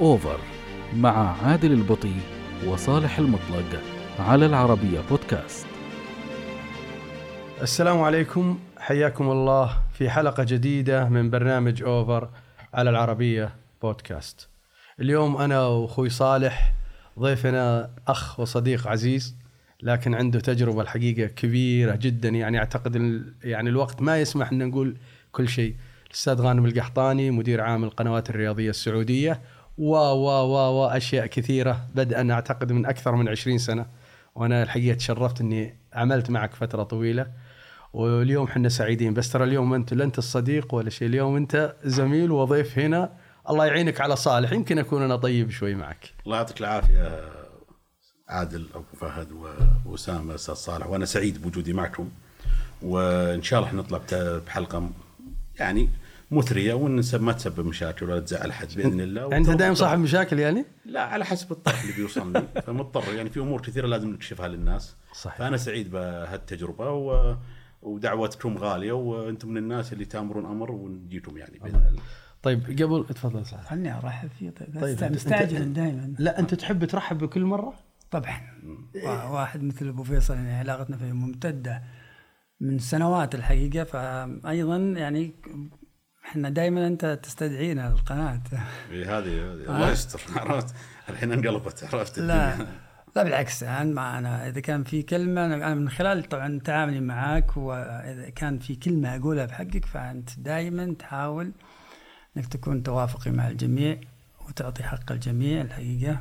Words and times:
أوفر 0.00 0.40
مع 0.96 1.42
عادل 1.44 1.72
البطي 1.72 2.14
وصالح 2.66 3.18
المطلق 3.18 3.82
على 4.18 4.46
العربية 4.46 5.00
بودكاست 5.10 5.66
السلام 7.62 8.00
عليكم. 8.02 8.58
حياكم 8.78 9.30
الله 9.30 9.78
في 9.92 10.10
حلقة 10.10 10.44
جديدة 10.44 11.08
من 11.08 11.30
برنامج 11.30 11.82
أوفر 11.82 12.28
على 12.74 12.90
العربية 12.90 13.54
بودكاست 13.82 14.48
اليوم 15.00 15.36
أنا 15.36 15.66
وأخوي 15.66 16.10
صالح 16.10 16.72
ضيفنا 17.18 17.90
أخ 18.08 18.40
وصديق 18.40 18.88
عزيز 18.88 19.36
لكن 19.82 20.14
عنده 20.14 20.40
تجربة 20.40 20.82
الحقيقة 20.82 21.26
كبيرة 21.26 21.96
جدا. 21.96 22.28
يعني 22.28 22.58
أعتقد 22.58 23.22
يعني 23.44 23.70
الوقت 23.70 24.02
ما 24.02 24.20
يسمح 24.20 24.52
أن 24.52 24.68
نقول 24.68 24.96
كل 25.32 25.48
شيء. 25.48 25.74
الأستاذ 26.06 26.40
غانم 26.40 26.66
القحطاني 26.66 27.30
مدير 27.30 27.60
عام 27.60 27.84
القنوات 27.84 28.30
الرياضية 28.30 28.70
السعودية 28.70 29.40
و 29.80 29.94
و 29.94 30.26
و 30.26 30.52
وأشياء 30.52 31.26
كثيرة 31.26 31.88
بدءا 31.94 32.32
أعتقد 32.32 32.72
من 32.72 32.86
أكثر 32.86 33.14
من 33.14 33.28
20 33.28 33.58
سنة. 33.58 33.86
وأنا 34.34 34.62
الحقيقة 34.62 34.96
تشرفت 34.96 35.40
أني 35.40 35.76
عملت 35.92 36.30
معك 36.30 36.54
فترة 36.54 36.82
طويلة. 36.82 37.26
واليوم 37.92 38.46
إحنا 38.46 38.68
سعيدين. 38.68 39.14
بس 39.14 39.32
ترى 39.32 39.44
اليوم 39.44 39.74
أنت 39.74 39.94
لا 39.94 40.04
أنت 40.04 40.18
الصديق 40.18 40.74
ولا 40.74 40.90
شيء. 40.90 41.08
اليوم 41.08 41.36
أنت 41.36 41.76
زميل 41.84 42.30
وضيف 42.30 42.78
هنا. 42.78 43.12
الله 43.50 43.66
يعينك 43.66 44.00
على 44.00 44.16
صالح. 44.16 44.52
يمكن 44.52 44.78
أكون 44.78 45.02
أنا 45.02 45.16
طيب 45.16 45.50
شوي 45.50 45.74
معك. 45.74 46.12
الله 46.26 46.36
يعطيك 46.36 46.60
العافية 46.60 47.20
عادل 48.28 48.66
ابو 48.74 48.96
فهد 49.00 49.28
وأسامة 49.86 50.34
أستاذ 50.34 50.54
صالح. 50.54 50.86
وأنا 50.86 51.04
سعيد 51.04 51.42
بوجودي 51.42 51.72
معكم. 51.72 52.08
وإن 52.82 53.42
شاء 53.42 53.60
الله 53.60 53.74
نطلع 53.74 54.00
بحلقة 54.46 54.90
يعني 55.58 55.88
مثرية 56.30 56.74
ونسب 56.74 57.22
ما 57.22 57.32
تسبب 57.32 57.66
مشاكل 57.66 58.10
ولا 58.10 58.20
تزعل 58.20 58.50
احد 58.50 58.68
بإذن 58.76 59.00
الله. 59.00 59.36
أنت 59.36 59.50
دائما 59.50 59.74
صاحب 59.74 59.98
مشاكل 59.98 60.38
يعني؟ 60.38 60.64
لا 60.84 61.02
على 61.02 61.24
حسب 61.24 61.52
الطرف 61.52 61.82
اللي 61.82 61.92
بيوصلني. 61.96 62.42
فمضطر 62.66 63.14
يعني 63.14 63.30
في 63.30 63.40
أمور 63.40 63.60
كثيرة 63.60 63.86
لازم 63.86 64.10
نكشفها 64.10 64.48
للناس. 64.48 64.96
صحيح. 65.12 65.38
فأنا 65.38 65.56
سعيد 65.56 65.90
بهالتجربة 65.90 66.90
و... 66.90 67.36
ودعوتكم 67.82 68.58
غالية 68.58 68.92
وأنتم 68.92 69.48
من 69.48 69.56
الناس 69.56 69.92
اللي 69.92 70.04
تامرون 70.04 70.44
أمر 70.46 70.72
ونجيكم 70.72 71.36
يعني 71.38 71.58
بإذن 71.58 71.86
الله. 71.88 72.02
طيب 72.42 72.62
قبل 72.82 73.06
تفضل 73.14 73.46
صالح 73.46 73.62
خلني 73.70 73.98
ارحب 73.98 74.28
فيه 74.38 74.50
طيب, 74.80 75.12
مستعجل 75.12 75.72
دائما. 75.72 76.14
لا 76.18 76.38
أنت 76.38 76.54
تحب 76.54 76.84
ترحب 76.84 77.18
بكل 77.18 77.44
مرة؟ 77.44 77.74
طبعا. 78.10 78.40
وا- 79.04 79.24
واحد 79.28 79.62
مثل 79.62 79.88
أبو 79.88 80.02
فيصل 80.02 80.34
يعني 80.34 80.52
علاقتنا 80.54 80.96
فيه 80.96 81.12
ممتدة 81.12 81.82
من 82.60 82.78
سنوات 82.78 83.34
الحقيقة 83.34 83.84
فايضا 83.84 84.76
يعني 84.76 85.34
إحنا 86.30 86.48
دائما 86.48 86.86
أنت 86.86 87.18
تستدعينا 87.22 87.88
القناة. 87.88 88.40
إيه 88.90 89.18
هذه 89.18 89.22
هذه. 89.22 89.76
الله 89.76 89.90
يستر. 89.90 90.20
عرفت؟ 90.36 90.74
الحين 91.08 91.32
انقلبت 91.32 91.94
عرفت 91.94 92.18
لا. 92.18 92.56
لا 93.16 93.22
بالعكس. 93.22 93.62
أنا 93.62 93.84
ما 93.84 94.18
أنا 94.18 94.48
إذا 94.48 94.60
كان 94.60 94.84
في 94.84 95.02
كلمة 95.02 95.46
أنا 95.46 95.74
من 95.74 95.88
خلال 95.88 96.24
طبعا 96.24 96.60
تعاملي 96.64 97.00
معك 97.00 97.56
وإذا 97.56 98.30
كان 98.30 98.58
في 98.58 98.74
كلمة 98.74 99.16
أقولها 99.16 99.46
بحقك 99.46 99.84
فأنت 99.84 100.30
دائما 100.38 100.94
تحاول 100.98 101.52
إنك 102.36 102.46
تكون 102.46 102.82
توافقي 102.82 103.30
مع 103.30 103.48
الجميع 103.48 104.00
وتعطي 104.48 104.82
حق 104.82 105.12
الجميع 105.12 105.60
الحقيقة. 105.60 106.20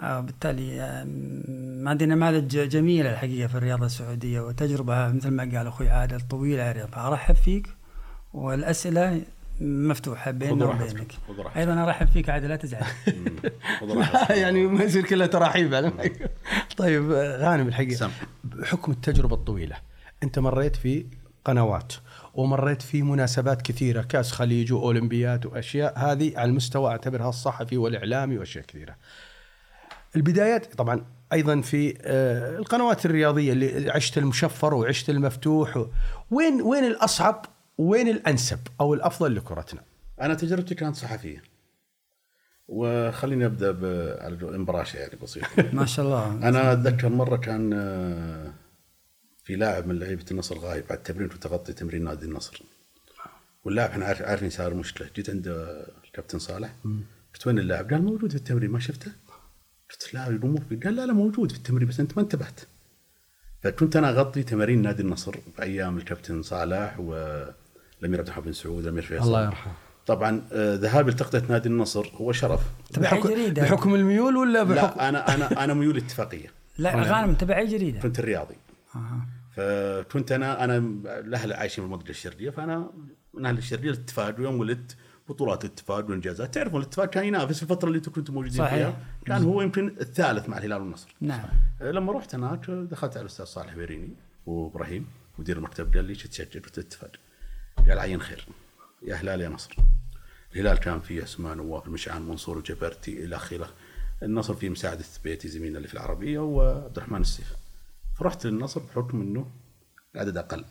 آه، 0.00 0.20
بالتالي 0.20 0.80
آه، 0.80 1.02
هذه 1.92 2.04
نماذج 2.04 2.68
جميلة 2.68 3.12
الحقيقة 3.12 3.46
في 3.46 3.54
الرياضة 3.54 3.86
السعودية 3.86 4.40
وتجربة 4.40 5.08
مثل 5.08 5.30
ما 5.30 5.42
قال 5.42 5.66
أخوي 5.66 5.88
عادل 5.90 6.20
طويلة. 6.20 6.86
فارحب 6.86 7.34
فيك. 7.34 7.73
والأسئلة 8.34 9.22
مفتوحة 9.60 10.30
بيننا 10.30 10.64
وبينك. 10.64 11.12
أيضا 11.56 11.84
ارحب 11.84 12.06
فيك 12.06 12.30
عادل 12.30 12.48
لا 12.48 12.56
تزعل. 12.56 12.86
يعني 14.42 14.66
ما 14.66 14.84
يصير 14.84 15.04
كلها 15.04 15.26
تراحيب 15.26 15.74
على 15.74 15.92
طيب 16.76 17.10
غانم 17.12 17.68
الحقيقة 17.68 17.96
سم. 17.96 18.10
بحكم 18.44 18.92
التجربة 18.92 19.34
الطويلة 19.34 19.76
أنت 20.22 20.38
مريت 20.38 20.76
في 20.76 21.06
قنوات 21.44 21.92
ومريت 22.34 22.82
في 22.82 23.02
مناسبات 23.02 23.62
كثيرة 23.62 24.02
كأس 24.02 24.32
خليج 24.32 24.72
وأولمبيات 24.72 25.46
وأشياء 25.46 25.98
هذه 25.98 26.38
على 26.38 26.50
المستوى 26.50 26.90
أعتبرها 26.90 27.28
الصحفي 27.28 27.76
والإعلامي 27.76 28.38
وأشياء 28.38 28.64
كثيرة. 28.64 28.96
البدايات 30.16 30.74
طبعا 30.74 31.04
أيضا 31.32 31.60
في 31.60 31.94
آه، 32.02 32.58
القنوات 32.58 33.06
الرياضية 33.06 33.52
اللي 33.52 33.90
عشت 33.90 34.18
المشفر 34.18 34.74
وعشت 34.74 35.10
المفتوح 35.10 35.86
وين 36.30 36.62
وين 36.62 36.84
الأصعب 36.84 37.46
وين 37.78 38.08
الأنسب 38.08 38.58
أو 38.80 38.94
الأفضل 38.94 39.34
لكرتنا؟ 39.36 39.82
أنا 40.20 40.34
تجربتي 40.34 40.74
كانت 40.74 40.96
صحفية 40.96 41.42
وخليني 42.68 43.46
أبدأ 43.46 43.70
ب- 43.70 44.16
على 44.20 44.36
يعني 44.94 45.16
بسيط 45.22 45.44
ما 45.72 45.86
شاء 45.86 46.04
الله 46.06 46.48
أنا 46.48 46.72
أتذكر 46.72 47.08
مرة 47.08 47.36
كان 47.36 47.72
آه، 47.72 48.52
في 49.44 49.56
لاعب 49.56 49.86
من 49.86 49.98
لعيبة 49.98 50.24
النصر 50.30 50.58
غايب 50.58 50.84
بعد 50.88 51.02
تمرين 51.02 51.26
وتغطي 51.26 51.72
تمرين 51.72 52.04
نادي 52.04 52.26
النصر 52.26 52.62
واللاعب 53.64 53.90
إحنا 53.90 54.04
عارف 54.04 54.22
عارفني 54.22 54.50
صار 54.50 54.74
مشكلة 54.74 55.10
جيت 55.16 55.30
عند 55.30 55.48
الكابتن 56.04 56.38
صالح 56.38 56.74
قلت 57.34 57.46
وين 57.46 57.58
اللاعب؟ 57.58 57.90
قال 57.90 58.02
موجود 58.02 58.30
في 58.30 58.36
التمرين 58.36 58.70
ما 58.70 58.78
شفته؟ 58.80 59.12
قلت 59.90 60.14
لا 60.14 60.28
الأمور. 60.28 60.60
قال 60.84 60.96
لا 60.96 61.06
لا 61.06 61.12
موجود 61.12 61.52
في 61.52 61.58
التمرين 61.58 61.88
بس 61.88 62.00
أنت 62.00 62.16
ما 62.16 62.22
انتبهت 62.22 62.60
فكنت 63.62 63.96
أنا 63.96 64.08
أغطي 64.10 64.42
تمارين 64.42 64.82
نادي 64.82 65.02
النصر 65.02 65.36
بأيام 65.58 65.96
الكابتن 65.96 66.42
صالح 66.42 66.98
والامير 67.98 68.18
عبد 68.18 68.28
الحميد 68.28 68.46
بن 68.46 68.52
سعود 68.52 68.82
الامير 68.82 69.02
فيصل 69.02 69.26
الله 69.26 69.44
يرحمه. 69.44 69.72
طبعا 70.06 70.42
آه، 70.52 70.74
ذهابي 70.74 71.10
لتغطية 71.10 71.42
نادي 71.48 71.68
النصر 71.68 72.10
هو 72.14 72.32
شرف. 72.32 72.60
بحكم. 72.98 73.52
بحكم 73.54 73.94
الميول 73.94 74.36
ولا 74.36 74.62
بحكم 74.62 74.74
لا 74.98 75.08
أنا 75.08 75.34
أنا 75.34 75.64
أنا 75.64 75.74
ميول 75.74 75.96
اتفاقية. 75.96 76.48
لا 76.78 77.02
غانم 77.02 77.34
تبع 77.34 77.58
اي 77.58 77.66
جريدة؟ 77.66 78.00
كنت 78.00 78.18
الرياضي. 78.18 78.54
آه. 78.96 79.26
فكنت 79.56 80.32
أنا 80.32 80.64
أنا 80.64 80.76
الأهل 81.06 81.52
عايشين 81.52 81.84
في 81.84 81.88
المنطقة 81.88 82.10
الشرقية 82.10 82.50
فأنا 82.50 82.90
من 83.34 83.46
أهل 83.46 83.58
الشرقية 83.58 83.90
الاتفاق 83.90 84.34
ويوم 84.38 84.60
ولدت 84.60 84.96
بطولات 85.28 85.64
الاتفاق 85.64 86.04
والانجازات 86.04 86.54
تعرفون 86.54 86.80
الاتفاق 86.80 87.04
كان 87.04 87.24
ينافس 87.24 87.56
في 87.56 87.62
الفترة 87.62 87.88
اللي 87.88 87.96
أنتم 87.98 88.12
كنتم 88.12 88.34
موجودين 88.34 88.58
صحيح. 88.58 88.74
فيها. 88.74 88.96
كان 89.26 89.42
هو 89.44 89.62
يمكن 89.62 89.94
الثالث 90.00 90.48
مع 90.48 90.58
الهلال 90.58 90.80
والنصر. 90.80 91.14
نعم. 91.20 91.44
لما 91.80 92.12
رحت 92.12 92.34
هناك 92.34 92.70
دخلت 92.70 93.12
على 93.16 93.20
الأستاذ 93.20 93.44
صالح 93.44 93.74
بيريني 93.74 94.16
وإبراهيم 94.46 95.06
مدير 95.38 95.56
المكتب 95.56 95.94
قال 95.94 96.04
لي 96.04 96.14
"شو 96.14 96.28
تسجل 96.28 96.60
قلت 96.62 96.78
اتفاق. 96.78 97.10
قال 97.78 97.98
عين 97.98 98.20
خير 98.20 98.46
يا 99.02 99.14
هلال 99.14 99.40
يا 99.40 99.48
نصر. 99.48 99.76
الهلال 100.52 100.78
كان 100.78 101.00
فيه 101.00 101.22
اسماء 101.22 101.54
نواف 101.54 101.86
المشعان 101.86 102.22
منصور 102.22 102.58
الجبرتي 102.58 103.24
إلى 103.24 103.36
آخره. 103.36 103.74
النصر 104.22 104.54
فيه 104.54 104.68
مساعده 104.68 105.04
بيتي 105.24 105.48
زميلنا 105.48 105.76
اللي 105.76 105.88
في 105.88 105.94
العربية 105.94 106.38
وعبد 106.38 106.96
الرحمن 106.96 107.20
السيف. 107.20 107.52
فرحت 108.18 108.46
للنصر 108.46 108.80
بحكم 108.80 109.20
إنه 109.20 109.50
العدد 110.14 110.36
أقل. 110.36 110.64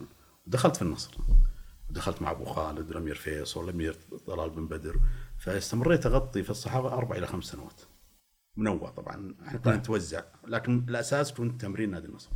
دخلت 0.47 0.75
في 0.75 0.81
النصر. 0.81 1.17
دخلت 1.89 2.21
مع 2.21 2.31
أبو 2.31 2.45
خالد 2.45 2.89
والامير 2.89 3.15
فيصل 3.15 3.59
والامير 3.59 3.95
طلال 4.27 4.49
بن 4.49 4.67
بدر. 4.67 4.99
فاستمريت 5.39 6.05
أغطي 6.05 6.43
في 6.43 6.49
الصحافة 6.49 6.93
أربع 6.93 7.15
إلى 7.15 7.27
خمس 7.27 7.45
سنوات. 7.45 7.81
منوع 8.57 8.89
طبعا. 8.89 9.35
إحنا 9.47 9.59
كنا 9.59 9.75
نتوزع. 9.75 10.23
لكن 10.47 10.85
الأساس 10.89 11.33
كنت 11.33 11.61
تمرين 11.61 11.91
نادي 11.91 12.07
النصر. 12.07 12.29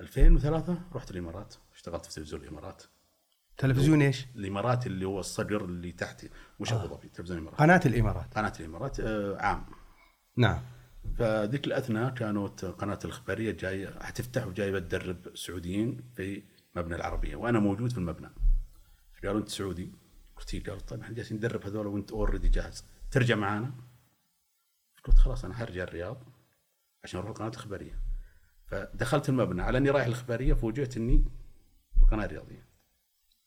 2003 0.00 0.78
رحت 0.92 1.10
الإمارات. 1.10 1.54
اشتغلت 1.74 2.06
في 2.06 2.14
تلفزيون 2.14 2.42
الإمارات. 2.42 2.82
تلفزيون 3.60 4.02
إيش؟ 4.02 4.26
الإمارات 4.36 4.86
اللي 4.86 5.04
هو 5.04 5.20
الصقر 5.20 5.64
اللي 5.64 5.92
تحت 5.92 6.26
مش 6.60 6.72
أبو 6.72 6.94
ظبي؟ 6.94 7.08
تلفزيون 7.08 7.38
الإمارات. 7.38 7.60
قناة 7.60 7.80
الإمارات. 7.86 8.34
قناة 8.34 8.52
الإمارات 8.60 9.00
آه، 9.00 9.36
عام. 9.36 9.66
نعم. 10.36 10.62
فذيك 11.18 11.66
الأثناء 11.66 12.14
كانت 12.14 12.64
قناة 12.64 12.98
الإخبارية 13.04 13.50
جاية 13.50 14.02
حتفتح 14.02 14.46
وجايبة 14.46 14.78
تدرب 14.78 15.36
سعوديين 15.36 16.00
في 16.16 16.42
مبنى 16.76 16.94
العربية 16.96 17.36
وأنا 17.36 17.58
موجود 17.58 17.92
في 17.92 17.98
المبنى. 17.98 18.28
قالوا 19.24 19.40
أنت 19.40 19.48
سعودي؟ 19.48 19.92
قلت 20.36 20.54
إيه. 20.54 20.64
قالوا 20.64 20.80
طيب 20.80 21.00
إحنا 21.00 21.14
جالسين 21.14 21.36
ندرب 21.36 21.66
هذول 21.66 21.86
وأنت 21.86 22.10
اوريدي 22.10 22.48
جاهز. 22.48 22.84
ترجع 23.10 23.34
معانا؟ 23.34 23.72
قلت 25.04 25.18
خلاص 25.18 25.44
أنا 25.44 25.54
حرجع 25.54 25.82
الرياض 25.82 26.22
عشان 27.04 27.20
أروح 27.20 27.30
القناه 27.30 27.48
الإخبارية. 27.48 27.98
فدخلت 28.66 29.28
المبنى 29.28 29.62
على 29.62 29.78
إني 29.78 29.90
رايح 29.90 30.06
الإخبارية 30.06 30.54
فوجئت 30.54 30.96
إني 30.96 31.24
في 31.96 32.02
القناه 32.02 32.24
الرياضيه 32.24 32.69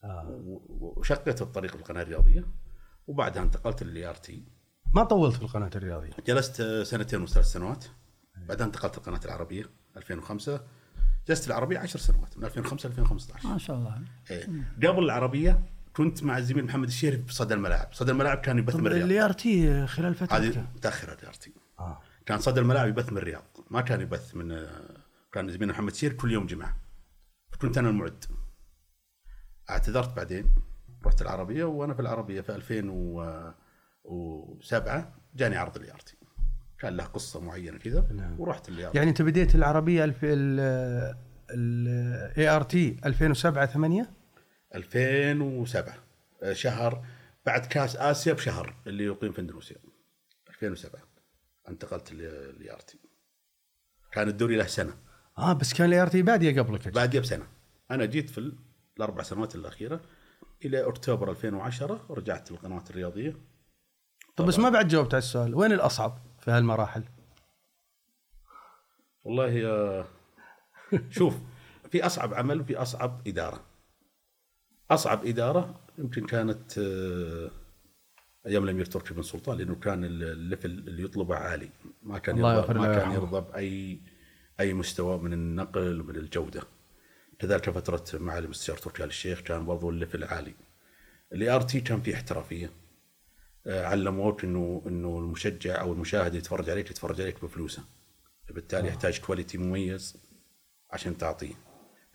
و- 0.03 1.00
وشقت 1.00 1.41
الطريق 1.41 1.75
بالقناة 1.75 2.01
الرياضية 2.01 2.45
وبعدها 3.07 3.44
انتقلت 3.44 3.83
لل 3.83 4.06
ART. 4.06 4.44
ما 4.94 5.03
طولت 5.03 5.35
في 5.35 5.41
القناه 5.41 5.69
الرياضية؟ 5.75 6.09
جلست 6.27 6.61
سنتين 6.61 7.21
وثلاث 7.21 7.45
سنوات. 7.45 7.85
بعدها 8.35 8.65
انتقلت 8.67 8.97
القناه 8.97 9.19
العربية 9.25 9.65
2005 9.97 10.61
جلست 11.27 11.47
العربيه 11.47 11.79
10 11.79 12.00
سنوات 12.00 12.38
من 12.38 12.44
2005 12.45 12.89
ل 12.89 12.91
2015 12.91 13.47
ما 13.50 13.57
شاء 13.57 13.75
الله. 13.75 14.01
إيه. 14.31 14.47
قبل 14.88 15.03
العربية 15.03 15.65
كنت 15.94 16.23
مع 16.23 16.38
الزميل 16.38 16.65
محمد 16.65 16.88
الشيري 16.88 17.17
بصدى 17.17 17.53
الملاعب. 17.53 17.88
صدى 17.94 18.11
الملاعب 18.11 18.38
كان 18.38 18.57
يبث 18.57 18.75
من 18.75 18.88
الرياض. 18.88 19.01
اللي 19.01 19.25
آر 19.25 19.31
تي 19.31 19.88
خلال 19.88 20.15
فترة 20.15 20.38
هذه. 20.38 20.67
متأخرة 20.75 21.15
ART 21.15 21.54
آه. 21.79 22.01
كان 22.25 22.39
صدى 22.39 22.59
الملاعب 22.59 22.88
يبث 22.89 23.11
من 23.11 23.17
الرياض. 23.17 23.44
ما 23.71 23.81
كان 23.81 24.01
يبث 24.01 24.35
من 24.35 24.67
كان 25.31 25.50
زميلنا 25.50 25.73
محمد 25.73 25.91
الشيري 25.91 26.15
كل 26.15 26.31
يوم 26.31 26.45
جمعه 26.45 26.77
كنت 27.61 27.77
أنا 27.77 27.89
المعد. 27.89 28.25
اعتذرت 29.69 30.15
بعدين 30.15 30.56
رحت 31.06 31.21
العربية 31.21 31.63
وأنا 31.63 31.94
في 31.94 32.00
العربية 32.00 32.42
في 32.42 32.56
2007 32.56 35.15
جاني 35.36 35.56
عرض 35.56 35.77
ال 35.77 35.92
ART 35.92 36.18
كان 36.80 36.98
له 36.98 37.04
قصة 37.04 37.39
معينة 37.39 37.77
كذا 37.77 38.07
نعم. 38.12 38.39
ورحت 38.39 38.69
ال 38.69 38.86
AR 38.86 38.95
يعني 38.95 39.10
أنت 39.10 39.21
بديت 39.21 39.56
العربية 39.56 40.04
الف 40.04 40.18
ال 41.50 42.48
ART 42.48 42.98
2007 43.06 43.65
8 43.65 44.10
2007 44.75 45.95
آه، 46.44 46.54
شهر 46.54 47.06
بعد 47.45 47.65
كاس 47.65 47.95
آسيا 47.95 48.33
بشهر 48.33 48.75
اللي 48.88 49.04
يقيم 49.04 49.31
في 49.31 49.42
إندونيسيا. 49.42 49.77
2007 50.50 51.01
انتقلت 51.69 52.13
لل 52.13 52.74
ART 52.74 53.00
كان 54.12 54.27
الدوري 54.27 54.56
له 54.56 54.68
سنة. 54.68 54.94
آه 55.38 55.54
بس 55.54 55.74
كان 55.74 55.88
ال 55.88 56.01
ART 56.01 56.21
بادية 56.21 56.62
قبلك 56.62 56.88
بعدها 56.88 57.21
بسنة. 57.21 57.48
أنا 57.92 58.06
جيت 58.06 58.30
في 58.30 58.51
الأربع 58.98 59.24
سنوات 59.24 59.56
الأخيرة 59.56 60.01
إلى 60.66 60.88
أكتوبر 60.88 61.31
2010 61.31 62.06
ورجعت 62.10 62.51
للقنوات 62.51 62.90
الرياضية 62.90 63.36
طب 64.36 64.45
بس 64.45 64.60
ما 64.60 64.69
بعد 64.69 64.88
جاوبت 64.88 65.13
على 65.13 65.19
السؤال 65.22 65.56
وين 65.56 65.72
الأصعب 65.72 66.18
في 66.40 66.51
هالمراحل؟ 66.51 67.04
والله 69.24 69.50
يا 69.51 70.06
شوف 71.10 71.36
في 71.92 72.06
أصعب 72.06 72.34
عمل 72.34 72.62
وفي 72.62 72.75
أصعب 72.78 73.28
إدارة 73.28 73.63
أصعب 74.92 75.25
إدارة 75.25 75.80
يمكن 75.98 76.25
كانت 76.25 76.78
آه، 76.78 77.51
أيام 78.48 78.63
الأمير 78.63 78.86
تركي 78.86 79.13
بن 79.13 79.22
سلطان 79.22 79.57
لأنه 79.57 79.75
كان 79.75 80.04
ال- 80.04 80.24
ال 80.24 80.31
level 80.31 80.69
اللي 80.72 81.04
يطلبه 81.04 81.36
عالي 81.36 81.69
ما 82.01 82.18
كان 82.19 82.38
يرضى 82.38 82.74
ما 82.74 83.00
كان. 83.00 83.12
يرضى 83.12 83.51
باي 83.51 84.01
أي 84.60 84.74
مستوى 84.74 85.18
من 85.18 85.34
النقل 85.34 86.01
ومن 86.01 86.16
الجودة 86.16 86.62
كذلك 87.39 87.69
فترة 87.69 88.19
معالي 88.19 88.45
المستشار 88.45 88.77
تركي 88.77 89.03
آل 89.03 89.07
الشيخ 89.07 89.39
كان 89.39 89.65
برضو 89.65 89.89
ال 89.89 89.95
level 89.95 90.24
عالي 90.24 90.53
ال 91.33 91.50
ART 91.50 91.81
كان 91.81 92.01
فيه 92.01 92.15
احترافية. 92.15 92.71
آه، 93.68 93.85
علموك 93.85 94.44
إنه 94.44 94.81
إنه 94.88 95.19
المشجع 95.19 95.81
أو 95.81 95.94
المشاهد 95.94 96.35
يتفرج 96.35 96.69
عليك 96.69 96.91
يتفرج 96.91 97.21
عليك 97.21 97.45
بفلوسه. 97.45 97.83
بالتالي 98.50 98.88
يحتاج 98.88 99.19
quality 99.19 99.57
مميز 99.57 100.18
عشان 100.91 101.18
تعطيه. 101.18 101.53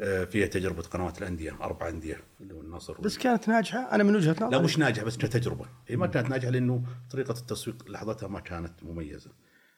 آه، 0.01 0.25
فيها 0.25 0.47
تجربة 0.47 0.83
قنوات 0.83 1.19
الأندية 1.19 1.57
أربع 1.61 1.89
أندية 1.89 2.21
اللي 2.41 2.55
هو 2.55 2.61
النصر 2.61 3.01
بس 3.01 3.19
كانت 3.19 3.49
ناجحة؟ 3.49 3.95
أنا 3.95 4.05
من 4.05 4.17
وجهة 4.17 4.33
نظري. 4.33 4.51
لا 4.51 4.63
مش 4.63 4.79
ناجحة 4.79 5.05
بس 5.05 5.17
كتجربة. 5.17 5.67
هي 5.89 5.97
ما 5.97 6.07
كانت 6.07 6.29
ناجحة 6.31 6.51
لأنه 6.51 6.85
طريقة 7.11 7.33
التسويق 7.33 7.91
لحظتها 7.91 8.29
ما 8.29 8.41
كانت 8.41 8.83
مميزة. 8.83 9.31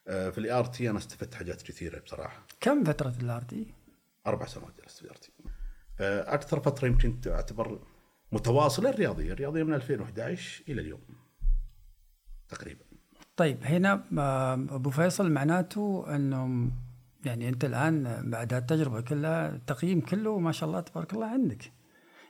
آه، 0.09 0.31
في 0.31 0.39
ال 0.39 0.53
ART 0.53 0.91
أنا 0.91 0.99
استفدت 0.99 1.35
حاجات 1.35 1.63
كثيرة 1.63 1.99
بصراحة. 1.99 2.47
كم 2.61 2.85
فترة 2.85 3.15
ال 3.23 3.43
ART؟ 3.43 3.67
أربع 4.27 4.47
سنوات 4.47 4.81
جلست 4.83 4.99
في 4.99 5.05
ال 5.05 5.17
ART 5.17 6.61
فترة 6.61 6.87
يمكن 6.89 7.21
تعتبر 7.21 7.81
متواصلة 8.33 8.91
الرياضية 8.91 9.33
الرياضية 9.33 9.63
من 9.63 9.75
2011 9.75 10.65
إلى 10.69 10.81
اليوم 10.81 11.01
تقريبا. 12.49 12.85
طيب 13.37 13.65
هنا 13.65 14.05
آه، 14.19 14.55
أبو 14.55 14.91
فيصل 14.91 15.33
معناته 15.33 16.05
انه 16.15 16.71
يعني 17.25 17.49
أنت 17.49 17.65
الآن 17.65 18.31
بعد 18.31 18.55
هالتجربه 18.55 19.01
كلها 19.01 19.49
التقييم 19.49 20.01
كله 20.01 20.39
ما 20.39 20.53
شاء 20.53 20.69
الله 20.69 20.81
تبارك 20.81 21.13
الله 21.15 21.27
عندك. 21.27 21.73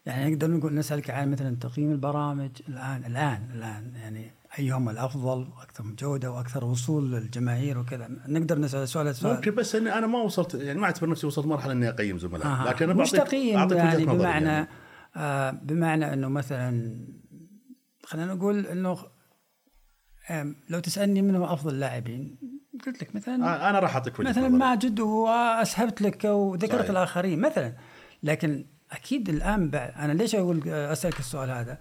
يعني 0.07 0.31
نقدر 0.31 0.51
نقول 0.51 0.75
نسألك 0.75 1.11
عن 1.11 1.31
مثلا 1.31 1.57
تقييم 1.57 1.93
البرامج 1.93 2.51
الآن 2.69 3.05
الآن 3.05 3.51
الآن 3.55 3.93
يعني 3.95 4.31
أيهم 4.59 4.89
الأفضل 4.89 5.49
وأكثر 5.59 5.85
جودة 5.85 6.31
وأكثر 6.31 6.65
وصول 6.65 7.13
للجماهير 7.13 7.79
وكذا 7.79 8.09
نقدر 8.29 8.59
نسأل 8.59 8.89
سؤال 8.89 9.15
سؤال 9.15 9.35
ممكن 9.35 9.55
بس 9.55 9.75
اني 9.75 9.93
أنا 9.95 10.07
ما 10.07 10.19
وصلت 10.19 10.55
يعني 10.55 10.79
ما 10.79 10.85
أعتبر 10.85 11.09
نفسي 11.09 11.27
وصلت 11.27 11.47
مرحلة 11.47 11.73
إني 11.73 11.89
أقيم 11.89 12.19
زملائي 12.19 12.51
آه. 12.51 12.69
لكن 12.69 12.91
أنا 12.91 13.03
مش 13.03 13.11
تقييم 13.11 13.59
أعطيك 13.59 13.79
يعني 13.79 14.05
بمعنى 14.07 14.49
يعني. 14.49 14.69
آه 15.17 15.51
بمعنى 15.51 16.13
إنه 16.13 16.29
مثلا 16.29 16.99
خلينا 18.05 18.35
نقول 18.35 18.67
إنه 18.67 18.99
لو 20.69 20.81
تسألني 20.81 21.23
من 21.23 21.37
هو 21.37 21.45
أفضل 21.45 21.75
اللاعبين 21.75 22.39
قلت 22.87 23.03
لك 23.03 23.17
مثلا 23.17 23.35
آه، 23.35 23.71
أنا 23.71 23.79
راح 23.79 23.95
أعطيك 23.95 24.21
مثلا. 24.21 24.49
ماجد 24.49 25.01
واسهبت 25.01 26.03
لك 26.03 26.25
وذكرت 26.25 26.79
صحيح. 26.79 26.91
الآخرين 26.91 27.41
مثلا 27.41 27.73
لكن 28.23 28.65
أكيد 28.93 29.29
الآن 29.29 29.71
بعد 29.71 29.93
أنا 29.97 30.13
ليش 30.13 30.35
أقول 30.35 30.69
أسألك 30.69 31.19
السؤال 31.19 31.51
هذا؟ 31.51 31.79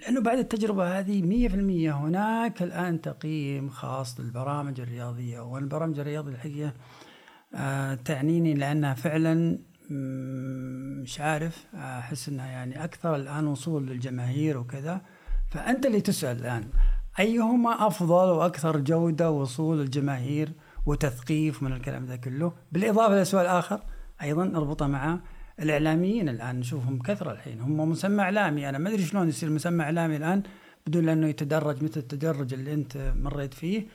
لأنه 0.00 0.20
بعد 0.20 0.38
التجربة 0.38 0.98
هذه 0.98 1.48
100% 1.48 1.54
هناك 1.94 2.62
الآن 2.62 3.00
تقييم 3.00 3.68
خاص 3.68 4.20
للبرامج 4.20 4.80
الرياضية 4.80 5.40
والبرامج 5.40 5.98
الرياضية 5.98 6.32
الحقيقة 6.32 6.72
آه 7.54 7.94
تعنيني 7.94 8.54
لأنها 8.54 8.94
فعلا 8.94 9.58
مش 11.02 11.20
عارف 11.20 11.66
أحس 11.74 12.28
إنها 12.28 12.46
يعني 12.46 12.84
أكثر 12.84 13.16
الآن 13.16 13.46
وصول 13.46 13.86
للجماهير 13.86 14.58
وكذا 14.58 15.00
فأنت 15.50 15.86
اللي 15.86 16.00
تسأل 16.00 16.36
الآن 16.36 16.64
أيهما 17.18 17.86
أفضل 17.86 18.28
وأكثر 18.30 18.76
جودة 18.80 19.30
وصول 19.30 19.80
الجماهير 19.80 20.52
وتثقيف 20.86 21.62
من 21.62 21.72
الكلام 21.72 22.06
ذا 22.06 22.16
كله 22.16 22.52
بالإضافة 22.72 23.22
لسؤال 23.22 23.46
آخر 23.46 23.80
أيضا 24.22 24.44
أربطه 24.44 24.86
مع 24.86 25.20
الإعلاميين 25.60 26.28
الآن 26.28 26.60
نشوفهم 26.60 27.02
كثره 27.02 27.32
الحين. 27.32 27.60
هم 27.60 27.90
مسمى 27.90 28.22
إعلامي. 28.22 28.68
أنا 28.68 28.78
ما 28.78 28.88
أدري 28.88 29.02
شلون 29.02 29.28
يصير 29.28 29.50
مسمى 29.50 29.84
إعلامي 29.84 30.16
الآن 30.16 30.42
بدون 30.86 31.08
انه 31.08 31.28
يتدرج 31.28 31.84
مثل 31.84 32.00
التدرج 32.00 32.54
اللي 32.54 32.74
أنت 32.74 33.12
مريت 33.16 33.54
فيه. 33.54 33.86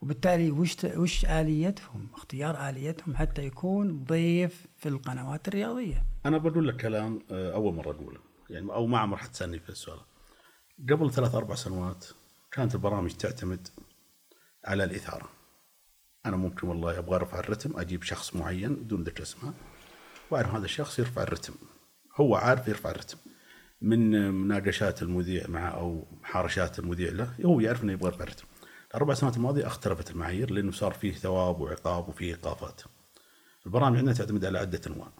وبالتالي 0.00 0.50
وش 0.50 0.76
وش 0.84 1.24
آليتهم؟ 1.24 2.08
اختيار 2.14 2.68
آليتهم 2.68 3.16
حتى 3.16 3.46
يكون 3.46 4.04
ضيف 4.04 4.66
في 4.76 4.88
القنوات 4.88 5.48
الرياضية. 5.48 6.04
أنا 6.26 6.38
بقول 6.38 6.68
لك 6.68 6.76
كلام 6.76 7.22
آه، 7.30 7.54
أول 7.54 7.74
مرة 7.74 7.90
أقوله. 7.90 8.20
يعني 8.50 8.72
أو 8.72 8.86
ما 8.86 8.98
عمر 8.98 9.16
حد 9.16 9.34
سألني 9.34 9.58
في 9.58 9.68
السؤال. 9.68 10.00
قبل 10.90 11.12
ثلاث 11.12 11.34
أربع 11.34 11.54
سنوات 11.54 12.06
كانت 12.52 12.74
البرامج 12.74 13.10
تعتمد 13.10 13.68
على 14.64 14.84
الإثارة. 14.84 15.28
أنا 16.26 16.36
ممكن 16.36 16.68
والله 16.68 16.98
أبغى 16.98 17.16
أرفع 17.16 17.38
الرتم 17.38 17.80
أجيب 17.80 18.02
شخص 18.02 18.36
معين 18.36 18.74
بدون 18.74 19.02
ذكر 19.02 19.22
اسمه. 19.22 19.54
واعرف 20.32 20.54
هذا 20.54 20.64
الشخص 20.64 20.98
يرفع 20.98 21.22
الرتم. 21.22 21.54
هو 22.20 22.34
عارف 22.34 22.68
يرفع 22.68 22.90
الرتم. 22.90 23.18
من 23.82 24.30
مناقشات 24.30 25.02
المذيع 25.02 25.46
مع 25.48 25.74
أو 25.74 26.06
محارشات 26.22 26.78
المذيع 26.78 27.10
له 27.12 27.34
هو 27.44 27.60
يعرف 27.60 27.84
إنه 27.84 27.92
يبغى 27.92 28.06
يرفع 28.06 28.24
الرتم. 28.24 28.44
الأربع 28.90 29.14
سنوات 29.14 29.36
الماضية 29.36 29.66
اختلفت 29.66 30.10
المعايير 30.10 30.50
لأنه 30.50 30.72
صار 30.72 30.92
فيه 30.92 31.12
ثواب 31.12 31.60
وعقاب 31.60 32.08
وفيه 32.08 32.26
إيقافات. 32.26 32.82
البرامج 33.66 33.96
عندنا 33.96 34.14
تعتمد 34.14 34.44
على 34.44 34.58
عدة 34.58 34.80
أنواع. 34.86 35.12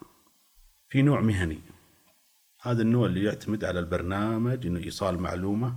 في 0.89 1.01
نوع 1.01 1.21
مهني. 1.21 1.59
هذا 2.61 2.81
النوع 2.81 3.05
اللي 3.05 3.23
يعتمد 3.23 3.65
على 3.65 3.79
البرنامج 3.79 4.65
إنه 4.67 4.79
إيصال 4.79 5.19
معلومة 5.19 5.75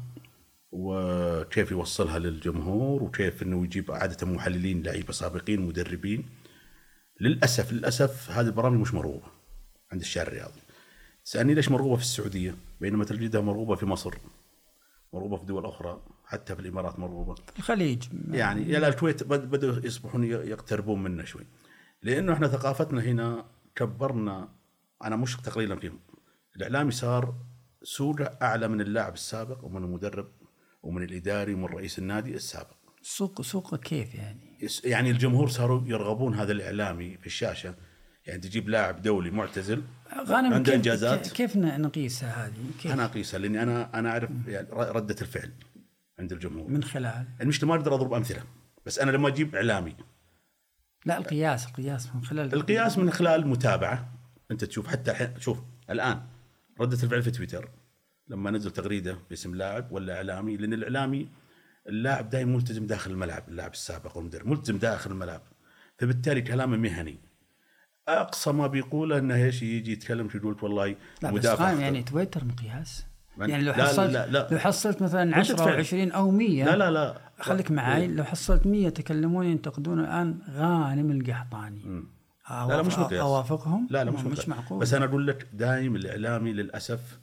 وكيف 0.73 1.71
يوصلها 1.71 2.19
للجمهور 2.19 3.03
وكيف 3.03 3.43
إنه 3.43 3.64
يجيب 3.64 3.93
عادة 3.93 4.26
محللين 4.26 4.83
لعيبة 4.83 5.12
سابقين 5.12 5.61
مدربين. 5.61 6.29
للأسف 7.21 7.73
للأسف 7.73 8.30
هذه 8.30 8.47
البرامج 8.47 8.80
مش 8.80 8.94
مرغوبة 8.94 9.26
عند 9.92 10.00
الشارع 10.00 10.28
الرياضي. 10.28 10.61
تسالني 11.25 11.54
ليش 11.54 11.68
مرغوبة 11.68 11.97
في 11.97 12.02
السعودية؟ 12.02 12.54
بينما 12.80 13.04
تجدها 13.04 13.40
مرغوبة 13.40 13.75
في 13.76 13.87
مصر 13.87 14.14
مرغوبة 15.12 15.37
في 15.37 15.44
دول 15.44 15.66
أخرى 15.66 16.02
حتى 16.25 16.54
في 16.54 16.61
الإمارات 16.62 16.99
مرغوبة. 16.99 17.35
الخليج. 17.59 18.02
يعني 18.30 18.71
يا 18.71 18.88
الكويت 18.88 19.23
بد- 19.23 19.50
بدوا 19.50 19.87
يصبحون 19.87 20.25
يقتربون 20.25 21.02
منا 21.02 21.25
شوي. 21.25 21.47
لأنه 22.02 22.33
إحنا 22.33 22.49
ثقافتنا 22.49 23.02
هنا 23.02 23.44
كبرنا 23.76 24.49
أنا 25.04 25.16
مش 25.16 25.37
تقليلا 25.37 25.76
فيهم. 25.76 26.00
الإعلامي 26.56 26.90
صار 26.90 27.35
سوقه 27.83 28.25
أعلى 28.42 28.68
من 28.68 28.80
اللاعب 28.80 29.14
السابق 29.14 29.64
ومن 29.64 29.85
المدرب 29.85 30.28
ومن 30.83 31.02
الإداري 31.02 31.54
ومن 31.54 31.64
رئيس 31.64 31.99
النادي 31.99 32.35
السابق. 32.35 32.75
سوق 33.02 33.42
سوق 33.42 33.75
كيف 33.76 34.14
يعني؟ 34.14 34.53
يعني 34.85 35.11
الجمهور 35.11 35.49
صاروا 35.49 35.83
يرغبون 35.87 36.35
هذا 36.35 36.52
الإعلامي 36.52 37.16
في 37.16 37.26
الشاشة. 37.26 37.75
يعني 38.26 38.40
تجيب 38.40 38.68
لاعب 38.68 39.02
دولي 39.02 39.30
معتزل 39.30 39.83
غانم 40.26 40.54
عنده 40.54 40.62
كيف 40.62 40.75
إنجازات؟ 40.75 41.28
كيف 41.28 41.56
نقيسها 41.56 42.47
هذه؟ 42.47 42.52
كيف؟ 42.83 42.92
أنا 42.92 43.04
اقيسها 43.04 43.38
لأني 43.38 43.62
أنا 43.62 43.99
أنا 43.99 44.11
أعرف 44.11 44.30
يعني 44.47 44.68
ردة 44.73 45.16
الفعل 45.21 45.52
عند 46.18 46.33
الجمهور. 46.33 46.71
من 46.71 46.85
خلال؟ 46.85 47.26
المشكلة 47.40 47.68
ما 47.68 47.75
أقدر 47.75 47.94
أضرب 47.94 48.12
أمثلة 48.12 48.42
بس 48.87 48.99
أنا 48.99 49.11
لما 49.11 49.28
أجيب 49.28 49.54
إعلامي. 49.54 49.97
لا 51.06 51.18
القياس 51.18 51.66
القياس 51.66 52.14
من 52.14 52.25
خلال 52.25 52.54
القياس 52.54 52.99
من 52.99 53.11
خلال 53.11 53.40
المتابعه 53.40 54.09
أنت 54.50 54.64
تشوف 54.64 54.87
حتى 54.87 55.11
الحين 55.11 55.40
شوف 55.40 55.59
الآن 55.90 56.23
ردة 56.80 57.02
الفعل 57.02 57.23
في 57.23 57.30
تويتر 57.30 57.68
لما 58.28 58.50
نزل 58.50 58.71
تغريدة 58.71 59.18
باسم 59.30 59.54
لاعب 59.54 59.92
ولا 59.92 60.16
إعلامي 60.16 60.56
لأن 60.56 60.73
الإعلامي 60.73 61.28
اللاعب 61.88 62.31
دائما 62.31 62.53
ملتزم 62.57 62.87
داخل 62.87 63.11
الملعب 63.11 63.43
اللاعب 63.49 63.73
السابق 63.73 64.17
والمدرب 64.17 64.47
ملتزم 64.47 64.79
داخل 64.79 65.11
الملعب. 65.11 65.41
فبالتالي 65.99 66.43
كلامه 66.43 66.76
مهني. 66.76 67.19
أقصى 68.09 68.53
ما 68.53 68.67
بيقوله 68.67 69.19
إنه 69.19 69.35
إيش 69.35 69.62
يجي 69.62 69.93
يتكلم 69.93 70.29
في 70.29 70.38
يقول 70.38 70.57
والله 70.62 70.97
لا 71.23 71.31
بس. 71.31 71.45
يعني 71.61 72.03
تويتر 72.03 72.45
مقياس. 72.45 73.07
يعني 73.38 73.64
لو 73.64 73.73
لا- 73.73 73.85
حصلت 73.85 74.11
لا- 74.12 74.26
لا. 74.26 74.49
لو 74.53 74.59
حصلت 74.59 75.03
مثلا 75.03 75.31
ردة 75.31 75.37
10 75.37 75.61
أو 75.61 75.64
فعل. 75.67 75.79
20 75.79 76.12
أو 76.12 76.31
100 76.31 76.64
لا 76.64 76.76
لا 76.76 76.91
لا. 76.91 77.21
خليك 77.41 77.71
معي 77.71 78.07
لو 78.07 78.25
حصلت 78.25 78.67
100 78.67 78.87
يتكلمون 78.87 79.47
ينتقدون 79.47 80.00
الآن 80.00 80.38
غانم 80.50 81.11
القحطاني. 81.11 82.03
لا 82.50 82.67
لا 82.69 82.83
مش 82.83 82.99
مقياس. 82.99 83.21
أوافقهم؟ 83.21 83.87
لا 83.91 84.05
لا 84.05 84.11
مش, 84.11 84.21
مش. 84.21 84.49
معقول. 84.49 84.79
بس 84.81 84.95
أنا 84.95 85.05
أقول 85.05 85.26
لك 85.26 85.49
دايم 85.53 85.97
الإعلامي 85.97 86.53
للأسف 86.53 87.19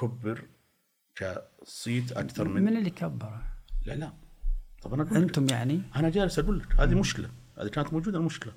كبر 0.00 0.42
كصيت 1.16 2.12
أكثر 2.12 2.48
من 2.48 2.62
من 2.62 2.76
اللي 2.76 2.90
كبره. 2.90 3.42
الاعلام 3.84 4.12
طب 4.82 4.94
أنا 4.94 5.16
أنتم 5.16 5.46
يعني؟ 5.50 5.82
أنا 5.96 6.08
جالس 6.08 6.38
أقول 6.38 6.58
لك 6.58 6.80
هذه 6.80 6.94
مشكلة. 6.94 7.30
هذه 7.58 7.68
كانت 7.68 7.92
موجودة 7.92 8.18
المشكلة. 8.18 8.52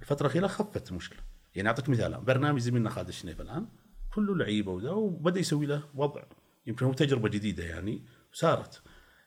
الفترة 0.00 0.26
الأخيرة 0.26 0.46
خفت 0.46 0.90
المشكلة. 0.90 1.18
يعني 1.54 1.68
أعطيك 1.68 1.88
مثال. 1.88 2.20
برنامج 2.20 2.60
زميلنا 2.60 2.90
خالد 2.90 3.08
الشنيف 3.08 3.40
الآن 3.40 3.66
كله 4.14 4.36
لعيبة 4.36 4.72
وذا 4.72 4.90
وبدأ 4.90 5.40
يسوي 5.40 5.66
له 5.66 5.82
وضع. 5.94 6.22
يمكن 6.66 6.86
هو 6.86 6.92
تجربة 6.92 7.28
جديدة 7.28 7.64
يعني 7.64 8.02
وصارت 8.32 8.82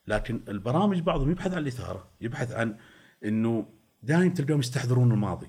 لكن 0.07 0.41
البرامج 0.47 0.99
بعضهم 0.99 1.31
يبحث 1.31 1.53
عن 1.53 1.57
الإثارة 1.57 2.09
يبحث 2.21 2.51
عن 2.51 2.77
إنه 3.25 3.67
دائما 4.03 4.33
تلقاهم 4.33 4.59
يستحضرون 4.59 5.11
الماضي. 5.11 5.47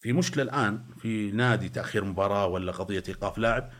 في 0.00 0.12
مشكلة 0.12 0.42
الآن 0.42 0.84
في 0.98 1.30
نادي 1.30 1.68
تأخير 1.68 2.04
مباراة 2.04 2.46
ولا 2.46 2.72
قضية 2.72 3.02
إيقاف 3.08 3.38
لاعب 3.38 3.70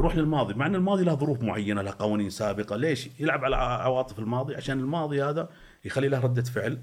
يروح 0.00 0.16
للماضي 0.16 0.54
مع 0.54 0.66
إن 0.66 0.74
الماضي 0.74 1.04
له 1.04 1.14
ظروف 1.14 1.42
معينة 1.42 1.82
له 1.82 1.94
قوانين 1.98 2.30
سابقة 2.30 2.76
ليش 2.76 3.08
يلعب 3.18 3.44
على 3.44 3.56
عواطف 3.56 4.18
الماضي؟ 4.18 4.56
عشان 4.56 4.80
الماضي 4.80 5.22
هذا 5.22 5.48
يخلي 5.84 6.08
له 6.08 6.20
ردة 6.20 6.42
فعل 6.42 6.78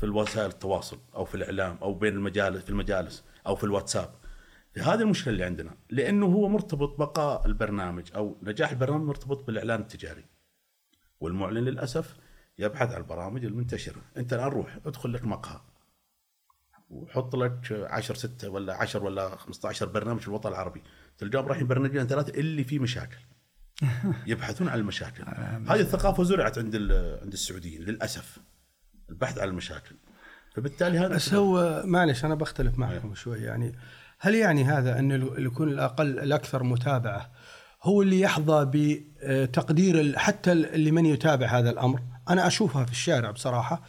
في 0.00 0.06
وسائل 0.06 0.50
التواصل 0.50 0.98
أو 1.14 1.24
في 1.24 1.34
الإعلام 1.34 1.78
أو 1.82 1.94
بين 1.94 2.14
المجالس 2.14 2.64
في 2.64 2.70
المجالس 2.70 3.24
أو 3.46 3.56
في 3.56 3.64
الواتساب. 3.64 4.10
هذه 4.76 5.00
المشكلة 5.00 5.32
اللي 5.32 5.44
عندنا 5.44 5.74
لأنه 5.90 6.26
هو 6.26 6.48
مرتبط 6.48 6.98
بقاء 6.98 7.46
البرنامج 7.46 8.04
أو 8.16 8.36
نجاح 8.42 8.70
البرنامج 8.70 9.04
مرتبط 9.04 9.46
بالإعلان 9.46 9.80
التجاري. 9.80 10.24
والمعلن 11.20 11.64
للأسف 11.64 12.16
يبحث 12.58 12.92
عن 12.92 13.00
البرامج 13.00 13.44
المنتشرة. 13.44 14.02
أنت 14.16 14.32
الآن 14.32 14.48
روح 14.48 14.78
ادخل 14.86 15.12
لك 15.12 15.24
مقهى. 15.24 15.60
وحط 16.90 17.36
لك 17.36 17.86
10 17.90 18.14
6 18.14 18.48
ولا 18.48 18.74
10 18.74 19.02
ولا 19.04 19.36
15 19.36 19.86
برنامج 19.86 20.20
في 20.20 20.28
الوطن 20.28 20.48
العربي. 20.48 20.82
تلقاهم 21.18 21.46
رايحين 21.46 21.66
برنامجين 21.66 22.06
ثلاثة 22.06 22.40
اللي 22.40 22.64
فيه 22.64 22.78
مشاكل. 22.78 23.18
يبحثون 24.26 24.68
عن 24.68 24.78
المشاكل. 24.78 25.24
هذه 25.68 25.80
الثقافة 25.80 26.22
زرعت 26.22 26.58
عند 26.58 26.76
عند 27.22 27.32
السعوديين 27.32 27.82
للأسف. 27.82 28.38
البحث 29.10 29.38
عن 29.38 29.48
المشاكل. 29.48 29.96
فبالتالي 30.54 30.98
هذا 30.98 31.14
بس 31.14 31.34
هو 31.34 31.82
معلش 31.84 32.24
أنا 32.24 32.34
بختلف 32.34 32.78
معكم 32.78 33.14
شوي. 33.14 33.38
يعني 33.38 33.74
هل 34.18 34.34
يعني 34.34 34.64
هذا 34.64 34.98
أن 34.98 35.12
اللي 35.12 35.44
يكون 35.44 35.68
الأقل 35.68 36.18
الأكثر 36.18 36.62
متابعة 36.62 37.30
هو 37.82 38.02
اللي 38.02 38.20
يحظى 38.20 38.70
بتقدير 38.74 40.18
حتى 40.18 40.52
اللي 40.52 40.90
من 40.90 41.06
يتابع 41.06 41.46
هذا 41.46 41.70
الأمر؟ 41.70 42.02
أنا 42.28 42.46
أشوفها 42.46 42.84
في 42.84 42.92
الشارع 42.92 43.30
بصراحة. 43.30 43.82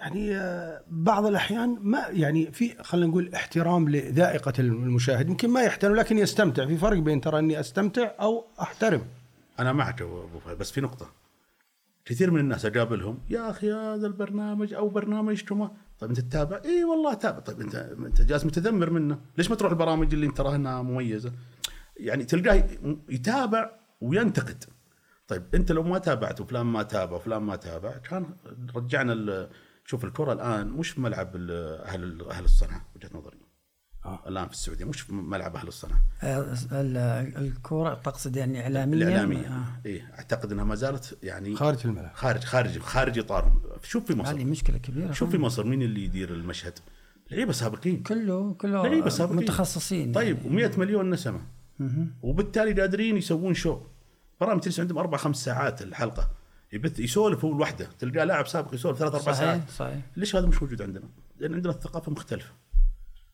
يعني 0.00 0.36
آه، 0.36 0.82
بعض 0.88 1.26
الأحيان 1.26 1.78
ما 1.80 1.98
يعني 2.08 2.52
في 2.52 2.82
خلينا 2.82 3.06
نقول 3.06 3.34
احترام 3.34 3.88
لذائقة 3.88 4.52
المشاهد. 4.58 5.28
يمكن 5.28 5.50
ما 5.50 5.62
يحترم 5.62 5.94
لكن 5.94 6.18
يستمتع. 6.18 6.66
في 6.66 6.76
فرق 6.76 6.98
بين 6.98 7.20
ترى 7.20 7.38
إني 7.38 7.60
أستمتع 7.60 8.10
أو 8.20 8.46
أحترم. 8.60 9.02
أنا 9.58 9.72
معك 9.72 10.02
أبو 10.02 10.38
فهد 10.44 10.58
بس 10.58 10.70
في 10.70 10.80
نقطة. 10.80 11.10
كثير 12.04 12.30
من 12.30 12.40
الناس 12.40 12.66
أقابلهم 12.66 13.18
يا 13.30 13.50
أخي 13.50 13.72
هذا 13.72 14.06
البرنامج 14.06 14.74
أو 14.74 14.88
برنامجكم 14.88 15.68
طيب 15.98 16.10
أنت 16.10 16.20
تتابع؟ 16.20 16.60
إي 16.64 16.84
والله 16.84 17.12
أتابع. 17.12 17.38
طيب 17.38 17.60
أنت 17.60 17.74
أنت 17.74 18.22
جالس 18.22 18.44
متذمر 18.44 18.90
منه. 18.90 19.18
ليش 19.38 19.50
ما 19.50 19.56
تروح 19.56 19.72
البرامج 19.72 20.14
اللي 20.14 20.26
أنت 20.26 20.36
تراها 20.36 20.56
إنها 20.56 20.82
مميزة؟ 20.82 21.32
يعني 21.96 22.24
تلقاه 22.24 22.64
يتابع 23.08 23.70
وينتقد. 24.00 24.64
طيب 25.28 25.42
أنت 25.54 25.72
لو 25.72 25.82
ما 25.82 25.98
تابعت 25.98 26.40
وفلان 26.40 26.66
ما 26.66 26.82
تابع 26.82 27.16
وفلان 27.16 27.42
ما 27.42 27.56
تابع 27.56 27.90
كان 27.90 28.26
رجعنا 28.76 29.48
شوف 29.86 30.04
الكرة 30.04 30.32
الآن 30.32 30.68
مش 30.68 30.90
في 30.90 31.00
ملعب 31.00 31.36
ال- 31.36 31.80
أهل 31.84 32.28
أهل 32.30 32.44
الصنعة 32.44 32.84
وجهة 32.96 33.10
نظري. 33.14 33.36
آه. 34.04 34.20
الآن 34.28 34.46
في 34.46 34.52
السعودية 34.52 34.84
مش 34.84 35.00
في 35.00 35.12
ملعب 35.14 35.56
أهل 35.56 35.68
الصنعة. 35.68 36.00
آه، 36.22 36.54
ال- 36.72 36.96
الكوره 37.36 37.94
تقصد 37.94 38.36
يعني 38.36 38.62
اعلاميا؟ 38.62 38.94
الاعلاميه 39.06 39.46
آه. 39.48 39.64
إيه 39.86 40.12
أعتقد 40.18 40.52
إنها 40.52 40.64
ما 40.64 40.74
زالت 40.74 41.18
يعني 41.22 41.56
خارج 41.56 41.78
الملعب. 41.86 42.10
خارج 42.14 42.44
خارج 42.44 42.78
خارج 42.78 43.18
إطارهم. 43.18 43.60
شوف 43.82 44.04
في 44.04 44.12
هذه 44.12 44.18
مصر 44.20 44.44
مشكلة 44.44 44.78
كبيرة. 44.78 45.12
شوف 45.12 45.30
في 45.30 45.38
مصر 45.38 45.64
مين 45.64 45.82
اللي 45.82 46.04
يدير 46.04 46.30
المشهد؟ 46.34 46.78
لعيبة 47.30 47.52
سابقين. 47.52 48.02
كله 48.02 48.52
كله 48.54 48.82
لعيبة 48.82 49.08
سابقين. 49.08 49.36
متخصصين 49.36 50.12
طيب 50.12 50.38
يعني. 50.46 50.68
و100 50.74 50.78
مليون 50.78 51.10
نسمة. 51.10 51.40
وبالتالي 52.22 52.80
قادرين 52.80 53.16
يسوون 53.16 53.54
شو؟ 53.54 53.80
برامج 54.40 54.60
تجلس 54.60 54.80
عندهم 54.80 54.98
أربع 54.98 55.18
خمس 55.18 55.44
ساعات 55.44 55.82
الحلقة. 55.82 56.30
يبث 56.76 57.00
يسولف 57.00 57.44
هو 57.44 57.52
لوحده. 57.58 57.88
تلقاه 57.98 58.24
لاعب 58.24 58.46
سابق 58.46 58.74
يسولف 58.74 58.98
ثلاث 58.98 59.14
أربع 59.14 59.32
ساعات. 59.32 59.60
صحيح. 59.60 59.70
صحيح 59.70 59.98
ليش 60.16 60.36
هذا 60.36 60.46
مش 60.46 60.62
موجود 60.62 60.82
عندنا؟ 60.82 61.04
لأن 61.38 61.54
عندنا 61.54 61.72
الثقافة 61.72 62.12
مختلفة. 62.12 62.50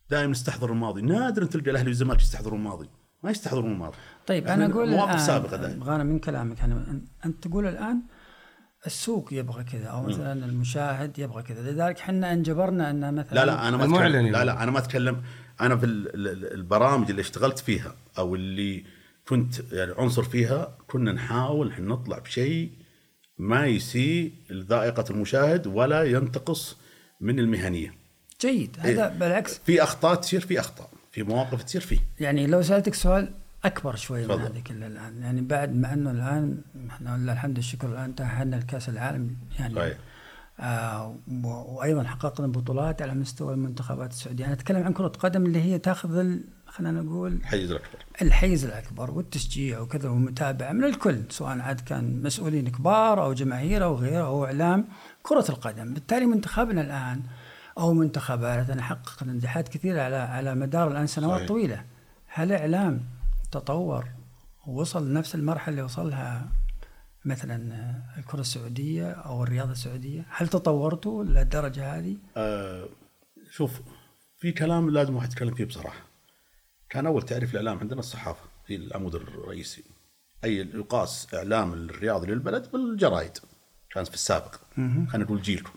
دائما 0.09 0.31
نستحضر 0.31 0.71
الماضي. 0.71 1.01
نادرا 1.01 1.45
تلقى 1.45 1.71
الأهلي 1.71 1.87
والزمالك 1.87 2.21
يستحضرون 2.21 2.59
الماضي. 2.59 2.89
ما 3.23 3.31
يستحضرون 3.31 3.71
الماضي. 3.71 3.97
طيب 4.27 4.47
أنا 4.47 4.65
أقول 4.65 4.89
مواقف 4.89 5.21
سابقة 5.21 5.57
دائما 5.57 5.85
غانا 5.85 6.03
من 6.03 6.19
كلامك؟ 6.19 6.59
يعني 6.59 6.85
أن- 6.85 7.25
أنت 7.25 7.47
تقول 7.47 7.67
الآن 7.67 8.01
السوق 8.85 9.33
يبغى 9.33 9.63
كذا 9.63 9.85
أو 9.87 10.03
مثلا 10.03 10.45
المشاهد 10.45 11.19
يبغى 11.19 11.43
كذا. 11.43 11.71
لذلك 11.71 11.99
إحنا 11.99 12.33
انجبرنا 12.33 12.89
أن 12.89 13.13
مثلا 13.15 13.33
لا 13.39 13.45
لا 13.45 13.67
أنا 13.67 13.77
ما 13.77 13.83
المعلن 13.85 14.05
أتكلم 14.05 14.25
يعني. 14.25 14.31
لا 14.31 14.43
لا 14.45 14.63
أنا 14.63 14.71
ما 14.71 14.79
أتكلم. 14.79 15.21
أنا 15.61 15.75
في 15.77 15.85
ال- 15.85 16.15
ال- 16.27 16.53
البرامج 16.53 17.09
اللي 17.09 17.21
اشتغلت 17.21 17.59
فيها 17.59 17.95
أو 18.17 18.35
اللي 18.35 18.83
كنت 19.27 19.73
يعني 19.73 19.91
عنصر 19.97 20.23
فيها 20.23 20.77
كنا 20.87 21.11
نحاول 21.11 21.73
نطلع 21.79 22.19
بشيء 22.19 22.71
ما 23.37 23.65
يسيء 23.65 24.33
لذائقة 24.49 25.05
المشاهد 25.09 25.67
ولا 25.67 26.03
ينتقص 26.03 26.77
من 27.21 27.39
المهنية. 27.39 27.93
جيد 28.41 28.77
إيه. 28.85 28.93
هذا 28.93 29.07
بالعكس 29.09 29.57
في 29.65 29.83
أخطاء 29.83 30.15
تصير 30.15 30.41
في 30.41 30.59
أخطاء، 30.59 30.89
في 31.11 31.23
مواقف 31.23 31.63
تصير 31.63 31.81
فيه. 31.81 31.99
يعني 32.19 32.47
لو 32.47 32.61
سألتك 32.61 32.93
سؤال 32.93 33.31
أكبر 33.65 33.95
شوي 33.95 34.21
من 34.21 34.27
تفضل. 34.27 34.41
هذه 34.41 34.59
كلها 34.67 34.87
الآن 34.87 35.21
يعني 35.21 35.41
بعد 35.41 35.75
ما 35.75 35.93
أنه 35.93 36.11
الآن 36.11 36.61
إحنا 36.89 37.17
لله 37.17 37.33
الحمد 37.33 37.57
والشكر 37.57 37.87
الآن 37.87 38.15
تأهلنا 38.15 38.55
لكأس 38.55 38.89
العالم 38.89 39.35
يعني 39.59 39.75
صحيح. 39.75 39.97
آه 40.59 41.17
وأيضا 41.43 42.03
حققنا 42.03 42.47
بطولات 42.47 43.01
على 43.01 43.13
مستوى 43.13 43.53
المنتخبات 43.53 44.11
السعودية 44.11 44.45
أنا 44.45 44.53
أتكلم 44.53 44.83
عن 44.83 44.93
كرة 44.93 45.07
قدم 45.07 45.45
اللي 45.45 45.61
هي 45.61 45.79
تأخذ 45.79 46.37
خلينا 46.73 47.01
نقول 47.01 47.33
الحيز 47.33 47.71
الأكبر. 47.71 47.99
الحيز 48.21 48.65
الأكبر 48.65 49.11
والتشجيع 49.11 49.79
وكذا 49.79 50.09
والمتابعه 50.09 50.71
من 50.71 50.83
الكل 50.83 51.23
سواء 51.29 51.59
عاد 51.59 51.79
كان 51.79 52.21
مسؤولين 52.21 52.69
كبار 52.69 53.23
أو 53.23 53.33
جماهير 53.33 53.83
أو 53.83 53.95
غيره 53.95 54.25
أو 54.25 54.45
إعلام 54.45 54.87
كرة 55.23 55.45
القدم 55.49 55.93
بالتالي 55.93 56.25
منتخبنا 56.25 56.81
الآن 56.81 57.21
أو 57.77 57.93
منتخباتنا 57.93 58.81
حقق 58.81 59.23
نجاحات 59.23 59.67
كثيرة 59.67 60.01
على 60.01 60.15
على 60.15 60.55
مدار 60.55 60.91
الآن 60.91 61.07
سنوات 61.07 61.37
صحيح. 61.37 61.47
طويلة 61.47 61.85
هل 62.27 62.51
إعلام 62.51 63.01
تطور 63.51 64.05
ووصل 64.67 65.09
لنفس 65.09 65.35
المرحلة 65.35 65.69
اللي 65.69 65.81
وصلها 65.81 66.47
مثلا 67.25 67.55
الكرة 68.17 68.39
السعودية 68.41 69.11
أو 69.11 69.43
الرياضة 69.43 69.71
السعودية 69.71 70.25
هل 70.29 70.47
تطورتوا 70.47 71.23
للدرجة 71.23 71.97
هذه 71.97 72.17
آه 72.37 72.85
شوف 73.51 73.81
في 74.37 74.51
كلام 74.51 74.89
لازم 74.89 75.15
واحد 75.15 75.31
يتكلم 75.31 75.53
فيه 75.53 75.65
بصراحة. 75.65 76.12
كان 76.93 77.05
أول 77.05 77.21
تعريف 77.21 77.51
الاعلام 77.51 77.79
عندنا 77.79 77.99
الصحافة 77.99 78.45
هي 78.67 78.75
العمود 78.75 79.15
الرئيسي. 79.15 79.83
أي 80.43 80.57
يقاس 80.57 81.33
إعلام 81.33 81.73
الرياضي 81.73 82.27
للبلد 82.27 82.71
بالجرايد. 82.71 83.37
كان 83.91 84.03
في 84.03 84.13
السابق. 84.13 84.55
خلينا 84.75 85.17
نقول 85.17 85.41
جيلكم. 85.41 85.73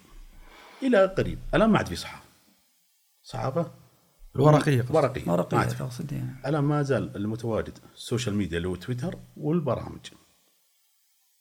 إلى 0.83 1.07
قريب، 1.07 1.39
الآن 1.55 1.71
ما 1.71 1.79
عاد 1.79 1.87
في. 1.87 2.07
ورقيه 4.35 4.83
ما 5.27 5.33
ورقيه 5.33 5.59
عاد 5.59 5.69
في. 5.69 5.79
تقصد 5.79 6.13
يعني 6.13 6.37
الآن 6.47 6.65
ما 6.65 6.83
زال 6.83 7.17
المتواجد 7.17 7.79
ال 7.95 8.00
social 8.00 8.35
media 8.35 8.57
اللي 8.57 8.69
هو 8.69 8.77
تويتر 8.77 9.19
والبرامج. 9.37 10.07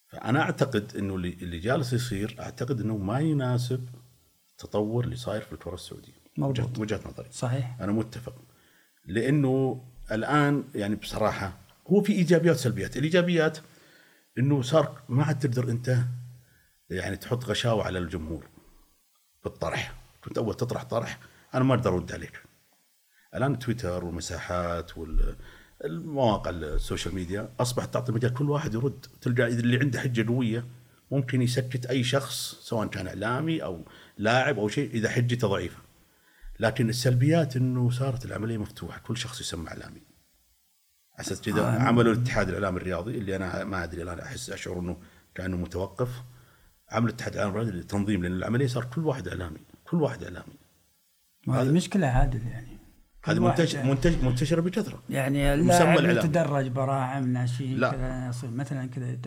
فأنا 0.07 0.41
أعتقد 0.41 0.95
إنه 0.95 1.15
اللي 1.15 1.33
اللي 1.33 1.59
جالس 1.59 1.93
يصير 1.93 2.35
أعتقد 2.39 2.81
إنه 2.81 2.97
ما 2.97 3.19
يناسب 3.19 3.89
التطور 4.51 5.03
اللي 5.03 5.15
صاير 5.15 5.41
في 5.41 5.53
الكرة 5.53 5.73
السعودية. 5.73 6.13
مضبوط. 6.37 6.79
وجهة 6.79 6.99
نظري. 7.05 7.27
صحيح 7.31 7.81
أنا 7.81 7.91
متفق 7.91 8.35
لأنه 9.07 9.85
الآن 10.11 10.63
يعني 10.75 10.95
بصراحة 10.95 11.57
هو 11.87 12.01
في 12.01 12.13
إيجابيات 12.13 12.55
وسلبيات، 12.55 12.97
الإيجابيات 12.97 13.57
إنه 14.37 14.61
صار 14.61 15.01
ما 15.09 15.23
عاد 15.23 15.39
تقدر 15.39 15.69
أنت 15.69 15.97
يعني 16.89 17.15
تحط 17.15 17.45
غشاوة 17.45 17.83
على 17.83 17.99
الجمهور 17.99 18.47
بالطرح، 19.43 19.95
كنت 20.23 20.37
أول 20.37 20.53
تطرح 20.53 20.83
طرح 20.83 21.19
أنا 21.53 21.63
ما 21.63 21.75
أقدر 21.75 21.93
أرد 21.93 22.11
عليك. 22.11 22.41
الآن 23.35 23.59
تويتر 23.59 24.05
والمساحات 24.05 24.91
والمواقع 24.97 26.49
ال 26.49 26.59
social 26.59 27.15
media 27.15 27.49
أصبحت 27.59 27.93
تعطي 27.93 28.11
مجال 28.11 28.33
كل 28.33 28.49
واحد 28.49 28.73
يرد، 28.73 29.05
تلقى 29.21 29.47
اللي 29.47 29.79
عنده 29.79 29.99
حجة 29.99 30.27
قوية 30.27 30.65
ممكن 31.11 31.41
يسكت 31.41 31.85
أي 31.85 32.03
شخص 32.03 32.55
سواء 32.61 32.87
كان 32.87 33.07
إعلامي 33.07 33.63
أو 33.63 33.85
لاعب 34.17 34.59
أو 34.59 34.67
شيء 34.67 34.89
إذا 34.93 35.09
حجته 35.09 35.47
ضعيفة. 35.47 35.84
لكن 36.59 36.89
السلبيات 36.89 37.55
إنه 37.55 37.89
صارت 37.89 38.25
العملية 38.25 38.57
مفتوحة. 38.57 38.99
كل 38.99 39.17
شخص 39.17 39.41
يسمى 39.41 39.67
اعلامي 39.67 40.01
أساس 41.19 41.41
كذا 41.41 41.61
آه. 41.61 41.79
عملوا 41.79 42.13
الاتحاد 42.13 42.49
الإعلامي 42.49 42.77
الرياضي 42.77 43.17
اللي 43.17 43.35
أنا 43.35 43.63
ما 43.63 43.83
أدري 43.83 44.01
الآن 44.03 44.19
أحس 44.19 44.49
أشعر 44.49 44.79
إنه 44.79 44.97
كأنه 45.35 45.57
متوقف. 45.57 46.09
عملوا 46.91 47.09
الاتحاد 47.09 47.33
الإعلامي 47.33 47.57
الرياضي 47.57 47.77
للتنظيم 47.77 48.23
لأن 48.23 48.31
العملية 48.31 48.67
صار 48.67 48.85
كل 48.85 49.05
واحد 49.05 49.27
إعلامي. 49.27 49.59
كل 49.83 50.01
واحد 50.01 50.23
إعلامي. 50.23 50.53
هذه 51.49 51.71
مشكلة 51.71 52.07
عادل 52.07 52.47
يعني. 52.47 52.77
هذه 53.23 53.39
منتج 53.39 53.77
منتج 53.77 54.23
منتشرة 54.23 54.61
بكثره 54.61 55.03
يعني 55.09 55.57
مسمى. 55.57 55.95
يتدرج 55.95 56.67
براعم 56.67 57.33
ناشئين 57.33 57.77
لا. 57.77 57.91
كذا 57.91 58.31
مثلا 58.49 58.85
كذا. 58.85 59.17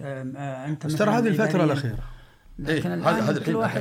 أنت 0.66 0.86
ترى 0.86 1.10
هذه 1.10 1.28
الفترة 1.28 1.64
الأخيرة. 1.64 1.98
لكن 2.58 2.70
إيه، 2.72 2.78
الآن 2.94 3.02
هذا- 3.02 3.22
هذا 3.22 3.32
كل 3.32 3.38
الحين- 3.38 3.56
واحد 3.56 3.80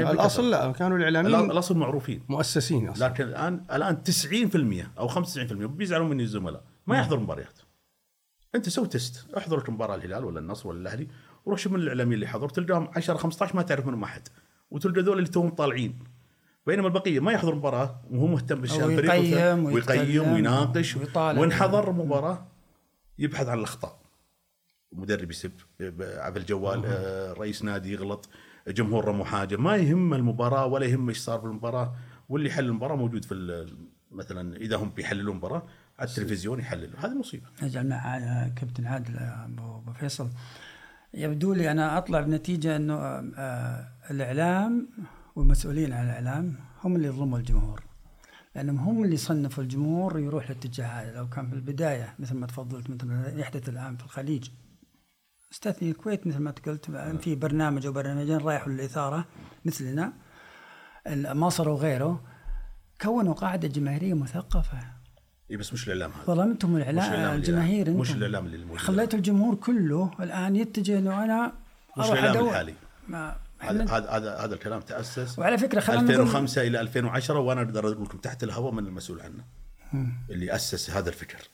الأصل 0.00 0.50
لا 0.50 0.72
كانوا 0.72 0.98
الإعلاميين 0.98 1.50
الاصل 1.50 1.76
معروفين. 1.76 2.22
مؤسسين 2.28 2.88
أصلا. 2.88 3.06
لكن 3.06 3.24
الان 3.24 3.64
الآن 3.72 4.02
90% 4.02 4.90
أو 4.98 5.08
95% 5.08 5.66
بيزعلون 5.66 6.08
مني 6.10 6.22
الزملاء. 6.22 6.62
ما 6.86 6.98
يحضر 6.98 7.18
مباريات. 7.20 7.58
أنت 8.54 8.68
سوي 8.68 8.86
test 8.88 9.26
احضر 9.36 9.56
لك 9.58 9.70
مباراة 9.70 9.94
الهلال 9.94 10.24
ولا 10.24 10.40
النصر 10.40 10.68
ولا 10.68 10.80
الأهلي 10.80 11.08
وروح 11.44 11.58
شوف 11.60 11.72
من 11.72 11.80
الإعلاميين 11.80 12.14
اللي 12.14 12.26
حضروا 12.26 12.50
تلقاهم 12.50 12.88
10 12.96 13.16
15 13.16 13.56
ما 13.56 13.62
تعرف 13.62 13.86
منهم 13.86 14.04
أحد. 14.04 14.28
وتلقى 14.70 15.00
ذول 15.00 15.18
اللي 15.18 15.28
توهم 15.28 15.50
طالعين. 15.50 15.98
بينما 16.66 16.86
البقية 16.86 17.20
ما 17.20 17.32
يحضر 17.32 17.54
مباراة 17.54 18.00
وهو 18.10 18.26
مهتم 18.26 18.60
بالشان 18.60 18.84
ويقيم 18.84 19.64
ويتكلم 19.64 20.32
ويناقش 20.32 20.96
ويطالع. 20.96 21.40
وان 21.40 21.52
حضر 21.52 21.92
مباراة 21.92 22.46
يبحث 23.18 23.48
عن 23.48 23.58
الأخطاء. 23.58 24.01
مدرب 24.92 25.30
يسب 25.30 25.52
على 26.00 26.38
الجوال 26.38 26.82
آه، 26.86 27.32
رئيس 27.32 27.64
نادي 27.64 27.92
يغلط 27.92 28.28
جمهور 28.68 29.04
رموا 29.04 29.24
حاجة 29.24 29.56
ما 29.56 29.76
يهم 29.76 30.14
المباراة 30.14 30.66
ولا 30.66 30.86
يهم 30.86 31.08
إيش 31.08 31.18
صار 31.18 31.40
في 31.40 31.46
المباراة 31.46 31.94
واللي 32.28 32.48
يحل 32.48 32.64
المباراة 32.64 32.96
موجود 32.96 33.24
في 33.24 33.66
مثلا 34.10 34.56
إذا 34.56 34.76
هم 34.76 34.90
بيحللون 34.90 35.36
مباراة 35.36 35.62
على 35.98 36.08
التلفزيون 36.08 36.58
يحللوا 36.58 36.98
هذه 36.98 37.18
مصيبة. 37.18 37.46
نرجع 37.62 37.82
مع 37.82 38.18
كابتن 38.48 38.86
عادل 38.86 39.16
ابو 39.16 39.78
أبو 39.78 39.92
فيصل. 39.92 40.28
يبدو 41.14 41.52
لي 41.52 41.72
أنا 41.72 41.98
أطلع 41.98 42.20
بنتيجة 42.20 42.76
إنه 42.76 42.94
آه، 42.94 43.88
الإعلام 44.10 44.88
والمسؤولين 45.36 45.92
عن 45.92 46.04
الإعلام 46.04 46.54
هم 46.84 46.96
اللي 46.96 47.08
يظلموا 47.08 47.38
الجمهور 47.38 47.82
لأنهم 48.56 48.78
هم 48.78 49.04
اللي 49.04 49.16
صنفوا 49.16 49.62
الجمهور 49.62 50.18
يروح 50.18 50.50
للاتجاه 50.50 50.86
هذا 50.86 51.16
لو 51.16 51.28
كان 51.28 51.48
في 51.48 51.54
البداية 51.54 52.14
مثل 52.18 52.34
ما 52.34 52.46
تفضلت 52.46 52.90
مثل 52.90 53.06
ما 53.06 53.28
يحدث 53.36 53.68
الآن 53.68 53.96
في 53.96 54.04
الخليج 54.04 54.50
استثني 55.52 55.90
الكويت 55.90 56.26
مثل 56.26 56.38
ما 56.38 56.50
قلت 56.66 56.90
في 57.20 57.34
برنامج 57.34 57.86
أو 57.86 57.92
برنامجين 57.92 58.36
رايحوا 58.38 58.72
للإثارة 58.72 59.24
مثلنا. 59.64 60.12
مصر 61.16 61.68
وغيره 61.68 62.20
كونوا 63.02 63.34
قاعدة 63.34 63.68
جماهيرية 63.68 64.14
مثقفة. 64.14 64.78
إي 65.50 65.56
بس 65.56 65.72
مش 65.72 65.86
الإعلام 65.88 66.10
هذا. 66.12 66.24
ظلمتم 66.24 66.70
مش 66.72 66.82
اللي- 66.88 67.34
الجماهير 67.34 67.90
مش 67.90 68.08
أنتم. 68.10 68.18
الإعلام 68.18 68.46
اللي 68.46 68.64
موجود 68.64 68.78
خليتوا 68.78 69.18
الجمهور 69.18 69.54
كله 69.54 70.10
الآن 70.20 70.56
يتجه 70.56 70.98
إنه 70.98 71.24
أنا 71.24 71.52
مش 71.98 72.06
أدور. 72.06 72.48
الحالي. 72.48 72.74
هذا 73.58 73.84
هذا 73.90 74.36
هذا 74.36 74.54
الكلام 74.54 74.80
تأسس. 74.80 75.38
وعلى 75.38 75.58
فكرة 75.58 75.80
خلينا 75.80 76.02
نقول 76.02 76.14
2005 76.14 76.62
إلى 76.62 76.80
2010 76.80 77.38
وأنا 77.38 77.62
أقدر 77.62 77.84
أقول 77.86 78.02
لكم 78.04 78.18
تحت 78.18 78.42
الهواء 78.42 78.72
من 78.72 78.86
المسؤول 78.86 79.20
عنه. 79.20 79.44
اللي 80.30 80.54
أسس 80.54 80.90
هذا 80.90 81.08
الفكر. 81.08 81.48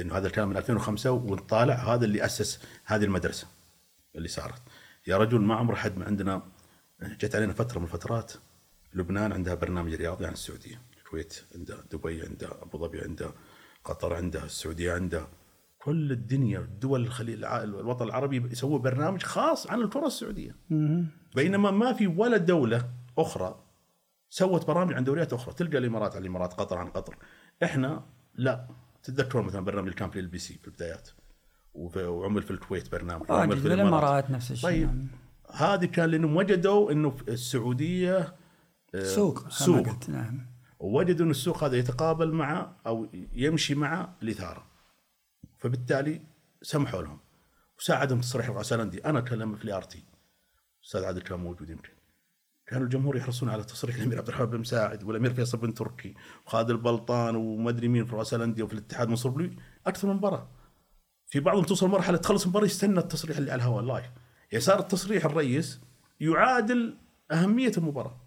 انه 0.00 0.16
هذا 0.16 0.26
الكلام 0.26 0.48
من 0.48 0.56
2005 0.56 1.10
ونطالع 1.10 1.74
هذا 1.74 2.04
اللي 2.04 2.24
أسس 2.24 2.60
هذه 2.84 3.04
المدرسة 3.04 3.46
اللي 4.16 4.28
صارت. 4.28 4.62
يا 5.06 5.16
رجل 5.16 5.40
ما 5.40 5.54
عمر 5.54 5.76
حد 5.76 5.96
من 5.96 6.02
عندنا 6.02 6.42
جت 7.02 7.34
علينا 7.34 7.52
فترة 7.52 7.78
من 7.78 7.84
الفترات 7.84 8.32
لبنان 8.94 9.32
عندها 9.32 9.54
برنامج 9.54 9.94
رياضي 9.94 10.26
عن 10.26 10.32
السعودية. 10.32 10.80
الكويت 10.98 11.44
عندها 11.54 11.84
دبي 11.92 12.22
عندها 12.22 12.62
أبو 12.62 12.78
ظبي 12.78 13.00
عندها 13.00 13.32
قطر 13.84 14.14
عندها 14.14 14.44
السعودية 14.44 14.92
عندها. 14.92 15.28
كل 15.78 16.12
الدنيا 16.12 16.58
الدول 16.58 17.00
الخليج 17.00 17.44
الوطن 17.44 18.04
العربي 18.04 18.52
يسووا 18.52 18.78
برنامج 18.78 19.22
خاص 19.22 19.70
عن 19.70 19.80
الكره 19.80 20.06
السعودية. 20.06 20.56
بينما 21.34 21.70
ما 21.70 21.92
في 21.92 22.06
ولا 22.06 22.36
دولة 22.36 22.90
أخرى 23.18 23.64
سوت 24.30 24.66
برامج 24.66 24.94
عن 24.94 25.04
دوريات 25.04 25.32
أخرى. 25.32 25.54
تلقى 25.54 25.78
الإمارات 25.78 26.16
عن 26.16 26.22
الإمارات 26.22 26.52
قطر 26.52 26.78
عن 26.78 26.88
قطر. 26.88 27.16
إحنا 27.62 28.04
لا. 28.34 28.68
تتذكرون 29.04 29.44
مثلا 29.44 29.60
برنامج 29.60 29.86
اللي 29.86 29.98
كان 29.98 30.10
في 30.10 30.18
ال 30.18 30.38
MBC 30.38 30.54
في 30.54 30.68
البدايات؟ 30.68 31.10
وعمل 31.74 32.42
في 32.42 32.50
الكويت 32.50 32.92
برنامج. 32.92 33.30
وعمل 33.30 33.50
واجد 33.50 33.62
في 33.62 33.68
بالامارات 33.68 34.30
نفس 34.30 34.50
الشيء 34.50 34.70
طيب 34.70 34.88
نعم. 34.88 35.08
هذه 35.52 35.84
كان 35.84 36.10
لأنهم 36.10 36.36
وجدوا 36.36 36.92
إنه 36.92 37.10
في 37.10 37.28
السعودية 37.28 38.34
آه، 38.94 39.04
سوق 39.04 39.48
سوق. 39.48 40.10
نعم. 40.10 40.46
ووجدوا 40.78 41.26
إن 41.26 41.30
السوق 41.30 41.64
هذا 41.64 41.76
يتقابل 41.76 42.32
مع 42.32 42.76
أو 42.86 43.08
يمشي 43.32 43.74
مع 43.74 44.14
الإثارة. 44.22 44.66
فبالتالي 45.58 46.20
سمحوا 46.62 47.02
لهم. 47.02 47.18
وساعدهم 47.78 48.20
تصريح 48.20 48.50
رؤساء 48.50 48.76
الانديه 48.78 49.04
أنا 49.04 49.18
اتكلم 49.18 49.54
في 49.54 49.64
ال 49.64 49.82
ART. 49.82 50.02
أستاذ 50.84 51.04
عادل 51.04 51.22
كان 51.22 51.38
موجود 51.40 51.70
يمكن. 51.70 51.90
كانوا 52.66 52.84
الجمهور 52.84 53.16
يحرصون 53.16 53.48
على 53.48 53.64
تصريح 53.64 53.96
الأمير 53.96 54.18
عبد 54.18 54.28
الرحمن 54.28 54.46
بن 54.46 54.58
مساعد 54.60 55.04
والأمير 55.04 55.34
فيصل 55.34 55.58
بن 55.58 55.74
تركي 55.74 56.14
وخالد 56.46 56.70
البلطان 56.70 57.36
وما 57.36 57.70
أدري 57.70 57.88
مين 57.88 58.04
في 58.04 58.12
رؤساء 58.16 58.38
الأندية 58.38 58.62
وفي 58.62 58.72
الاتحاد 58.72 59.08
منصور 59.08 59.32
بلوي 59.32 59.56
أكثر 59.86 60.08
من 60.08 60.14
مباراة. 60.14 60.48
في 61.26 61.40
بعضهم 61.40 61.64
توصل 61.64 61.88
مرحلة 61.88 62.16
تخلص 62.16 62.42
المباراة 62.44 62.66
يستنى 62.66 62.98
التصريح 62.98 63.36
اللي 63.36 63.50
على 63.52 63.58
الهواء 63.62 63.84
live 63.84 64.06
يعني 64.52 64.64
صار 64.64 64.78
التصريح 64.80 65.24
الرئيس 65.24 65.80
يعادل 66.20 66.96
أهمية 67.32 67.72
المباراة. 67.78 68.20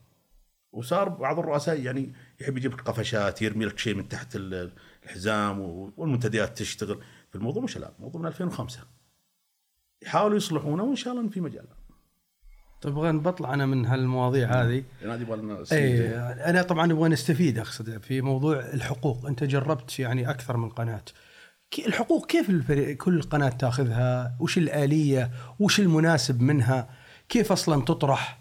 وصار 0.71 1.09
بعض 1.09 1.39
الرؤساء 1.39 1.81
يعني 1.81 2.13
يحب 2.41 2.57
يجيب 2.57 2.73
لك 2.73 2.81
قفشات 2.81 3.41
يرمي 3.41 3.65
لك 3.65 3.79
شيء 3.79 3.95
من 3.95 4.07
تحت 4.09 4.35
ال- 4.35 4.71
الحزام 5.03 5.59
والمنتديات 5.97 6.57
تشتغل. 6.57 6.99
في 7.29 7.35
الموضوع 7.35 7.63
مش 7.63 7.77
الان 7.77 7.91
الموضوع 7.97 8.21
من 8.21 8.27
2005 8.27 8.79
يحاولوا 10.01 10.37
يصلحونه 10.37 10.83
وإن 10.83 10.95
شاء 10.95 11.13
الله 11.13 11.29
في 11.29 11.41
مجال. 11.41 11.67
تبغى 12.81 13.11
بطلع 13.11 13.53
أنا 13.53 13.65
من 13.65 13.85
هالمواضيع 13.85 14.61
هذه. 14.61 14.83
يبغى 15.01 15.65
اي 15.71 16.17
أنا 16.49 16.61
طبعا 16.61 16.91
أبغى 16.91 17.09
نستفيد 17.09 17.59
أقصد 17.59 18.01
في 18.01 18.21
موضوع 18.21 18.59
الحقوق. 18.59 19.25
أنت 19.25 19.43
جربت 19.43 19.99
يعني 19.99 20.29
أكثر 20.29 20.57
من 20.57 20.69
قناة. 20.69 21.03
الحقوق 21.79 22.27
كيف 22.27 22.49
الفريق 22.49 22.97
كل 22.97 23.21
قناة 23.21 23.49
تأخذها؟ 23.49 24.37
وش 24.39 24.57
الآلية؟ 24.57 25.31
وش 25.59 25.79
المناسب 25.79 26.41
منها؟ 26.41 26.89
كيف 27.29 27.51
أصلا 27.51 27.85
تطرح؟ 27.85 28.39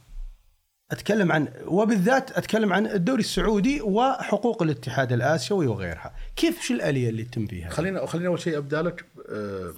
أتكلم 0.90 1.32
عن 1.32 1.48
وبالذات 1.66 2.30
أتكلم 2.30 2.72
عن 2.72 2.86
الدوري 2.86 3.20
السعودي 3.20 3.82
وحقوق 3.82 4.62
الاتحاد 4.62 5.12
الآسيوي 5.12 5.66
وغيرها. 5.66 6.14
كيف 6.36 6.58
وش 6.58 6.70
الآلية 6.70 7.08
اللي 7.08 7.24
تتم 7.24 7.46
فيها؟ 7.46 7.70
خلينا 7.70 8.06
خلينا 8.06 8.28
أول 8.28 8.40
شيء 8.40 8.58
أبدأ 8.58 8.82
لك 8.82 9.06
آه، 9.28 9.74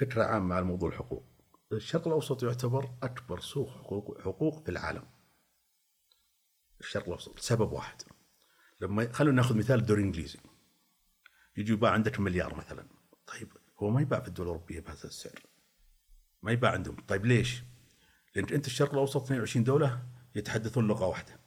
فكرة 0.00 0.24
عامة 0.24 0.54
على 0.54 0.64
موضوع 0.64 0.88
الحقوق. 0.88 1.29
الشرق 1.72 2.06
الأوسط 2.06 2.42
يعتبر 2.42 2.94
أكبر 3.02 3.40
سوق 3.40 3.70
حقوق 3.70 4.20
حقوق 4.20 4.64
في 4.64 4.70
العالم. 4.70 5.06
الشرق 6.80 7.04
الأوسط 7.04 7.38
لسبب 7.38 7.72
واحد. 7.72 8.02
لما 8.80 9.12
خلونا 9.12 9.36
نأخذ 9.36 9.58
مثال 9.58 9.78
الدوري 9.78 10.00
الإنجليزي. 10.00 10.38
يجي 11.56 11.72
يباع 11.72 11.92
عندك 11.92 12.20
مليار 12.20 12.54
مثلا. 12.54 12.88
طيب 13.26 13.52
هو 13.78 13.90
ما 13.90 14.00
يباع 14.00 14.20
في 14.20 14.28
الدول 14.28 14.46
الأوروبية 14.46 14.80
بهذا 14.80 15.04
السعر. 15.04 15.42
ما 16.42 16.52
يباع 16.52 16.72
عندهم، 16.72 16.96
طيب 16.96 17.26
ليش؟ 17.26 17.62
لأن 18.34 18.44
أنت 18.44 18.66
الشرق 18.66 18.92
الأوسط 18.92 19.22
22 19.22 19.64
دولة 19.64 20.06
يتحدثون 20.34 20.88
لغة 20.88 21.06
واحدة. 21.06 21.40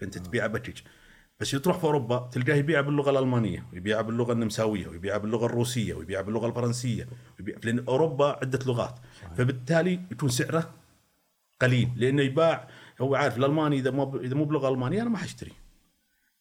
فانت 0.00 0.18
تبيع 0.18 0.46
بكج 0.46 0.82
بس 1.40 1.50
تروح 1.50 1.78
في 1.78 1.84
أوروبا 1.84 2.28
تلقاه 2.32 2.54
يبيع 2.54 2.80
باللغة 2.80 3.10
الألمانية 3.10 3.66
ويبيع 3.72 4.00
باللغة 4.00 4.32
النمساوية 4.32 4.88
ويبيع 4.88 5.16
باللغة 5.16 5.46
الروسية 5.46 5.94
ويبيع 5.94 6.20
باللغة 6.20 6.46
الفرنسية 6.46 7.08
ويبيع 7.38 7.56
لأن 7.64 7.84
أوروبا 7.88 8.26
عدة 8.26 8.58
لغات. 8.66 8.98
فبالتالي 9.36 10.00
يكون 10.10 10.28
سعره 10.28 10.74
قليل 11.60 11.90
لأنه 11.96 12.22
يباع 12.22 12.68
هو 13.00 13.14
عارف 13.14 13.38
الألماني 13.38 13.78
إذا 13.78 13.90
مو 13.90 14.16
إذا 14.16 14.34
مو 14.34 14.44
بلغة 14.44 14.68
ألمانية 14.68 15.02
أنا 15.02 15.10
ما 15.10 15.18
حاشتري 15.18 15.52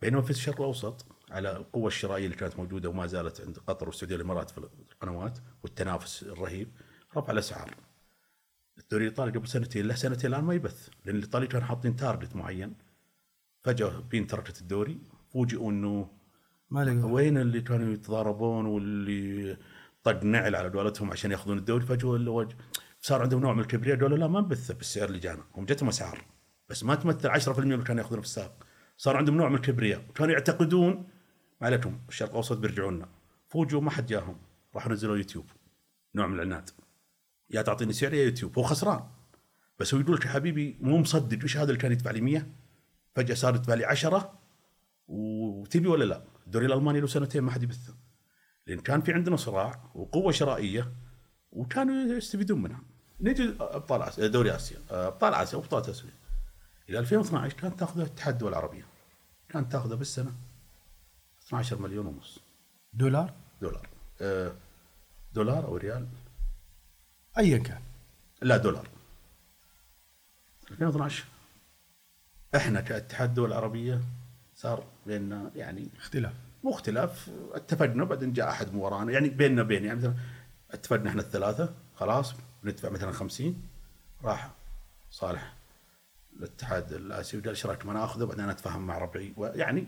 بينما 0.01 0.21
في 0.21 0.29
الشرق 0.29 0.61
الأوسط 0.61 1.05
على 1.31 1.57
القوة 1.57 1.87
الشرائية 1.87 2.25
اللي 2.25 2.35
كانت 2.35 2.59
موجودة 2.59 2.89
وما 2.89 3.07
زالت 3.07 3.41
عند 3.41 3.57
قطر 3.67 3.87
والسعودية 3.87 4.15
والامارات 4.15 4.49
في 4.49 4.57
القنوات 4.93 5.39
والتنافس 5.63 6.23
الرهيب 6.23 6.67
رفع 7.17 7.31
الأسعار. 7.31 7.75
الدوري 8.77 9.03
الإيطالي 9.03 9.31
قبل 9.31 9.47
سنتين 9.47 9.87
له 9.87 9.95
سنتين 9.95 10.29
الآن 10.29 10.43
ما 10.43 10.53
يبث 10.53 10.89
لأن 11.05 11.15
الإيطالي 11.15 11.47
كانوا 11.47 11.67
حاطين 11.67 11.95
تارجت 11.95 12.35
معين 12.35 12.73
فجأة 13.63 13.99
بين 13.99 14.27
تركت 14.27 14.61
الدوري 14.61 15.01
فوجئوا 15.33 15.71
إنه 15.71 16.09
ما 16.69 16.85
لقوا. 16.85 17.11
وين 17.11 17.37
اللي 17.37 17.61
كانوا 17.61 17.93
يتضاربون 17.93 18.65
واللي 18.65 19.57
طق 20.03 20.23
نعل 20.23 20.55
على 20.55 20.69
قولتهم 20.69 21.11
عشان 21.11 21.31
يأخذون 21.31 21.57
الدوري؟ 21.57 21.85
فجأة 21.85 22.47
صار 23.01 23.21
عندهم 23.21 23.41
نوع 23.41 23.53
من 23.53 23.59
الكبرياء 23.59 23.99
قالوا 23.99 24.17
لا 24.17 24.27
ما 24.27 24.39
نبثه 24.41 24.73
بالسعر 24.73 25.07
اللي 25.07 25.19
جانا. 25.19 25.43
هم 25.55 25.65
جتهم 25.65 25.89
أسعار 25.89 26.25
بس 26.69 26.83
ما 26.83 26.95
تمثل. 26.95 27.29
10% 27.29 27.59
من 27.59 27.73
اللي 27.73 27.83
كانوا 27.85 28.01
ياخذونه 28.01 28.21
في 28.21 28.27
السابق. 28.27 28.63
صار 28.97 29.17
عندهم 29.17 29.37
نوع 29.37 29.49
من 29.49 29.55
الكبرياء. 29.55 30.05
وكانوا 30.09 30.33
يعتقدون 30.33 31.07
ما 31.61 31.67
عليكم 31.67 31.99
الشرق 32.09 32.29
الأوسط 32.29 32.57
بيرجعوا 32.57 32.91
لنا. 32.91 33.09
فوجئوا 33.47 33.81
ما 33.81 33.91
حد 33.91 34.05
جاهم. 34.05 34.37
راحوا 34.75 34.91
نزلوا 34.91 35.17
يوتيوب 35.17 35.45
نوع 36.15 36.27
من 36.27 36.35
العناد. 36.35 36.69
يا 37.49 37.61
تعطيني 37.61 37.93
سعر 37.93 38.13
يا 38.13 38.23
يوتيوب. 38.23 38.59
هو 38.59 38.63
خسران. 38.63 39.03
بس 39.79 39.93
هو 39.93 39.99
يقول 39.99 40.15
لك 40.15 40.25
يا 40.25 40.29
حبيبي 40.29 40.77
مو 40.81 40.97
مصدق. 40.97 41.43
وش 41.43 41.57
هذا 41.57 41.69
اللي 41.69 41.77
كان 41.77 41.91
يدفع 41.91 42.11
لي 42.11 42.21
100 42.21 42.47
فجأة 43.15 43.35
صار 43.35 43.55
يدفع 43.55 43.73
لي 43.73 43.85
10 43.85 44.39
وتبي 45.07 45.87
ولا 45.87 46.03
لا؟ 46.03 46.23
الدوري 46.45 46.65
الألماني 46.65 46.99
له 46.99 47.07
سنتين 47.07 47.43
ما 47.43 47.51
حد 47.51 47.63
يبثه 47.63 47.95
لأن 48.67 48.79
كان 48.79 49.01
في 49.01 49.13
عندنا 49.13 49.35
صراع 49.35 49.91
وقوة 49.95 50.31
شرائية 50.31 50.93
وكانوا 51.51 52.15
يستفيدون 52.17 52.61
منها. 52.61 52.81
نجي 53.21 53.53
أبطال 53.59 54.01
آسيا 54.01 54.27
دوري 54.27 54.55
آسيا 54.55 54.77
أبطال 54.89 55.33
آسيا 55.33 55.57
وابطال 55.57 55.89
اسيا 55.89 56.09
إلى 56.89 56.99
2012 56.99 57.57
كانت 57.57 57.79
تاخذها 57.79 58.03
الاتحاد 58.03 58.33
الدول 58.33 58.49
العربية. 58.49 58.85
كانت 59.49 59.71
تاخذها 59.71 59.95
بالسنة. 59.95 60.31
12 61.47 61.81
مليون 61.81 62.05
ونص. 62.05 62.39
دولار؟ 62.93 63.33
دولار. 63.61 63.89
آه، 64.21 64.55
دولار 65.33 65.65
أو 65.65 65.77
ريال؟ 65.77 66.07
ايا 67.37 67.57
كان. 67.57 67.81
لا 68.41 68.57
دولار. 68.57 68.87
2012 70.71 71.25
إحنا 72.55 72.81
كاتحاد 72.81 73.29
الدول 73.29 73.49
العربية 73.49 74.01
صار 74.55 74.83
بيننا 75.05 75.51
يعني 75.55 75.89
اختلاف. 75.97 76.33
مو 76.63 76.71
اختلاف 76.71 77.29
اتفقنا 77.51 78.03
بعدين 78.03 78.33
جاء 78.33 78.49
أحد 78.49 78.73
من 78.73 78.79
ورانا 78.79 79.11
يعني 79.11 79.29
بيننا 79.29 79.63
بين 79.63 79.85
يعني 79.85 79.99
مثلا 79.99 80.13
اتفقنا 80.71 81.09
إحنا 81.09 81.21
الثلاثة 81.21 81.73
خلاص 81.95 82.33
بندفع 82.63 82.89
مثلا 82.89 83.11
50 83.11 83.63
راح 84.23 84.51
صالح 85.11 85.53
الاتحاد 86.37 86.93
الآسيوي 86.93 87.43
قال 87.43 87.49
إيش 87.49 87.65
رايكم 87.65 87.89
أنا 87.89 88.03
اخذه 88.03 88.25
بعدين 88.25 88.49
أتفاهم 88.49 88.87
مع 88.87 88.97
ربعي 88.97 89.33
ويعني 89.37 89.87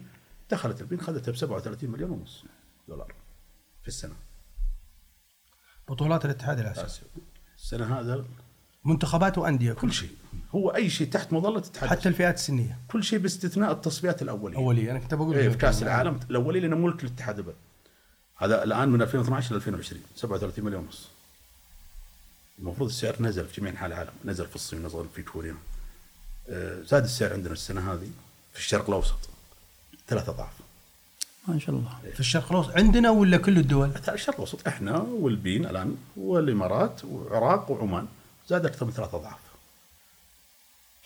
دخلت 0.50 0.82
البين 0.82 1.02
خذتها 1.02 1.32
ب 1.32 1.36
37 1.36 1.90
مليون 1.90 2.12
ونص 2.12 2.46
دولار 2.88 3.14
في 3.82 3.88
السنة. 3.88 4.16
بطولات 5.90 6.26
الاتحاد 6.26 6.60
الآسيوي. 6.60 7.10
السنة 7.58 8.00
هذا 8.00 8.26
منتخبات 8.86 9.38
وأندية 9.38 9.74
كل 9.74 9.94
شيء. 9.94 10.10
هو 10.56 10.70
أي 10.70 10.90
شيء 10.90 11.08
تحت 11.08 11.34
مظلة 11.34 11.58
الاتحاد 11.58 11.90
حتى 11.90 12.10
الفئات 12.10 12.36
السنية. 12.36 12.78
كل 12.88 13.04
شيء 13.04 13.20
باستثناء 13.20 13.72
التصفيات 13.72 14.22
الأولية. 14.22 14.58
أولية 14.58 14.92
أنا 14.92 15.00
كنت 15.00 15.14
بقول 15.14 15.36
إيه 15.36 15.50
في 15.50 15.58
كأس 15.58 15.84
العالم 15.84 16.20
الأولي 16.30 16.60
لأنه 16.60 16.76
ملك 16.76 17.04
الاتحاد 17.04 17.38
البلد 17.38 17.56
هذا 18.38 18.64
الآن 18.64 18.90
من 18.90 19.02
2012 19.02 19.54
ل 19.54 19.56
2020 19.56 20.02
37 20.16 20.66
مليون 20.66 20.84
ونص. 20.84 21.08
المفروض 22.60 22.90
السعر 22.90 23.16
نزل 23.20 23.46
في 23.46 23.62
جميع 23.62 23.72
أنحاء 23.72 23.88
العالم. 23.88 24.12
نزل 24.26 24.48
في 24.48 24.56
الصين 24.56 24.86
نزل 24.86 25.06
في 25.16 25.22
كوريا. 25.22 25.56
آه، 26.50 26.82
زاد 26.82 27.04
السعر 27.04 27.34
عندنا 27.34 27.54
السنة 27.54 27.94
هذه 27.94 28.10
في 28.54 28.60
الشرق 28.60 28.90
الأوسط. 28.90 29.30
ثلاث 30.08 30.30
أضعاف. 30.30 30.54
ما 31.48 31.60
شاء 31.60 31.76
الله. 31.76 31.90
في 32.14 32.20
الشرق 32.20 32.52
الأوسط 32.52 32.78
عندنا 32.78 33.10
ولا 33.10 33.38
كل 33.38 33.58
الدول؟ 33.58 33.92
الشرق 34.10 34.36
الأوسط 34.36 34.68
إحنا 34.68 34.98
والبين 34.98 35.66
الآن 35.66 35.98
والإمارات 36.18 37.06
والعراق 37.06 37.72
وعمان. 37.72 38.08
زاد 38.50 38.66
أكثر 38.66 38.86
من 38.86 38.92
ثلاث 38.92 39.14
أضعاف 39.16 39.40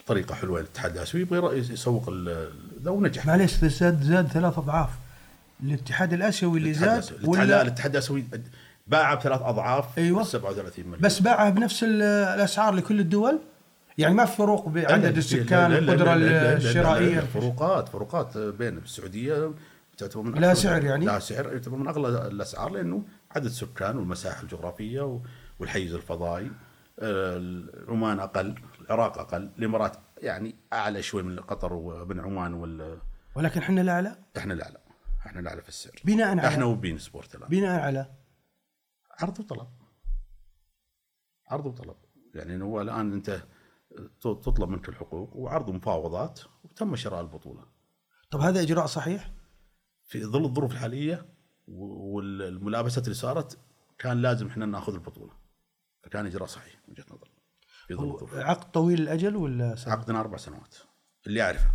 طريقة 0.08 0.36
حلوة 0.36 0.60
الاتحاد 0.60 0.96
الآسيوي 0.96 1.24
يبغى 1.24 1.58
يسوق 1.58 2.10
ذا 2.84 2.92
ونجح 2.92 3.26
معليش 3.26 3.52
زاد 3.56 4.04
زاد 4.04 4.28
ثلاث 4.28 4.58
أضعاف 4.58 4.90
الاتحاد 5.64 6.14
الآسيوي 6.14 6.58
اللي 6.60 6.74
زاد 6.74 7.06
ولا 7.24 7.62
الاتحاد 7.62 7.92
الآسيوي 7.92 8.26
باع 8.88 9.14
بثلاث 9.14 9.42
أضعاف 9.42 9.98
أيوة. 9.98 10.24
37 10.24 10.86
مليون 10.86 11.02
بس 11.02 11.20
باعها 11.20 11.50
بنفس 11.50 11.84
ال- 11.84 12.02
الأسعار 12.02 12.74
لكل 12.74 13.00
الدول؟ 13.00 13.40
يعني 13.98 14.14
ما 14.14 14.26
في 14.26 14.36
فروق 14.38 14.70
بعدد 14.70 15.18
السكان 15.18 15.72
لا- 15.72 15.80
لا- 15.80 15.80
لا- 15.80 15.94
القدرة 15.94 16.14
لا- 16.14 16.20
لا- 16.20 16.26
لا- 16.26 16.44
لا- 16.44 16.60
لا- 16.60 16.70
الشرائية 16.70 17.20
فروقات 17.20 17.90
فروقات 17.90 18.38
بين 18.38 18.78
السعودية 18.78 19.52
تعتبر 19.98 20.22
من 20.22 20.42
لا 20.42 20.54
سعر 20.54 20.84
يعني؟ 20.84 21.06
لا 21.06 21.20
سعر 21.20 21.54
يعتبر 21.54 21.78
من 21.78 21.88
أغلى 21.88 22.08
الأسعار 22.28 22.70
لأنه 22.72 23.02
عدد 23.36 23.46
السكان 23.46 23.98
والمساحة 23.98 24.42
الجغرافية 24.44 25.20
والحيز 25.60 25.94
الفضائي 25.94 26.52
عمان 27.88 28.20
أقل 28.20 28.56
العراق 28.82 29.18
أقل 29.18 29.44
الإمارات 29.58 29.98
يعني 30.18 30.56
أعلى 30.74 31.02
شوي 31.02 31.24
من 31.24 31.40
قطر 31.40 31.74
وبن 31.74 32.20
عمان 32.20 32.54
وال 32.54 33.00
ولكن 33.36 33.62
إحنا 33.62 33.82
الاعلى 33.82 34.16
إحنا 34.38 34.54
الاعلى 34.54 34.78
إحنا 35.26 35.40
الاعلى 35.40 35.62
في 35.62 35.70
السعر. 35.70 36.02
بناء 36.06 36.28
على 36.28 36.48
إحنا 36.48 36.66
وبين 36.66 36.98
سبورت 36.98 37.36
الآن. 37.36 37.50
بناء 37.50 37.82
على؟ 37.82 38.12
عرض 39.20 39.40
وطلب. 39.40 39.68
عرض 41.48 41.66
وطلب. 41.66 41.96
يعني 42.36 42.64
هو 42.64 42.82
الآن 42.82 43.14
أنت 43.14 43.44
تطلب 44.22 44.70
منك 44.70 44.90
الحقوق 44.90 45.36
وعرض 45.36 45.70
مفاوضات 45.70 46.40
وتم 46.64 46.96
شراء 46.96 47.22
البطولة. 47.22 47.66
طب 48.32 48.40
هذا 48.40 48.62
إجراء 48.62 48.86
صحيح؟ 48.86 49.32
في 50.04 50.26
ظل 50.26 50.46
الظروف 50.46 50.72
الحالية 50.72 51.26
والملابسات 51.68 53.04
اللي 53.04 53.16
صارت 53.16 53.60
كان 53.98 54.22
لازم 54.22 54.48
إحنا 54.48 54.66
ناخذ 54.66 54.94
البطولة. 54.94 55.34
فكان 56.08 56.26
إجراء 56.26 56.48
صحيح 56.48 56.74
من 56.88 56.94
وجهة 56.94 57.06
نظري 57.12 58.44
عقد 58.44 58.72
طويل 58.72 59.02
الاجل 59.02 59.36
ولا 59.36 59.76
سنة؟ 59.76 59.94
عقدنا 59.94 60.20
أربع 60.20 60.38
سنوات 60.38 60.76
اللي 61.28 61.42
أعرفه. 61.42 61.72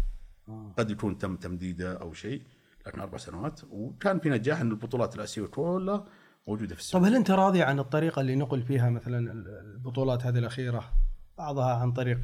قد 0.78 0.90
يكون 0.90 1.18
تم 1.18 1.36
تمديده 1.36 2.00
أو 2.00 2.12
شيء 2.12 2.42
لكن 2.86 3.00
أربع 3.00 3.18
سنوات. 3.18 3.60
وكان 3.70 4.20
في 4.20 4.28
نجاح 4.28 4.60
إن 4.60 4.70
البطولات 4.70 5.16
الأسيوية 5.16 5.48
كلها 5.48 6.04
موجودة 6.48 6.74
في 6.74 6.74
طب 6.74 6.78
السعوديه 6.80 7.08
هل 7.08 7.14
أنت 7.14 7.30
راضي 7.30 7.62
عن 7.62 7.78
الطريقة 7.78 8.20
اللي 8.20 8.34
نقل 8.34 8.62
فيها 8.62 8.90
مثلا 8.90 9.32
البطولات 9.62 10.26
هذه 10.26 10.38
الأخيرة؟ 10.38 10.92
بعضها 11.38 11.74
عن 11.74 11.92
طريق 11.92 12.18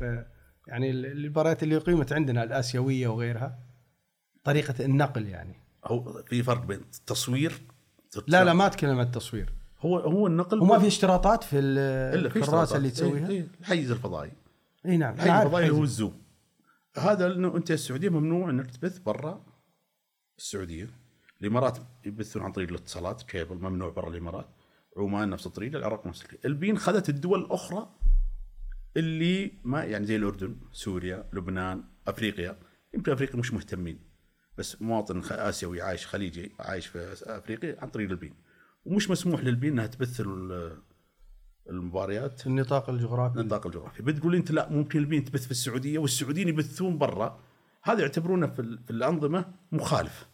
يعني 0.66 0.90
المباريات 0.90 1.62
اللي 1.62 1.78
قيمت 1.78 2.12
عندنا 2.12 2.42
الآسيوية 2.42 3.08
وغيرها. 3.08 3.58
طريقة 4.44 4.84
النقل 4.84 5.26
يعني. 5.26 5.56
هو 5.84 6.22
في 6.22 6.42
فرق 6.42 6.64
بين 6.64 6.80
التصوير 6.80 7.62
لا 8.26 8.44
لا 8.44 8.52
ما 8.52 8.66
أتكلم 8.66 8.98
عن 8.98 9.06
التصوير. 9.06 9.57
هو 9.80 9.98
هو 9.98 10.26
النقل 10.26 10.60
وما 10.60 10.78
في 10.78 10.86
اشتراطات 10.86 11.44
في 11.44 11.58
إلا 11.58 12.28
في 12.28 12.36
الكراسه 12.36 12.40
اشتراطات. 12.40 12.76
اللي 12.76 12.90
تسويها؟ 12.90 13.28
إيه 13.28 13.36
إيه 13.36 13.48
الحيز 13.60 13.90
الفضائي. 13.90 14.32
إي 14.86 14.96
نعم 14.96 15.14
الحيز 15.14 15.30
الفضائي 15.30 15.64
اللي 15.64 15.76
هو 15.76 15.80
حيز. 15.80 15.90
الزوم 15.90 16.22
هذا 16.96 17.26
إنه 17.26 17.56
أنت 17.56 17.70
السعودية 17.70 18.08
ممنوع 18.08 18.50
إنك 18.50 18.70
تبث 18.70 18.98
برا 18.98 19.46
السعودية. 20.38 20.90
الإمارات 21.40 21.78
يبثون 22.06 22.42
عن 22.42 22.52
طريق 22.52 22.68
الاتصالات 22.68 23.22
كيبل 23.22 23.56
ممنوع 23.56 23.88
برا 23.88 24.10
الإمارات. 24.10 24.48
عمان 24.96 25.30
نفس 25.30 25.46
الطريقة 25.46 25.78
العراق 25.78 26.06
نفس 26.06 26.22
الطريقة. 26.22 26.46
ال 26.46 26.53
beIN 26.53 26.78
خذت 26.78 27.08
الدول 27.08 27.40
الأخرى 27.40 27.94
اللي 28.96 29.52
ما 29.64 29.84
يعني 29.84 30.06
زي 30.06 30.16
الأردن 30.16 30.56
سوريا 30.72 31.28
لبنان 31.32 31.84
أفريقيا. 32.08 32.58
يمكن 32.94 33.12
أفريقيا 33.12 33.36
مش 33.36 33.54
مهتمين 33.54 33.98
بس 34.58 34.82
مواطن 34.82 35.22
آسيوي 35.30 35.82
عايش 35.82 36.06
خليجي 36.06 36.52
عايش 36.60 36.86
في 36.86 37.14
أفريقيا 37.22 37.76
عن 37.80 37.88
طريق 37.88 38.10
ال 38.10 38.14
beIN. 38.14 38.34
ومش 38.88 39.10
مسموح 39.10 39.40
لل 39.44 39.54
beIN 39.54 39.72
إنها 39.72 39.86
تبث 39.86 40.20
ال- 40.20 40.78
المباريات. 41.70 42.46
النطاق 42.46 42.90
الجغرافي. 42.90 43.40
النطاق 43.40 43.66
الجغرافي. 43.66 44.02
بتقول 44.02 44.34
أنت 44.34 44.50
لا 44.50 44.68
ممكن 44.72 44.98
ال 44.98 45.03
beIN 45.03 45.24
تبث 45.24 45.44
في 45.44 45.50
السعودية 45.50 45.98
والسعوديين 45.98 46.48
يبثون 46.48 46.98
برا. 46.98 47.40
هذا 47.82 48.00
يعتبرونه 48.00 48.46
في, 48.46 48.78
في 48.84 48.90
الأنظمة 48.90 49.44
مخالف. 49.72 50.28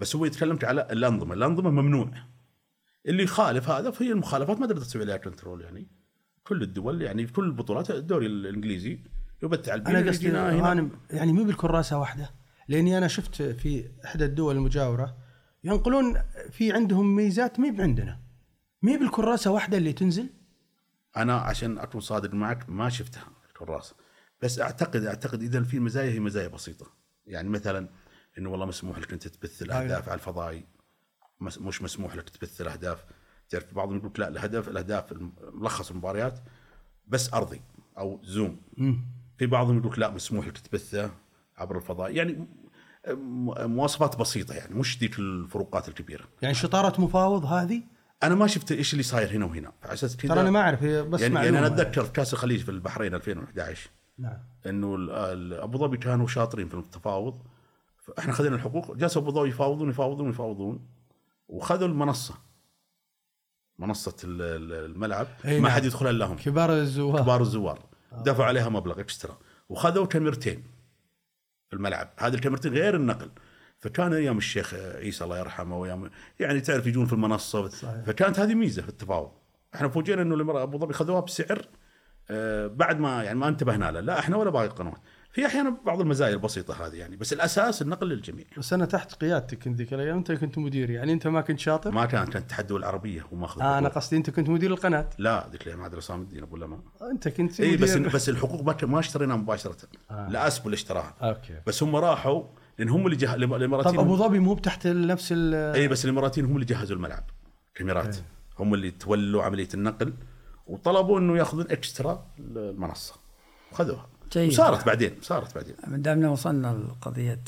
بس 0.00 0.16
هو 0.16 0.24
يتكلم 0.24 0.58
على 0.62 0.88
الأنظمة. 0.92 1.34
الأنظمة 1.34 1.70
ممنوع 1.70 2.10
اللي 3.06 3.22
يخالف 3.22 3.68
هذا 3.70 3.90
فهي 3.90 4.12
المخالفات 4.12 4.60
ما 4.60 4.66
تقدر 4.66 4.80
تسوي 4.80 5.02
عليها 5.02 5.16
كنترول 5.16 5.60
يعني. 5.60 5.88
كل 6.44 6.62
الدول 6.62 7.02
يعني 7.02 7.26
في 7.26 7.32
كل 7.32 7.44
البطولات 7.44 7.90
الدوري 7.90 8.26
الإنجليزي 8.26 8.98
يبث 9.42 9.68
على 9.68 9.82
أنا 9.86 10.10
قصدي 10.10 10.28
يعني 11.10 11.32
مو 11.32 11.44
بالكراسة 11.44 11.98
واحدة. 11.98 12.30
لأني 12.68 12.98
أنا 12.98 13.08
شفت 13.08 13.42
في 13.42 13.90
إحدى 14.04 14.24
الدول 14.24 14.56
المجاورة 14.56 15.16
ينقلون 15.66 16.22
في 16.50 16.72
عندهم 16.72 17.16
ميزات 17.16 17.60
ما 17.60 17.82
عندنا 17.82 18.20
ما 18.82 18.96
بالكراسة 18.96 19.50
واحدة 19.50 19.76
اللي 19.78 19.92
تنزل؟ 19.92 20.28
أنا 21.16 21.36
عشان 21.36 21.78
أكون 21.78 22.00
صادق 22.00 22.34
معك 22.34 22.70
ما 22.70 22.88
شفتها 22.88 23.24
الكراسة. 23.48 23.94
بس 24.42 24.60
اعتقد 24.60 25.04
أعتقد 25.04 25.42
إذا 25.42 25.62
في 25.62 25.78
مزايا 25.78 26.12
هي 26.12 26.20
مزايا 26.20 26.48
بسيطة. 26.48 26.86
يعني 27.26 27.48
مثلا 27.48 27.88
إنه 28.38 28.50
والله 28.50 28.66
مسموح 28.66 28.98
لك 28.98 29.12
أنت 29.12 29.28
تبث 29.28 29.62
الأهداف 29.62 30.08
على 30.08 30.14
الفضائي 30.14 30.64
مش 31.40 31.82
مسموح 31.82 32.16
لك 32.16 32.28
تبث 32.28 32.60
الأهداف. 32.60 33.04
تعرف 33.48 33.74
بعضهم 33.74 33.96
يقول 33.96 34.10
لك 34.10 34.20
لا 34.20 34.28
الهدف 34.28 34.68
الأهداف 34.68 35.14
ملخص 35.52 35.90
المباريات 35.90 36.40
بس 37.06 37.34
أرضي 37.34 37.60
أو 37.98 38.20
زوم. 38.24 38.60
في 39.38 39.46
بعضهم 39.46 39.78
يقول 39.78 39.92
لك 39.92 39.98
لا 39.98 40.10
مسموح 40.10 40.46
لك 40.46 40.58
تبثه 40.58 41.10
عبر 41.56 41.76
الفضاء. 41.76 42.10
يعني 42.14 42.32
م- 42.32 42.48
مواصفات 43.08 44.16
بسيطة 44.16 44.54
يعني 44.54 44.74
مش 44.74 44.98
ذيك 44.98 45.18
الفروقات 45.18 45.88
الكبيرة. 45.88 46.24
يعني 46.42 46.54
شطارة 46.54 47.00
مفاوض 47.00 47.44
هذه؟ 47.44 47.82
أنا 48.22 48.34
ما 48.34 48.46
شفت 48.46 48.72
إيش 48.72 48.92
اللي 48.92 49.02
صاير 49.02 49.30
هنا 49.30 49.44
وهنا 49.44 49.72
على 49.82 49.92
أساس 49.92 50.16
كذا 50.16 50.30
ترى 50.34 50.40
أنا 50.40 50.50
ما 50.50 50.60
أعرف 50.60 50.84
بس 50.84 51.20
يعني, 51.20 51.34
يعني. 51.34 51.48
أنا 51.58 51.66
أتذكر 51.66 52.06
كأس 52.06 52.32
الخليج 52.32 52.60
في 52.60 52.70
البحرين 52.70 53.14
2011 53.14 53.90
نعم. 54.18 54.38
إنه 54.66 54.96
أبو 55.64 55.78
ظبي 55.78 55.96
كانوا 55.96 56.26
شاطرين 56.26 56.68
في 56.68 56.74
التفاوض. 56.74 57.42
فاحنا 57.98 58.32
خذينا 58.32 58.56
الحقوق 58.56 58.96
جلسوا 58.96 59.22
أبو 59.22 59.30
ظبي 59.30 59.48
يفاوضون 59.48 59.90
يفاوضون 59.90 60.30
يفاوضون 60.30 60.86
وخذوا 61.48 61.88
المنصة. 61.88 62.34
منصة 63.78 64.16
ال- 64.24 64.42
ال- 64.42 64.84
الملعب. 64.90 65.26
ما 65.44 65.58
نعم. 65.58 65.66
حد 65.68 65.84
يدخل 65.84 66.10
إلا 66.10 66.26
هم. 66.26 66.36
كبار 66.36 66.72
الزوار. 66.72 67.22
كبار 67.22 67.40
الزوار. 67.40 67.78
دفعوا 68.12 68.46
عليها 68.48 68.68
مبلغ 68.68 69.00
إكسترا. 69.00 69.38
وخذوا 69.68 70.06
كاميرتين. 70.06 70.64
في 71.70 71.76
الملعب 71.76 72.08
هذه 72.18 72.34
الكاميرتين 72.34 72.72
غير 72.72 72.96
النقل. 72.96 73.30
فكان 73.78 74.12
أيام 74.12 74.38
الشيخ 74.38 74.74
عيسى 74.74 75.24
الله 75.24 75.38
يرحمه 75.38 75.78
وايام 75.78 76.10
يعني 76.40 76.60
تعرف 76.60 76.86
يجون 76.86 77.06
في 77.06 77.12
المنصة. 77.12 77.68
صحيح. 77.68 78.04
فكانت 78.06 78.38
هذه 78.40 78.54
ميزة 78.54 78.82
في 78.82 78.88
التفاوض. 78.88 79.30
إحنا 79.74 79.88
فوجئنا 79.88 80.22
إنه 80.22 80.36
الإمارات- 80.36 80.56
أبو 80.56 80.78
ظبي 80.78 80.94
خذوها 80.94 81.20
بسعر 81.20 81.66
آه، 82.30 82.66
بعد 82.66 82.98
ما 83.00 83.24
يعني 83.24 83.38
ما 83.38 83.48
انتبهنا 83.48 83.90
له. 83.90 84.00
لا 84.00 84.18
إحنا 84.18 84.36
ولا 84.36 84.50
باقي 84.50 84.66
القنوات. 84.66 85.00
في 85.36 85.46
أحيانا 85.46 85.76
بعض 85.86 86.00
المزايا 86.00 86.34
البسيطة 86.34 86.86
هذه 86.86 86.94
يعني 86.94 87.16
بس 87.16 87.32
الأساس 87.32 87.82
النقل 87.82 88.08
للجميع. 88.08 88.44
بس 88.58 88.72
أنا 88.72 88.84
تحت 88.84 89.12
قيادتك 89.12 89.58
كنت 89.58 89.76
ذيك 89.76 89.94
الأيام 89.94 90.16
أنت 90.16 90.32
كنت 90.32 90.58
مدير 90.58 90.90
يعني 90.90 91.12
أنت 91.12 91.26
ما 91.26 91.40
كنت 91.40 91.58
شاطر؟ 91.58 91.90
ما 91.90 92.06
كان 92.06 92.24
كانت 92.24 92.36
التحدي 92.36 92.74
العربية 92.74 93.26
وماخذ 93.32 93.62
آه 93.62 93.78
أنا. 93.78 93.88
قصدي 93.88 94.16
أنت 94.16 94.30
كنت 94.30 94.48
مدير 94.48 94.70
القناة. 94.70 95.10
لا 95.18 95.48
ذيك 95.52 95.62
الأيام 95.62 95.82
عادل 95.82 95.96
عصام 95.96 96.22
الدين 96.22 96.42
أبو 96.42 96.56
لما 96.56 96.80
أنت 97.12 97.28
كنت 97.28 97.60
إي 97.60 97.76
بس 97.76 97.96
بس 97.96 98.28
الحقوق 98.28 98.62
ما 98.62 98.76
ما 98.82 98.98
اشتريناها 98.98 99.36
مباشرة. 99.36 99.76
آه. 100.10 100.28
لا 100.28 100.46
اسبو 100.46 100.66
اللي 100.66 100.74
اشتراها. 100.74 101.14
أوكي. 101.22 101.60
بس 101.66 101.82
هم 101.82 101.96
راحوا 101.96 102.42
لأن 102.78 102.88
هم 102.88 103.06
اللي 103.06 103.16
جه... 103.16 103.34
الإماراتيين 103.34 103.94
طب 103.94 104.00
أبو 104.00 104.16
ظبي 104.16 104.38
مو 104.38 104.54
بتحت 104.54 104.86
نفس 104.86 105.32
ال 105.32 105.54
إي 105.54 105.88
بس 105.88 106.04
الإماراتيين 106.04 106.46
هم 106.46 106.54
اللي 106.54 106.66
جهزوا 106.66 106.96
الملعب 106.96 107.24
كاميرات. 107.74 108.16
هم 108.58 108.74
اللي 108.74 108.90
تولوا 108.90 109.42
عملية 109.42 109.68
النقل 109.74 110.14
وطلبوا 110.66 111.18
إنه 111.18 111.38
ياخذون 111.38 111.66
extra 111.70 112.26
المنصة. 112.38 113.14
وخذوها 113.72 114.15
جيد. 114.32 114.52
وصارت 114.52 114.86
بعدين 114.86 115.10
صارت 115.22 115.54
بعدين. 115.54 115.74
من 115.86 116.02
دامنا 116.02 116.28
وصلنا 116.30 116.66
لقضية 116.88 117.40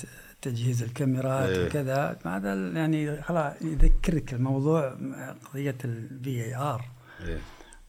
تجهيز 0.42 0.82
الكاميرات 0.82 1.48
إيه. 1.48 1.66
وكذا 1.66 2.18
هذا 2.26 2.54
يعني 2.54 3.22
خلاص 3.22 3.52
يذكرك 3.62 4.34
الموضوع 4.34 4.96
قضية 5.52 5.76
الفي 5.84 6.44
اي 6.44 6.54
ار 6.54 6.84
إيه. 7.26 7.38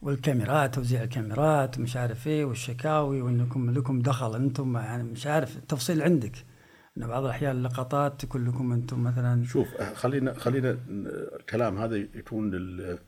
والكاميرات 0.02 0.74
توزيع 0.74 1.02
الكاميرات 1.02 1.78
ومش 1.78 1.96
عارف 1.96 2.26
إيه 2.26 2.44
والشكاوي 2.44 3.22
وانكم 3.22 3.70
لكم 3.70 4.02
دخل 4.02 4.34
أنتم 4.36 4.76
يعني 4.76 5.02
مش 5.02 5.26
عارف 5.26 5.56
التفصيل 5.56 6.02
عندك. 6.02 6.32
إنه 6.98 7.06
بعض 7.06 7.24
الأحيان 7.24 7.56
اللقطات 7.56 8.20
تكون 8.20 8.48
لكم 8.48 8.72
أنتم 8.72 9.02
مثلا 9.02 9.44
شوف 9.44 9.68
خلينا 9.94 10.34
خلينا 10.34 10.78
الكلام 11.40 11.78
هذا 11.78 11.96
يكون 11.96 12.50
لل- 12.50 12.98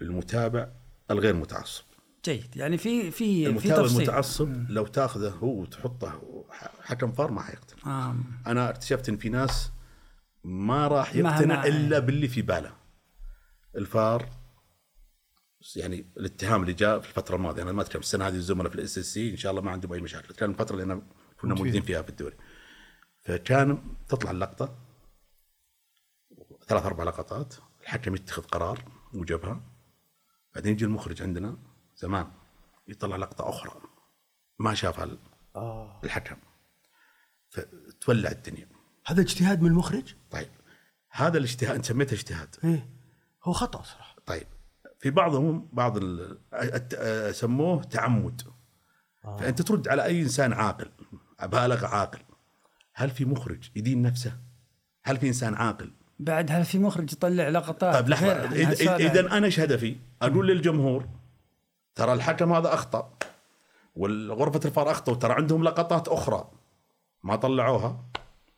للمتابع 0.00 0.68
الغير 1.10 1.34
متعصب. 1.34 1.84
جيد. 2.24 2.56
يعني 2.56 2.78
في 2.78 3.10
في 3.10 3.10
في 3.44 3.46
المتابع 3.48 3.82
تفصيل. 3.82 3.96
المتعصب 4.00 4.70
لو 4.70 4.86
تاخذه 4.86 5.28
هو 5.30 5.48
وتحطه 5.60 6.20
حكم 6.82 7.12
فار 7.12 7.30
ما 7.30 7.42
حيقتنع 7.42 8.08
آه. 8.10 8.16
أنا 8.46 8.70
اكتشفت 8.70 9.08
إن 9.08 9.16
في 9.16 9.28
ناس 9.28 9.72
ما 10.44 10.88
راح 10.88 11.14
يقتنع 11.14 11.56
ما- 11.60 11.66
إلا 11.66 11.98
باللي 11.98 12.28
في 12.28 12.42
باله. 12.42 12.72
الفار 13.76 14.28
يعني 15.76 16.06
الاتهام 16.16 16.60
اللي 16.62 16.72
جاء 16.72 17.00
في 17.00 17.08
الفترة 17.08 17.36
الماضية 17.36 17.62
أنا 17.62 17.72
ما 17.72 17.82
أتكلم 17.82 18.00
السنة 18.02 18.28
هذه 18.28 18.34
الزملاء 18.34 18.68
في 18.68 18.74
ال 18.74 18.98
SSC 18.98 19.30
إن 19.30 19.36
شاء 19.36 19.50
الله 19.50 19.62
ما 19.62 19.70
عندهم 19.70 19.92
أي 19.92 20.00
مشاكل. 20.00 20.34
كان 20.34 20.50
الفترة 20.50 20.72
اللي 20.72 20.84
أنا 20.92 21.02
كنا 21.40 21.54
موجودين 21.54 21.82
فيها 21.82 22.02
في 22.02 22.08
الدوري. 22.08 22.36
فكان 23.24 23.78
تطلع 24.08 24.30
اللقطة 24.30 24.78
ثلاث 26.68 26.86
أربع 26.86 27.04
لقطات 27.04 27.54
الحكم 27.82 28.14
يتخذ 28.14 28.42
قرار 28.42 28.84
وجبهه 29.14 29.60
بعدين 30.54 30.72
يجي 30.72 30.84
المخرج 30.84 31.22
عندنا 31.22 31.56
زمان 32.00 32.26
يطلع 32.88 33.16
لقطة 33.16 33.48
أخرى. 33.48 33.72
ما 34.58 34.74
شافها 34.74 35.08
آه. 35.56 36.00
الحكم. 36.04 36.36
فتولع 37.50 38.30
الدنيا. 38.30 38.68
هذا 39.06 39.20
اجتهاد 39.20 39.62
من 39.62 39.70
المخرج؟ 39.70 40.14
طيب. 40.30 40.48
هذا 41.10 41.38
الاجتهاد 41.38 41.74
أنت 41.74 41.84
سميته 41.84 42.14
اجتهاد. 42.14 42.56
إيه. 42.64 42.88
هو 43.44 43.52
خطأ 43.52 43.82
صراحة. 43.82 44.16
طيب. 44.26 44.46
في 45.00 45.10
بعضهم 45.10 45.68
بعض 45.72 45.96
ال- 45.96 46.38
آه، 46.52 47.30
سموه 47.30 47.82
تعمد. 47.82 48.42
فأنت 49.22 49.62
ترد 49.62 49.88
على 49.88 50.04
أي 50.04 50.22
إنسان 50.22 50.52
عاقل 50.52 50.90
بالغ 51.42 51.86
عاقل 51.86 52.18
هل 52.94 53.10
في 53.10 53.24
مخرج 53.24 53.70
يدين 53.76 54.02
نفسه؟ 54.02 54.38
هل 55.04 55.16
في 55.16 55.28
إنسان 55.28 55.54
عاقل؟ 55.54 55.92
بعد 56.18 56.50
هل 56.50 56.64
في 56.64 56.78
مخرج 56.78 57.12
يطلع 57.12 57.48
لقطات؟ 57.48 57.94
طيب 57.94 58.08
لحظة. 58.08 58.26
يعني 58.26 58.62
اذا 58.62 58.96
إذا 58.96 59.20
أنا 59.20 59.46
إيش 59.46 59.60
هدفي؟ 59.60 59.96
أقول 60.22 60.48
للجمهور 60.48 61.08
ترى 61.98 62.12
الحكم 62.12 62.52
هذا 62.52 62.74
أخطأ 62.74 63.18
والغرفة 63.96 64.60
الفار 64.64 64.90
أخطأ 64.90 65.12
وترى 65.12 65.32
عندهم 65.32 65.64
لقطات 65.64 66.08
أخرى 66.08 66.50
ما 67.22 67.36
طلعوها. 67.36 68.04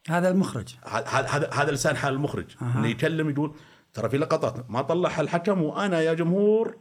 هذا 0.09 0.31
المخرج. 0.31 0.77
هذا 0.85 1.51
هذا 1.53 1.71
لسان 1.71 1.97
حال 1.97 2.15
المخرج. 2.15 2.57
انه 2.63 2.89
يكلم 2.89 3.31
يقول 3.31 3.55
ترى 3.93 4.09
في 4.09 4.19
لقطات 4.19 4.71
ما 4.71 4.83
طلعها 4.83 5.21
الحكم 5.21 5.63
وأنا 5.63 6.01
يا 6.01 6.15
جمهور 6.15 6.79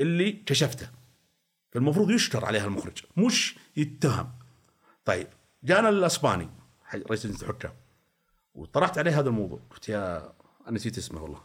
اللي 0.00 0.32
كشفته. 0.32 0.90
فالمفروض 1.72 2.10
يشكر 2.10 2.44
عليها 2.44 2.64
المخرج 2.64 3.02
مش 3.16 3.58
يتهم. 3.76 4.32
طيب 5.04 5.28
جانا 5.62 5.88
الأسباني 5.88 6.48
رئيس 6.94 7.26
لجنه 7.26 7.42
الحكام 7.42 7.72
وطرحت 8.54 8.98
عليه 8.98 9.20
هذا 9.20 9.28
الموضوع. 9.28 9.60
قلت 9.70 9.88
يا 9.88 10.32
أنا 10.66 10.74
نسيت 10.74 10.98
اسمه 10.98 11.22
والله. 11.22 11.40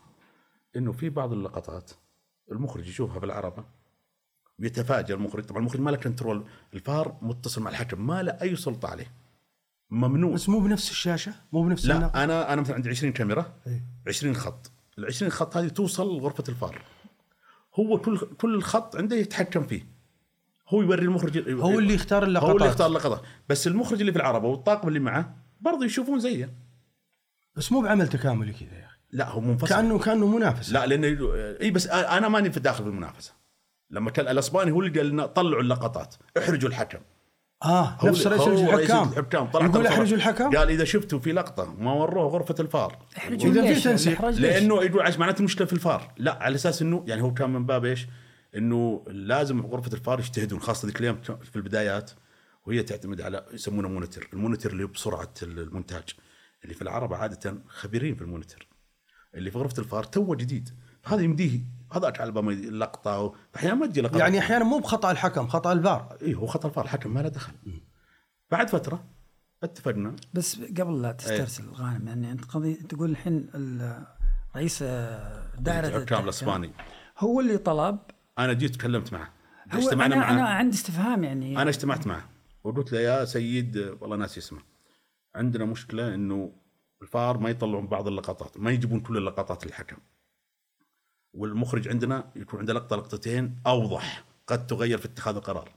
إنه 0.76 0.92
في 0.92 1.10
بعض 1.10 1.34
اللقطات 1.34 1.92
المخرج 2.52 2.88
يشوفها 2.88 3.20
بالعربه 3.20 3.79
ويتفاجأ 4.62 5.16
المخرج. 5.16 5.44
طبعا 5.44 5.60
المخرج 5.60 5.82
ما 5.82 5.90
له 5.90 5.98
كنترول 5.98 6.46
الفار 6.74 7.18
متصل 7.22 7.62
مع 7.62 7.70
الحكم 7.70 8.08
ما 8.08 8.24
له 8.24 8.38
أي 8.42 8.56
سلطة 8.56 8.90
عليه. 8.90 9.12
ممنوع. 9.90 10.34
بس 10.34 10.50
مو 10.50 10.60
بنفس 10.60 10.92
الشاشة؟ 10.92 11.34
مو 11.54 11.64
بنفس 11.64 11.86
النقل. 11.86 12.02
لا 12.02 12.24
أنا 12.24 12.54
أنا 12.54 12.62
مثلا 12.62 12.76
عندي 12.76 12.90
20 12.90 13.14
كاميرا 13.14 13.54
إيه. 13.68 13.84
20 14.08 14.36
خط. 14.36 14.72
ال 14.98 15.06
20 15.06 15.32
خط 15.32 15.58
هذه 15.58 15.68
توصل 15.68 16.18
لغرفة 16.18 16.44
الفار. 16.50 16.82
هو 17.76 17.98
كل 17.98 18.18
كل 18.18 18.62
خط 18.62 18.96
عنده 18.96 19.16
يتحكم 19.16 19.64
فيه. 19.64 20.00
هو 20.70 20.82
يوري 20.82 21.02
المخرج 21.02 21.50
هو 21.50 21.80
اللي 21.80 21.94
يختار 21.94 22.24
اللقطات 22.24 22.50
هو 22.50 22.58
اللي 22.58 22.68
يختار 22.68 22.88
اللقطات. 22.88 23.22
بس 23.50 23.68
المخرج 23.68 24.00
اللي 24.00 24.12
في 24.12 24.18
العربه 24.18 24.48
والطاقم 24.48 24.88
اللي 24.88 25.00
معه 25.00 25.36
برضه 25.62 25.86
يشوفون 25.86 26.20
زيه. 26.20 26.54
بس 27.56 27.72
مو 27.72 27.82
بعمل 27.82 28.08
تكاملي 28.08 28.54
كذا 28.54 28.80
يا 28.80 28.86
أخي. 28.86 29.00
لا 29.12 29.30
هو 29.30 29.42
منفصل. 29.42 29.76
كانه 29.76 30.00
كأنه 30.00 30.28
منافس 30.28 30.72
لا 30.72 30.86
لأن 30.86 31.04
إي 31.62 31.72
بس 31.72 31.88
أنا 31.88 32.28
ماني 32.30 32.52
في 32.52 32.60
داخل 32.60 32.84
بالمنافسة. 32.84 33.34
لما 33.92 34.12
كان 34.12 34.28
الأسباني 34.28 34.72
هو 34.72 34.82
اللي 34.82 35.00
قال 35.00 35.10
لنا 35.10 35.26
طلعوا 35.26 35.62
اللقطات 35.62 36.16
احرجوا 36.38 36.70
الحكم 36.70 37.00
آه 37.64 37.98
هو 38.00 38.08
نفس 38.08 38.28
رئيس 38.28 38.42
هو 38.42 38.54
لجنة 38.54 38.72
رئيس 38.72 38.90
الحكام 38.92 39.10
الحكام 39.10 39.46
طلعت 39.46 39.70
يقول. 39.70 39.88
احرجوا 39.88 40.18
الحكم 40.18 40.56
قال 40.58 40.70
إذا 40.70 40.84
شفتوا 40.84 41.20
في 41.20 41.32
لقطة 41.32 41.74
ما 41.74 41.94
وروه 41.94 42.28
غرفة 42.28 42.56
الفار 42.60 43.06
احرجوا 43.18 43.52
إذا 43.52 43.62
في 43.62 43.68
ليش؟ 43.68 43.84
تنسيق. 43.84 44.26
ليش؟ 44.26 44.40
لأنه 44.40 44.84
يقول 44.84 45.02
عش 45.02 45.18
معناته 45.18 45.44
مشكله 45.44 45.68
في 45.68 45.74
الفار 45.74 46.14
لا 46.18 46.44
على 46.44 46.56
أساس 46.56 46.82
انه 46.82 47.04
يعني 47.08 47.22
هو 47.22 47.34
كان 47.34 47.50
من 47.50 47.66
باب 47.66 47.86
إيش؟ 47.86 48.08
إنه 48.56 49.04
لازم 49.08 49.62
غرفة 49.62 49.94
الفار 49.94 50.20
يجتهدون 50.20 50.60
خاصة 50.60 50.86
ذيك 50.86 51.00
الأيام 51.00 51.22
في 51.22 51.56
البدايات 51.56 52.12
وهي 52.66 52.84
تعتمد 52.84 53.22
على 53.22 53.46
يسمونه 53.54 53.88
مونيتر، 53.90 54.30
المونيتر 54.34 54.72
اللي 54.72 54.86
بسرعة 54.86 55.34
المونتاج 55.44 56.04
اللي 56.64 56.76
في 56.76 56.82
العرب 56.82 57.14
عادة 57.14 57.58
خبيرين 57.68 58.16
في 58.16 58.22
المونيتر 58.22 58.68
اللي 59.36 59.52
في 59.52 59.58
غرفة 59.58 59.80
الفار 59.80 60.04
تو 60.04 60.36
جديد 60.36 60.70
هذا 61.06 61.22
يمديه 61.22 61.60
هذاك 61.92 62.22
على 62.22 62.30
اللقطه 62.40 63.34
أحيانا 63.56 63.76
ما 63.76 63.86
تجي 63.88 64.02
لقطة. 64.02 64.18
يعني 64.20 64.40
أحيانا 64.40 64.64
مو 64.64 64.80
بخطأ 64.80 65.12
الحكم 65.12 65.48
خطأ 65.48 65.72
الفار. 65.74 66.18
اي 66.22 66.36
هو 66.36 66.48
خطأ 66.48 66.70
الفار 66.70 66.86
الحكم 66.86 67.14
ما 67.14 67.20
له 67.20 67.30
دخل. 67.30 67.54
بعد 68.52 68.70
فترة 68.70 69.04
اتفقنا. 69.64 70.16
بس 70.34 70.62
قبل 70.62 71.02
لا 71.02 71.12
تسترسل 71.12 71.70
غانم 71.70 72.08
يعني 72.08 72.32
أنت 72.32 72.46
قضية 72.46 72.76
تقول 72.76 73.10
الحين 73.10 73.50
ال- 73.56 74.06
رئيس 74.56 74.84
دائرة 75.60 75.88
الحكام 75.98 76.24
الأسباني. 76.24 76.72
هو 77.18 77.40
اللي 77.40 77.58
طلب. 77.58 78.00
أنا 78.40 78.54
جيت 78.54 78.76
تكلمت 78.76 79.14
معه. 79.14 79.30
هو 79.74 79.80
اجتمعنا 79.80 80.16
أنا 80.16 80.26
معه 80.26 80.32
أنا 80.32 80.48
عندي 80.50 80.76
استفهام 80.76 81.24
يعني. 81.24 81.62
أنا 81.62 81.70
اجتمعت 81.70 82.08
معه 82.08 82.30
وقلت 82.64 82.92
له 82.92 83.00
يا 83.00 83.26
سيد 83.26 83.78
والله 84.02 84.18
ناسي 84.18 84.40
اسمه 84.40 84.60
عندنا 85.36 85.66
مشكلة 85.66 86.14
إنه 86.14 86.52
الفار 87.02 87.38
ما 87.38 87.50
يطلعون 87.50 87.88
بعض 87.88 88.08
اللقطات 88.08 88.58
ما 88.58 88.72
يجيبون 88.72 89.00
كل 89.00 89.18
اللقطات 89.18 89.66
للحكم. 89.66 89.98
والمخرج 91.34 91.88
عندنا 91.88 92.32
يكون 92.36 92.60
عنده 92.60 92.74
لقطة 92.74 92.96
لقطتين 92.96 93.56
أوضح 93.68 94.24
قد 94.48 94.68
تغير 94.68 94.98
في 94.98 95.06
اتخاذ 95.06 95.36
القرار. 95.36 95.70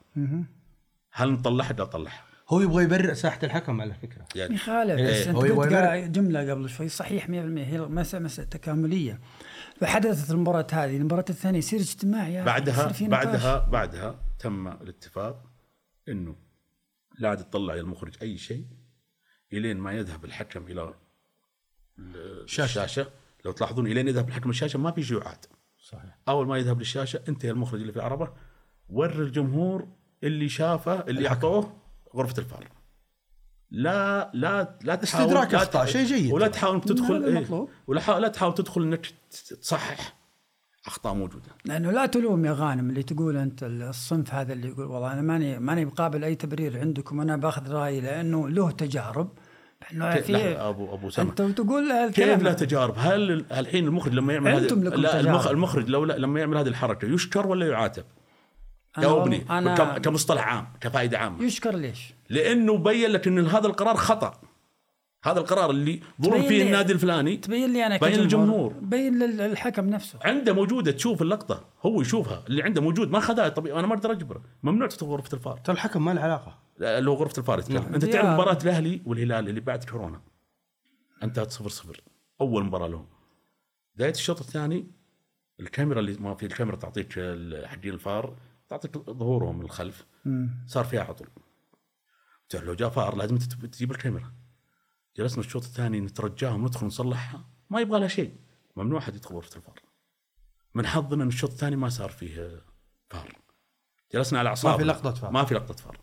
هل 1.13 1.33
نطلعها 1.33 1.73
ولا 1.73 1.83
نطلعها؟ 1.85 2.25
هو 2.49 2.61
يبغى 2.61 2.85
يبرئ 2.85 3.15
ساحة 3.15 3.39
الحكم 3.43 3.81
على 3.81 3.95
فكرة. 3.95 4.27
يعني 4.35 4.55
يخالف 4.55 4.99
إيه. 4.99 5.11
بس 5.21 5.27
انت 5.27 5.37
قلت 5.37 6.09
جملة 6.17 6.51
قبل 6.51 6.69
شوي 6.69 6.89
صحيح 6.89 7.27
100% 7.27 7.31
هي 7.31 7.81
مسألة 7.81 8.25
مسألة 8.25 8.49
تكاملية. 8.49 9.21
فحدثت 9.81 10.31
المباراة 10.31 10.67
هذه 10.73 10.97
المباراة 10.97 11.25
الثانية 11.31 11.59
يصير 11.59 11.81
اجتماع 11.81 12.29
يا 12.29 12.39
أخي، 12.41 12.47
بعدها 12.47 12.75
يصير 12.75 12.93
في 12.93 13.07
نقاش. 13.07 13.25
بعدها 13.27 13.59
بعدها 13.69 14.21
تم 14.39 14.69
الاتفاق 14.69 15.45
إنه 16.09 16.37
لا 17.19 17.29
عاد 17.29 17.39
تطلع 17.39 17.75
يا 17.75 17.81
المخرج 17.81 18.15
أي 18.23 18.39
شيء 18.39 18.67
إلين 19.53 19.77
ما 19.77 19.93
يذهب 19.93 20.25
الحكم 20.25 20.63
إلى 20.67 20.83
ال- 21.99 22.43
الشاشة. 22.45 23.07
لو 23.45 23.53
تلاحظون 23.53 23.87
إلين 23.87 24.09
يذهب 24.09 24.29
الحكم 24.29 24.51
الشاشة 24.51 24.79
ما 24.79 24.91
في 24.91 25.03
شيوعات 25.03 25.47
صحيح. 25.79 26.19
أول 26.29 26.47
ما 26.47 26.59
يذهب 26.59 26.79
للشاشة 26.79 27.21
انت 27.29 27.45
يا 27.45 27.51
المخرج 27.53 27.81
اللي 27.81 27.93
في 27.93 27.99
العربة 27.99 28.33
وري 28.89 29.15
الجمهور 29.15 29.89
اللي 30.23 30.49
شافه 30.49 31.01
اللي 31.01 31.29
أعطوه 31.29 31.73
غرفة 32.17 32.39
الفار. 32.39 32.69
لا 33.71 34.31
لا 34.35 34.79
لا 34.83 34.95
تحاول 34.95 35.37
استدراك 35.37 35.69
ت- 35.69 35.89
شيء 35.89 36.05
جيد. 36.07 36.33
ولا 36.33 36.49
تحاول 36.49 36.81
تدخل 36.81 37.25
إيه. 37.25 37.67
ولا 37.87 38.01
حا- 38.01 38.19
لا 38.21 38.29
تحاول 38.29 38.55
تدخل 38.55 38.83
إنك 38.83 39.07
تصحح. 39.61 40.17
أخطاء 40.87 41.15
موجودة. 41.15 41.49
لأنه 41.65 41.91
لا 41.91 42.07
تلوم 42.07 42.45
يا 42.45 42.53
غانم 42.53 42.91
اللي 42.91 43.03
تقول 43.03 43.37
أنت 43.37 43.63
الصنف 43.63 44.35
هذا 44.35 44.53
اللي 44.53 44.69
يقول 44.69 44.87
والله 44.87 45.13
أنا 45.13 45.23
ماني 45.23 45.59
ماني 45.59 45.85
بقابل 45.85 46.25
أي 46.25 46.35
تبرير 46.35 46.81
عندكم 46.81 47.21
أنا 47.21 47.37
باخذ 47.37 47.73
رأيي 47.73 48.01
لأنه 48.01 48.49
له 48.49 48.71
تجارب. 48.71 49.29
في 50.21 50.37
ابو 50.61 50.95
أبو 50.95 51.11
سامح 51.11 51.31
انت 51.41 51.43
تقول 51.43 52.11
كيف 52.11 52.43
له 52.43 52.53
تجارب؟ 52.53 52.95
هل 52.99 53.31
ال- 53.31 53.53
الحين 53.53 53.85
المخرج 53.87 54.15
لما 54.15 54.33
يعمل 54.33 54.55
هذه 54.55 54.63
لكم 54.63 54.83
لا. 54.85 55.21
تجارب. 55.21 55.51
المخرج 55.51 55.89
لو 55.89 56.05
لا 56.05 56.19
لما 56.19 56.41
يعمل 56.41 56.57
هذه 56.57 56.69
الحركة 56.69 57.09
يشكر 57.15 57.47
ولا 57.47 57.67
يعاتب؟ 57.69 58.05
جاوبني 58.99 59.39
كمصطلح 60.03 60.47
عام 60.49 60.67
كفائده 60.81 61.19
عامة 61.19 61.45
يشكر 61.45 61.75
ليش؟ 61.77 62.15
لأنه 62.29 62.79
بين 62.79 63.11
لك 63.11 63.27
إن 63.27 63.47
هذا 63.47 63.67
القرار 63.67 63.97
خطأ 63.97 64.41
هذا 65.25 65.41
القرار 65.41 65.71
اللي 65.71 66.01
ظلم 66.23 66.43
فيه 66.43 66.49
لي- 66.49 66.63
النادي 66.63 66.93
الفلاني 66.93 67.37
تبين 67.37 67.73
لي 67.73 67.87
أنا 67.87 67.97
بين 67.97 68.15
الجمهور. 68.21 68.73
بين 68.73 69.19
لل- 69.19 69.37
للحكم 69.37 69.87
نفسه. 69.89 70.19
عنده 70.25 70.53
موجودة 70.53 70.93
تشوف 70.93 71.23
اللقطة 71.23 71.65
هو 71.87 72.01
يشوفها. 72.01 72.45
اللي 72.49 72.63
عنده 72.63 72.83
موجود 72.83 73.11
ما 73.11 73.21
خذها 73.21 73.49
طبيعي 73.49 73.79
أنا 73.79 73.87
ما 73.87 73.95
أقدر 73.95 74.13
أجبره. 74.13 74.43
ممنوع 74.63 74.89
تدخل 74.89 75.07
غرفة 75.07 75.35
الفار. 75.35 75.57
ترى 75.59 75.75
الحكم 75.75 76.05
ما 76.05 76.15
له 76.15 76.21
علاقة. 76.21 76.59
اللي 76.81 77.11
هو 77.11 77.15
غرفة 77.15 77.39
الفار 77.39 77.59
يتكلم. 77.59 77.83
نعم. 77.83 77.95
أنت 77.95 78.05
تعرف 78.05 78.27
مباراة 78.27 78.59
الأهلي 78.63 79.03
والهلال 79.07 79.49
اللي 79.49 79.61
بعد 79.61 79.85
كورونا؟ 79.85 80.21
انتهت 81.23 81.51
صفر 81.51 81.69
صفر. 81.69 82.01
أول 82.41 82.65
مباراة 82.65 82.89
لهم. 82.89 83.07
بداية 83.97 84.11
الشوط 84.11 84.41
الثاني 84.41 84.87
الكاميرا 85.61 86.01
اللي 86.01 86.17
ما 86.21 86.35
في 86.35 86.47
الكاميرا 86.47 86.77
تعطيك 86.77 87.13
حقين 87.65 87.95
الفار 87.95 88.37
تعطيك 88.69 88.99
ظهورهم 88.99 89.59
من 89.59 89.65
الخلف. 89.65 90.07
صار 90.67 90.85
فيها 90.85 91.01
عطل 91.03 91.27
لو 92.55 92.75
جاء 92.75 92.89
فار 92.89 93.17
لازم 93.17 93.39
تجيب 93.39 93.91
الكاميرا. 93.91 94.33
جلسنا 95.17 95.41
الشوط 95.45 95.65
الثاني 95.65 96.01
نترجاهم 96.01 96.65
ندخل 96.65 96.87
نصلحها 96.87 97.45
ما 97.71 97.81
يبغى 97.81 98.01
لها 98.01 98.09
شيء. 98.09 98.37
ممنوع 98.77 98.99
أحد 98.99 99.15
يدخل 99.15 99.35
غرفة 99.35 99.57
الفار. 99.57 99.81
من 100.75 100.87
حظنا 100.87 101.23
إن 101.23 101.29
الشوط 101.29 101.51
الثاني 101.51 101.77
ما 101.77 101.89
صار 101.89 102.11
فيه 102.11 102.63
فار. 103.11 103.39
جلسنا 104.15 104.39
على 104.39 104.49
اعصابنا 104.49 104.77
ما 104.77 104.79
في 104.79 104.85
لقطة 104.85 105.15
فار. 105.21 105.31
ما 105.31 105.45
في 105.45 105.55
لقطة 105.55 105.75
فار. 105.75 105.99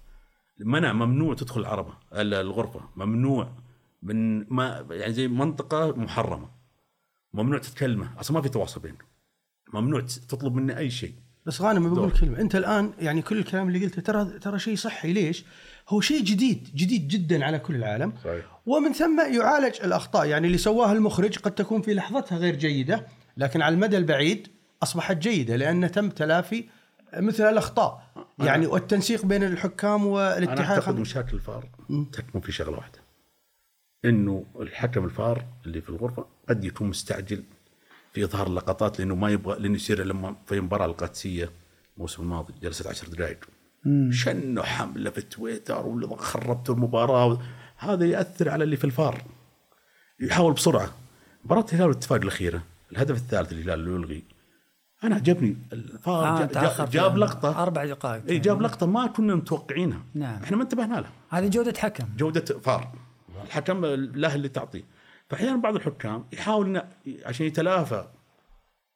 منع 0.60 0.94
ممنوع 0.94 1.34
تدخل 1.34 1.62
العربة 1.62 1.94
ال- 2.14 2.34
الغرفة. 2.34 2.90
ممنوع. 2.96 3.56
من 4.02 4.48
ما 4.54 4.88
يعني 4.92 5.14
زي 5.14 5.28
منطقة 5.28 5.92
محرمة. 5.92 6.50
ممنوع 7.34 7.60
تتكلمه 7.60 8.20
أصلا 8.20 8.38
ما 8.38 8.42
في 8.42 8.50
تواصل 8.50 8.80
بينكم 8.80 9.06
ممنوع 9.74 10.02
تطلب 10.02 10.56
مني 10.56 10.78
أي 10.78 10.90
شيء. 10.90 11.16
بس 11.50 11.62
غانم 11.62 11.94
بقول. 11.94 12.12
كلمة. 12.12 12.42
أنت 12.42 12.56
الآن 12.56 12.94
يعني 13.00 13.22
كل 13.22 13.38
الكلام 13.38 13.68
اللي 13.68 13.86
قلته 13.86 14.02
ترى 14.02 14.26
ترى 14.26 14.60
شيء 14.60 14.76
صحي. 14.76 15.14
ليش؟ 15.14 15.46
هو 15.90 16.02
شيء 16.02 16.24
جديد 16.24 16.70
جديد 16.76 17.08
جدا 17.08 17.46
على 17.46 17.60
كل 17.60 17.76
العالم. 17.76 18.14
صحيح. 18.24 18.62
ومن 18.66 18.94
ثم 18.94 19.20
يعالج 19.34 19.76
الأخطاء. 19.84 20.26
يعني 20.26 20.48
اللي 20.48 20.58
سواها 20.58 20.94
المخرج 20.94 21.40
قد 21.40 21.52
تكون 21.52 21.82
في 21.82 21.94
لحظتها 21.94 22.38
غير 22.38 22.56
جيدة 22.56 23.08
لكن 23.38 23.62
على 23.62 23.76
المدى 23.76 23.98
البعيد 23.98 24.48
أصبحت 24.84 25.18
جيدة 25.18 25.56
لأن 25.56 25.92
تم 25.92 26.10
تلافي 26.10 26.64
مثل 27.18 27.44
الأخطاء. 27.44 28.04
يعني 28.40 28.68
والتنسيق 28.68 29.26
بين 29.26 29.44
الحكام 29.44 30.02
أنا 30.02 30.12
والاتحاد 30.12 30.78
أعتقد 30.80 31.00
مشاكل 31.00 31.36
الفار 31.36 31.66
تكمن 32.12 32.42
في 32.42 32.52
شغلة 32.52 32.78
واحدة. 32.78 33.00
إنه 34.06 34.46
الحكم 34.60 35.06
الفار 35.06 35.46
اللي 35.66 35.82
في 35.82 35.90
الغرفة 35.90 36.26
قد 36.50 36.66
يكون 36.66 36.88
مستعجل 36.88 37.44
في 38.14 38.24
اظهار 38.24 38.48
اللقطات 38.48 39.00
لأنه 39.00 39.16
ما 39.16 39.30
يبغى 39.30 39.60
لأنه 39.60 39.76
يصير 39.76 40.04
لما 40.04 40.36
في 40.48 40.62
مباراة 40.62 40.86
القادسية 40.86 41.50
الموسم 41.98 42.24
الماضي 42.24 42.54
جلست 42.62 42.88
عشر 42.88 43.08
دقائق. 43.08 43.46
شنوا 44.12 44.64
حملة 44.64 45.10
في 45.10 45.22
تويتر 45.22 45.86
ولا 45.86 46.16
خربتوا 46.16 46.76
المباراة 46.76 47.40
هذا 47.78 48.06
يأثر 48.06 48.50
على 48.50 48.64
اللي 48.64 48.76
في 48.78 48.84
الفار. 48.84 49.22
يحاول 50.20 50.54
بسرعة. 50.54 50.90
مباراة 51.46 51.66
الهلال 51.70 51.88
والاتفاق 51.88 52.22
الأخيرة 52.22 52.62
الهدف 52.92 53.16
الثالث 53.16 53.52
الهلال 53.52 53.80
اللي 53.80 53.92
يلغي. 53.96 54.24
أنا 55.04 55.16
عجبني. 55.16 55.58
الفار 55.74 56.26
آه 56.28 56.40
جا- 56.40 56.46
تأخر 56.46 56.86
جا- 56.86 56.92
جاب 56.92 57.12
فيها 57.12 57.18
لقطة. 57.26 57.64
أربع 57.64 57.86
دقائق. 57.86 58.24
إي 58.30 58.40
جاب 58.40 58.62
لقطة 58.62 58.86
ما 58.86 59.08
كنا 59.08 59.36
متوقعينها. 59.36 60.02
نعم. 60.14 60.44
إحنا 60.44 60.58
ما 60.58 60.64
انتبهنا 60.64 60.94
لها. 60.96 61.12
هذه 61.30 61.48
جودة 61.48 61.74
حكم. 61.80 62.06
جودة 62.18 62.60
فار. 62.60 62.92
الحكم 63.46 63.86
له 63.86 64.36
اللي 64.36 64.50
تعطيه 64.50 64.84
فأحيانا 65.30 65.58
بعض 65.58 65.76
الحكام 65.76 66.26
يحاول 66.34 66.82
عشان 67.26 67.46
يتلافى 67.46 68.08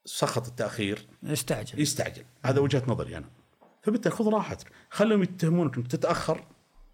سخط 0.06 0.48
التأخير 0.48 1.08
يستعجل. 1.24 1.80
يستعجل. 1.82 2.24
هذا 2.46 2.60
وجهة 2.60 2.84
نظري 2.88 3.18
أنا. 3.18 3.30
فبالتالي 3.82 4.16
خذ 4.16 4.30
راحتك. 4.30 4.72
خلهم 4.90 5.24
يتهمونك 5.24 5.78
أنك 5.78 5.88
تتأخر 5.88 6.48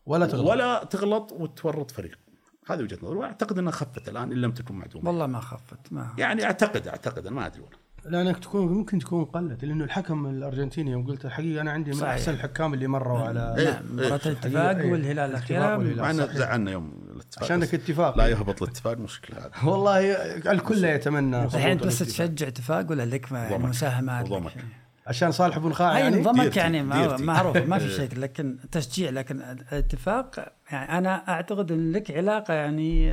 ولا 0.06 0.26
تغلط. 0.26 0.50
ولا 0.50 0.84
تغلط 0.84 1.32
وتورط 1.32 1.92
فريق. 1.92 2.20
هذه 2.68 2.82
وجهة 2.82 2.98
نظري. 3.04 3.18
وأعتقد 3.18 3.58
إنها 3.58 3.72
خفت 3.72 4.10
الآن 4.10 4.32
إن 4.32 4.38
لم 4.42 4.52
تكن 4.52 4.76
معدومة. 4.76 5.10
والله 5.10 5.28
ما 5.28 5.40
خفت 5.40 5.94
ما 5.94 6.16
يعني 6.18 6.44
اعتقد 6.44 6.88
أعتقد 6.88 7.28
أنا 7.28 7.36
ما 7.36 7.46
أدري 7.46 7.62
والله. 7.62 7.78
لأنك 8.06 8.40
تكون 8.40 8.68
ممكن 8.68 9.00
تكون 9.00 9.26
قلت 9.26 9.66
لأنه 9.66 9.84
الحكم 9.84 10.26
الأرجنتيني 10.26 10.92
يوم 10.92 11.08
قلت 11.08 11.26
الحقيقة 11.26 11.62
أنا 11.62 11.72
عندي 11.72 11.92
من 11.92 11.98
صحيح. 11.98 12.10
احسن 12.10 12.34
الحكام 12.34 12.74
اللي 12.74 12.88
مروا 12.88 13.20
على 13.20 13.56
إيه. 13.58 13.70
نعم 13.72 13.84
مباراة 13.94 14.20
الاتفاق 14.26 14.78
إيه. 14.78 14.92
والهلال 14.92 15.30
الاخيره. 15.30 15.78
مع 15.78 16.12
إنه. 16.12 16.26
زعلنا 16.26 16.72
يوم 16.72 16.94
الاتفاق 17.16 17.44
عشانك 17.44 17.74
اتفاق. 17.74 18.18
لا 18.18 18.28
يهبط 18.28 18.64
الاتفاق 18.64 18.98
مشكلة 18.98 19.38
هذا 19.38 19.70
والله 19.70 20.00
الكل 20.52 20.84
يتمنى 20.84 21.44
الحين 21.44 21.78
بس. 21.78 22.00
تشجع 22.00 22.48
اتفاق 22.48 22.92
ولا 22.92 23.06
لك. 23.06 23.32
مساهمات. 23.32 24.30
عشان 25.10 25.32
صالح 25.32 25.58
بن 25.58 25.74
خاع 25.74 26.00
يعني؟ 26.00 26.16
ديرتي- 26.44 26.60
يعني. 26.60 26.82
معروف 27.26 27.58
ما 27.58 27.78
في 27.78 27.90
شيء 28.00 28.10
لكن 28.20 28.58
تشجيع 28.72 29.10
لكن 29.10 29.42
الاتفاق 29.42 30.54
يعني 30.72 30.98
أنا 30.98 31.30
أعتقد 31.30 31.72
إن 31.72 31.92
لك 31.92 32.12
علاقة 32.12 32.54
يعني 32.54 33.06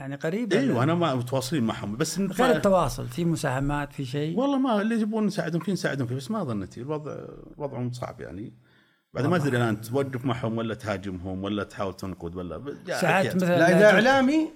يعني 0.00 0.14
قريبة 0.16 0.58
إيوه 0.58 0.82
أنا 0.82 0.94
ما 0.94 1.14
متواصلين 1.14 1.64
معهم 1.64 1.96
بس 1.96 2.18
غير 2.18 2.56
التواصل 2.56 3.08
في 3.08 3.24
مساهمات 3.24 3.92
في 3.92 4.04
شيء؟ 4.04 4.38
والله 4.38 4.58
ما 4.58 4.80
اللي 4.80 5.00
يبون 5.00 5.26
نساعدهم 5.26 5.60
فيه 5.60 5.72
نساعدهم 5.72 6.06
فيه 6.06 6.14
بس 6.14 6.30
ما 6.30 6.44
ظنيتي 6.44 6.80
الوضع 6.80 7.16
وضعهم 7.56 7.92
صعب 7.92 8.20
يعني. 8.20 8.52
بعد 9.14 9.26
ما 9.26 9.36
أدري 9.36 9.56
الآن 9.56 9.80
توقف 9.80 10.24
معهم 10.24 10.58
ولا 10.58 10.74
تهاجمهم 10.74 11.44
ولا 11.44 11.64
تحاول 11.64 11.96
تنقد 11.96 12.36
ولا 12.36 12.76
ساعات 12.86 13.36
مثلا 13.36 13.58
لا 13.58 13.76
إذا 13.78 13.90
إعلامي 13.90 14.48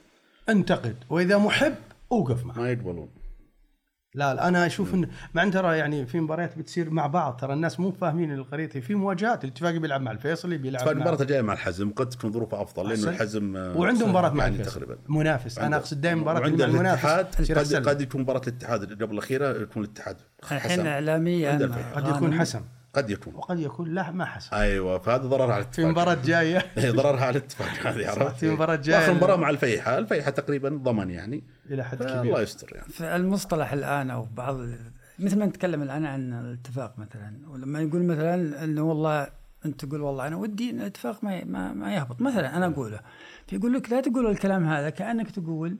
أنتقد 0.48 0.96
وإذا 1.10 1.38
محب 1.38 1.74
أوقف 2.12 2.46
معه. 2.46 2.58
ما 2.58 2.70
يقبلون. 2.70 3.08
لا 4.14 4.34
لا 4.34 4.48
أنا 4.48 4.66
أشوف 4.66 4.94
إن 4.94 5.08
مع 5.34 5.42
إن 5.42 5.50
ترى 5.50 5.78
يعني 5.78 6.06
في 6.06 6.20
مباريات 6.20 6.58
بتصير 6.58 6.90
مع 6.90 7.06
بعض 7.06 7.36
ترى 7.36 7.52
الناس 7.52 7.80
مو 7.80 7.92
فاهمين 7.92 8.32
الخريطة 8.32 8.80
في 8.80 8.94
مواجهات 8.94 9.44
الاتفاقي 9.44 9.78
بيلعب 9.78 10.00
مع 10.00 10.10
الفيصلي 10.10 10.58
بيلعب 10.58 10.80
اتفاق 10.80 10.94
مع 10.94 11.00
المباراة 11.00 11.22
الجاية 11.22 11.40
مع 11.42 11.52
الحزم 11.52 11.90
قد 11.90 12.08
تكون 12.08 12.32
ظروفه 12.32 12.62
أفضل 12.62 12.88
لأنه. 12.88 13.08
الحزم 13.08 13.56
آه، 13.56 13.76
وعنده 13.76 14.06
مباراة 14.06 14.30
مع 14.30 14.44
يعني 14.44 14.56
الفيصل 14.56 14.80
تقريبا 14.80 14.98
منافس 15.08 15.58
أنا 15.58 15.76
أقصد 15.76 16.00
دائما 16.00 16.20
مباراة 16.20 16.40
مع 16.40 16.46
المنافس 16.46 17.52
قد. 17.52 17.88
قد 17.88 18.00
يكون 18.00 18.20
مباراة 18.20 18.42
الاتحاد 18.46 19.02
قبل 19.02 19.14
الأخيرة 19.14 19.62
يكون 19.62 19.84
الاتحاد 19.84 20.16
الحين 20.42 20.70
حسم. 20.70 20.86
اعلاميا. 20.86 21.70
قد 21.94 22.08
يكون 22.08 22.40
حسم 22.40 22.60
قد 22.94 23.10
يكون. 23.10 23.34
وقد 23.34 23.58
يكون 23.58 23.94
لا 23.94 24.10
ما 24.10 24.24
حسم 24.24 24.56
أيوه 24.56 24.98
فهذا 24.98 25.22
ضررها 25.26 25.52
على 25.54 25.62
الاتفاق. 25.62 25.74
في 25.86 25.90
مباراة 25.92 26.18
جاية. 26.24 26.58
إيه، 26.78 26.90
ضررها 26.90 27.24
على 27.24 27.38
الاتفاق 27.38 27.86
هذه 27.92 28.10
عرفت؟ 28.10 28.36
في 28.36 28.50
مباراة 28.50 28.76
جاية. 28.76 28.96
واخر 28.98 29.14
مباراة 29.14 29.36
مع 29.36 29.50
الفيحة 29.50 29.98
الفيحة 29.98 30.30
تقريبا 30.30 30.68
ضمن 30.68 31.10
يعني. 31.10 31.44
إلى 31.70 31.84
حد 31.84 32.02
الله 32.02 32.20
كبير. 32.20 32.40
يستر 32.40 32.76
يعني. 32.76 32.88
في 32.88 33.16
المصطلح 33.16 33.72
الآن 33.72 34.10
أو 34.10 34.26
بعض 34.36 34.56
مثل 35.18 35.38
ما 35.38 35.46
نتكلم 35.46 35.82
الآن 35.82 36.04
عن 36.06 36.32
الاتفاق 36.32 36.98
مثلا 36.98 37.36
ولما 37.48 37.80
يقول 37.80 38.02
مثلا 38.02 38.64
إنه 38.64 38.82
والله 38.82 39.26
أنت 39.66 39.84
تقول 39.84 40.00
والله 40.00 40.26
أنا 40.26 40.36
ودي 40.36 40.70
إن 40.70 40.80
الاتفاق 40.80 41.24
ما 41.24 41.44
ما, 41.44 41.72
ما 41.72 41.94
يهبط. 41.94 42.20
مثلا 42.20 42.56
أنا 42.56 42.66
أقوله 42.66 43.00
فيقول 43.46 43.72
لك 43.72 43.92
لا 43.92 44.00
تقول 44.00 44.26
الكلام 44.26 44.66
هذا 44.66 44.90
كأنك 44.90 45.30
تقول 45.30 45.76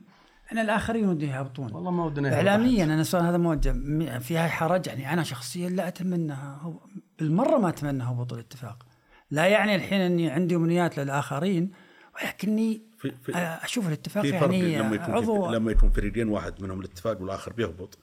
إن 0.51 0.57
الآخرين 0.57 1.09
ودهم 1.09 1.29
يهبطون. 1.29 1.73
والله 1.73 1.91
ما 1.91 2.05
ودنا 2.05 2.33
اعلاميا 2.35 2.83
أنا 2.83 3.01
السؤال 3.01 3.23
هذا 3.23 3.37
موجه 3.37 3.73
م- 3.73 4.19
فيها 4.19 4.47
حرج 4.47 4.87
يعني. 4.87 5.13
أنا 5.13 5.23
شخصيا 5.23 5.69
لا 5.69 5.87
اتمناها 5.87 6.59
هو- 6.61 6.79
بالمرة 7.19 7.57
ما 7.57 7.69
أتمنى 7.69 8.03
هبوط 8.03 8.33
الاتفاق 8.33 8.85
لا 9.31 9.45
يعني 9.45 9.75
الحين 9.75 10.01
إني 10.01 10.29
عندي 10.29 10.55
أمنيات 10.55 10.99
للآخرين 10.99 11.71
ولكني 12.15 12.81
في 12.97 13.11
في 13.23 13.37
أشوف 13.37 13.87
الاتفاق 13.87 14.23
في 14.23 14.29
يعني 14.29 14.77
لما 14.77 14.95
يكون 14.95 15.15
عضو. 15.15 15.47
في 15.47 15.55
لما 15.55 15.71
يكون 15.71 15.89
فريقين 15.89 16.29
واحد 16.29 16.63
منهم 16.63 16.79
الاتفاق 16.79 17.21
والآخر 17.21 17.53
بيهبط 17.53 17.97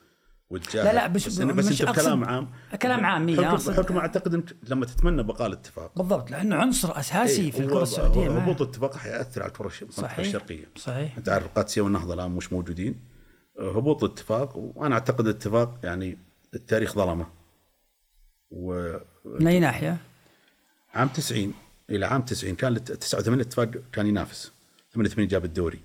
والجاهل 0.49 0.85
لا 0.85 0.93
لا 0.93 1.07
بس, 1.07 1.27
بس, 1.27 1.39
بس 1.39 1.71
مش 1.71 1.81
أنت 1.81 1.89
بكلام 1.89 2.23
عام. 2.25 2.49
كلام 2.81 3.05
عام 3.05 3.45
حكم, 3.45 3.73
حكم 3.73 3.97
أعتقد 3.97 4.33
أنت 4.33 4.49
لما 4.69 4.85
تتمنى 4.85 5.23
بقاء 5.23 5.47
الاتفاق. 5.47 5.97
بالضبط 5.97 6.31
لأنه 6.31 6.55
عنصر 6.55 6.99
أساسي 6.99 7.41
إيه، 7.41 7.51
في 7.51 7.59
الكرة 7.59 7.83
السعودية 7.83 8.37
هبوط 8.37 8.61
الاتفاق 8.61 8.95
حيأثر 8.95 9.41
على 9.41 9.49
الكرة 9.49 9.71
صحيح 9.89 10.19
الشرقية. 10.19 10.65
صحيح. 10.75 11.17
انت 11.17 11.29
عارف 11.29 11.45
القادسيه 11.45 11.81
والنهضة 11.81 12.13
الآن 12.13 12.31
مش 12.31 12.53
موجودين. 12.53 12.99
هبوط 13.59 14.03
الاتفاق 14.03 14.57
وأنا 14.57 14.95
أعتقد 14.95 15.27
الاتفاق 15.27 15.79
يعني 15.83 16.17
التاريخ 16.53 16.95
ظلمه. 16.95 17.42
وعام 18.53 19.01
من 19.25 19.47
أي 19.47 19.59
ناحية؟ 19.59 19.97
90 21.13 21.53
إلى 21.89 22.05
عام 22.05 22.21
90 22.21 22.55
كان 22.55 22.71
الات- 22.71 22.91
89 22.91 23.35
الاتفاق 23.35 23.71
كان 23.91 24.07
ينافس. 24.07 24.51
88 24.93 25.27
جاب 25.27 25.45
الدوري. 25.45 25.79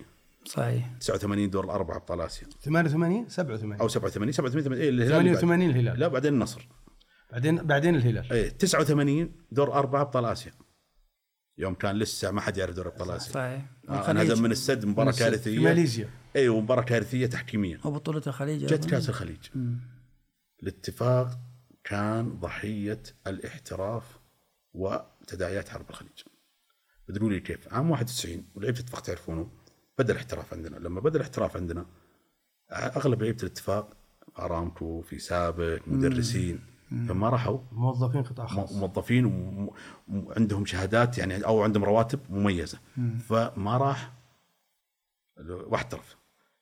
صحيح. 0.45 0.89
89 1.01 1.51
دور 1.51 1.65
الأربعة 1.65 1.97
ابطال 1.97 2.21
آسيا. 2.21 2.47
88 2.63 3.29
87 3.29 3.81
أو 3.81 3.89
87 3.89 4.33
87 4.33 4.73
إيه 4.79 4.89
الهلال 4.89 5.13
اللي 5.21 5.31
بعد. 5.31 5.41
88 5.41 5.71
الهلال. 5.71 6.01
لا 6.01 6.09
بعدين 6.09 6.35
النصر. 6.35 6.69
بعدين 7.33 7.57
بعدين 7.57 7.95
الهلال. 7.97 8.33
إيه 8.33 8.49
89 8.49 9.33
دور 9.53 9.73
أربعة 9.73 10.01
ابطال 10.01 10.25
آسيا. 10.25 10.53
يوم 11.59 11.75
كان 11.75 11.97
لسه 11.97 12.31
ما 12.31 12.41
حد 12.41 12.57
يعرف 12.57 12.75
دوري 12.75 12.89
ابطال 12.89 13.11
آسيا. 13.11 13.33
صحيح. 13.33 13.65
آه،. 13.89 14.11
انهزم 14.11 14.43
من 14.43 14.51
السد 14.53 14.85
مباراة 14.85 15.13
كارثيه 15.13 15.57
في 15.59 15.65
ماليزيا. 15.65 16.09
اي 16.37 16.49
ومباراة 16.49 16.83
كارثية 16.83 17.27
تحكيميا. 17.27 17.79
وبطوله 17.85 18.23
الخليج 18.27 18.67
جت. 18.67 18.91
كأس 18.91 19.09
الخليج. 19.09 19.39
الاتفاق 20.63 21.31
كان 21.89 22.39
ضحية 22.41 23.03
الاحتراف 23.27 24.19
وتداعيات 24.75 25.69
حرب 25.69 25.91
الخليج. 25.91 26.23
تدرون 27.07 27.33
لي 27.33 27.41
كيف؟ 27.41 27.75
عام 27.75 27.91
91 27.91 28.45
ولعيبه 28.55 28.79
الاتفاق 28.79 29.01
تعرفونه؟ 29.01 29.51
بدأ 29.99 30.13
الاحتراف 30.13 30.55
عندنا. 30.55 30.77
لما 30.77 31.01
بدأ 31.01 31.17
الاحتراف 31.17 31.57
عندنا 31.57 31.87
أغلب 32.73 33.23
لعيبة 33.23 33.43
الاتفاق 33.43 33.97
أرامكو 34.39 35.03
في 35.03 35.19
سابق 35.19 35.81
مدرسين 35.87 36.61
فما 36.91 37.29
راحوا. 37.29 37.59
موظفين 37.73 38.23
قطاع 38.23 38.47
خاص 38.47 38.73
موظفين 38.73 39.27
وعندهم 40.09 40.67
شهادات 40.67 41.19
يعني 41.19 41.47
أو 41.47 41.63
عندهم 41.63 41.85
رواتب 41.85 42.21
مميزة. 42.31 42.79
فما 43.29 43.77
راح 43.77 44.13
واحترف. 45.47 46.17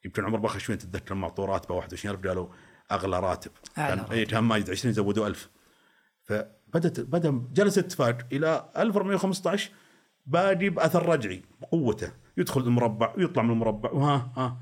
يمكن 0.05 0.25
عمر 0.25 0.39
بخش 0.39 0.63
شوي 0.63 0.75
تتذكر 0.75 1.13
المعطورات 1.13 1.69
ب 1.69 1.71
21000 1.71 2.27
قالوا 2.27 2.47
أغلى 2.91 3.19
راتب. 3.19 3.51
كان 3.75 3.99
اي 3.99 4.25
كان 4.25 4.43
ماجد 4.43 4.69
20 4.69 4.93
زودوا 4.93 5.27
1000 5.27 5.49
فبدت 6.23 6.99
بدا 6.99 7.41
جلس 7.53 7.77
الاتفاق 7.77 8.17
إلى 8.31 8.69
1415 8.77 9.71
باقي 10.25 10.69
بأثر 10.69 11.09
رجعي 11.09 11.43
بقوته. 11.61 12.11
يدخل 12.37 12.61
المربع 12.61 13.13
ويطلع 13.17 13.43
من 13.43 13.51
المربع 13.51 13.91
وها 13.91 14.31
ها. 14.35 14.57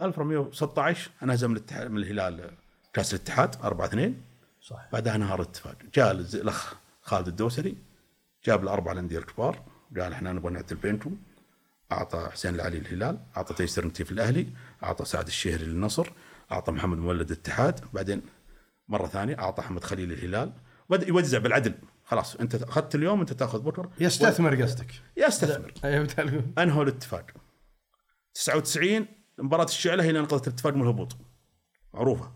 1416 0.00 1.10
انهزم 1.22 1.52
الاتحاد 1.52 1.90
من 1.90 1.98
الهلال 1.98 2.50
كأس 2.92 3.14
الاتحاد 3.14 3.56
4 3.64 3.86
2 3.86 4.22
صح 4.60 4.88
بعدها 4.92 5.14
انهار 5.14 5.40
الاتفاق 5.40 5.76
جاء 5.94 6.10
الأخ 6.10 6.74
خالد 7.02 7.28
الدوسري 7.28 7.76
جاب 8.44 8.62
الاربع 8.62 8.92
الأندية 8.92 9.18
الكبار 9.18 9.62
قال 10.00 10.12
إحنا 10.12 10.32
نبغى 10.32 10.52
نعدل 10.52 10.76
بينكم. 10.76 11.16
أعطى 11.92 12.28
حسين 12.32 12.54
العلي 12.54 12.78
الهلال 12.78 13.18
أعطى 13.36 13.54
تيسير 13.54 13.86
نتيف 13.86 14.12
الأهلي 14.12 14.46
أعطى 14.82 15.04
سعد 15.04 15.26
الشهري 15.26 15.64
للنصر. 15.64 16.08
أعطى 16.52 16.72
محمد 16.72 16.98
مولد 16.98 17.30
الاتحاد 17.30 17.80
بعدين 17.92 18.22
مرة 18.88 19.06
ثانية 19.06 19.38
أعطى 19.38 19.62
أحمد 19.62 19.84
خليل 19.84 20.12
الهلال. 20.12 20.52
بدأ 20.90 21.08
يوزع 21.08 21.38
بالعدل. 21.38 21.74
خلاص 22.04 22.36
أنت 22.36 22.54
أخذت 22.54 22.94
اليوم 22.94 23.20
أنت 23.20 23.32
تأخذ 23.32 23.62
بكرة. 23.62 23.90
يستثمر 24.00 24.62
قصدك. 24.62 24.90
يستثمر. 25.16 25.72
أيوة،. 25.84 26.44
أنهوا 26.58 26.82
الاتفاق. 26.82 27.30
99 28.34 29.06
مباراة 29.38 29.64
الشعلة 29.64 30.04
هي 30.04 30.08
اللي 30.08 30.20
انقذت 30.20 30.48
الاتفاق 30.48 30.74
من 30.74 30.82
الهبوط. 30.82 31.16
معروفة. 31.94 32.32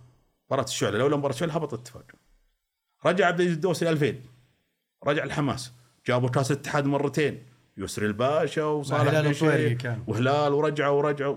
مباراة 0.46 0.64
الشعلة 0.64 0.98
لولا 0.98 1.16
مباراة 1.16 1.34
الشعلة 1.34 1.54
هبط 1.54 1.74
الاتفاق. 1.74 2.04
رجع 3.06 3.26
عبد 3.26 3.40
العزيز 3.40 3.56
الدوسري 3.56 3.90
2000 3.90 4.22
رجع 5.06 5.24
الحماس. 5.24 5.72
جابوا 6.06 6.28
كأس 6.28 6.50
الاتحاد 6.50 6.84
مرتين. 6.84 7.46
يسري 7.76 8.06
الباشا 8.06 8.64
وصالح 8.64 9.00
هلال 9.00 9.24
بن 9.24 9.30
الطويري 9.30 9.68
شيخ 9.68 9.82
كان. 9.82 10.04
وهلال 10.06 10.52
ورجعوا 10.52 10.98
ورجعوا. 10.98 11.36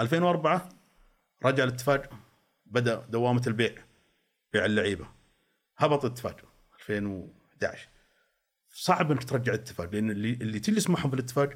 2004 0.00 0.77
رجع 1.44 1.64
الاتفاق 1.64 2.10
بدأ 2.66 3.06
دوامة 3.10 3.42
البيع 3.46 3.72
بيع 4.52 4.64
اللعيبة. 4.64 5.06
هبط 5.76 6.04
الاتفاق 6.04 6.36
2011 6.80 7.88
صعب 8.70 9.10
إنك 9.12 9.24
ترجع 9.24 9.54
الاتفاق 9.54 9.90
لأن 9.92 10.10
اللي 10.10 10.32
اللي 10.32 10.58
تجلس 10.60 10.90
معهم 10.90 11.10
في 11.10 11.16
الاتفاق 11.16 11.50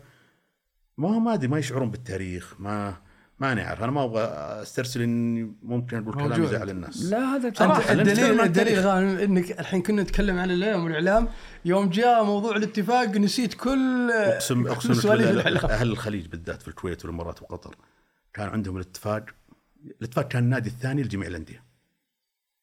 ما 0.98 1.08
هو 1.14 1.20
ما 1.20 1.34
أدري 1.34 1.48
ما 1.48 1.58
يشعرون 1.58 1.90
بالتاريخ 1.90 2.54
ما 2.60 2.96
ما 3.38 3.54
نعرف 3.54 3.82
أنا 3.82 3.92
ما 3.92 4.04
أبغى 4.04 4.22
أسترسل 4.62 5.02
إني 5.02 5.56
ممكن 5.62 5.96
أقول 6.02 6.14
كلام. 6.14 6.42
يزعل 6.42 6.70
الناس. 6.70 7.02
لا 7.02 7.18
هذا 7.18 7.48
بصراحة 7.48 7.92
الدليل 7.92 8.40
الدليل 8.40 8.78
إنك 9.20 9.60
الحين 9.60 9.82
كنا 9.82 10.02
نتكلم 10.02 10.38
عن 10.38 10.50
الإعلام 10.50 10.84
والإعلام 10.84 11.28
يوم 11.64 11.88
جاء 11.90 12.24
موضوع 12.24 12.56
الاتفاق 12.56 13.16
نسيت 13.16 13.54
كل 13.54 14.10
اقسم 14.10 14.66
أقسم 14.66 15.10
أهل 15.10 15.90
الخليج 15.90 16.26
بالذات 16.26 16.62
في 16.62 16.68
الكويت 16.68 17.04
والإمارات 17.04 17.42
وقطر 17.42 17.76
كان 18.34 18.48
عندهم 18.48 18.76
الاتفاق 18.76 19.24
الإتفاق 20.00 20.28
كان 20.28 20.44
النادي 20.44 20.68
الثاني 20.68 21.02
لجميع 21.02 21.28
الأندية 21.28 21.62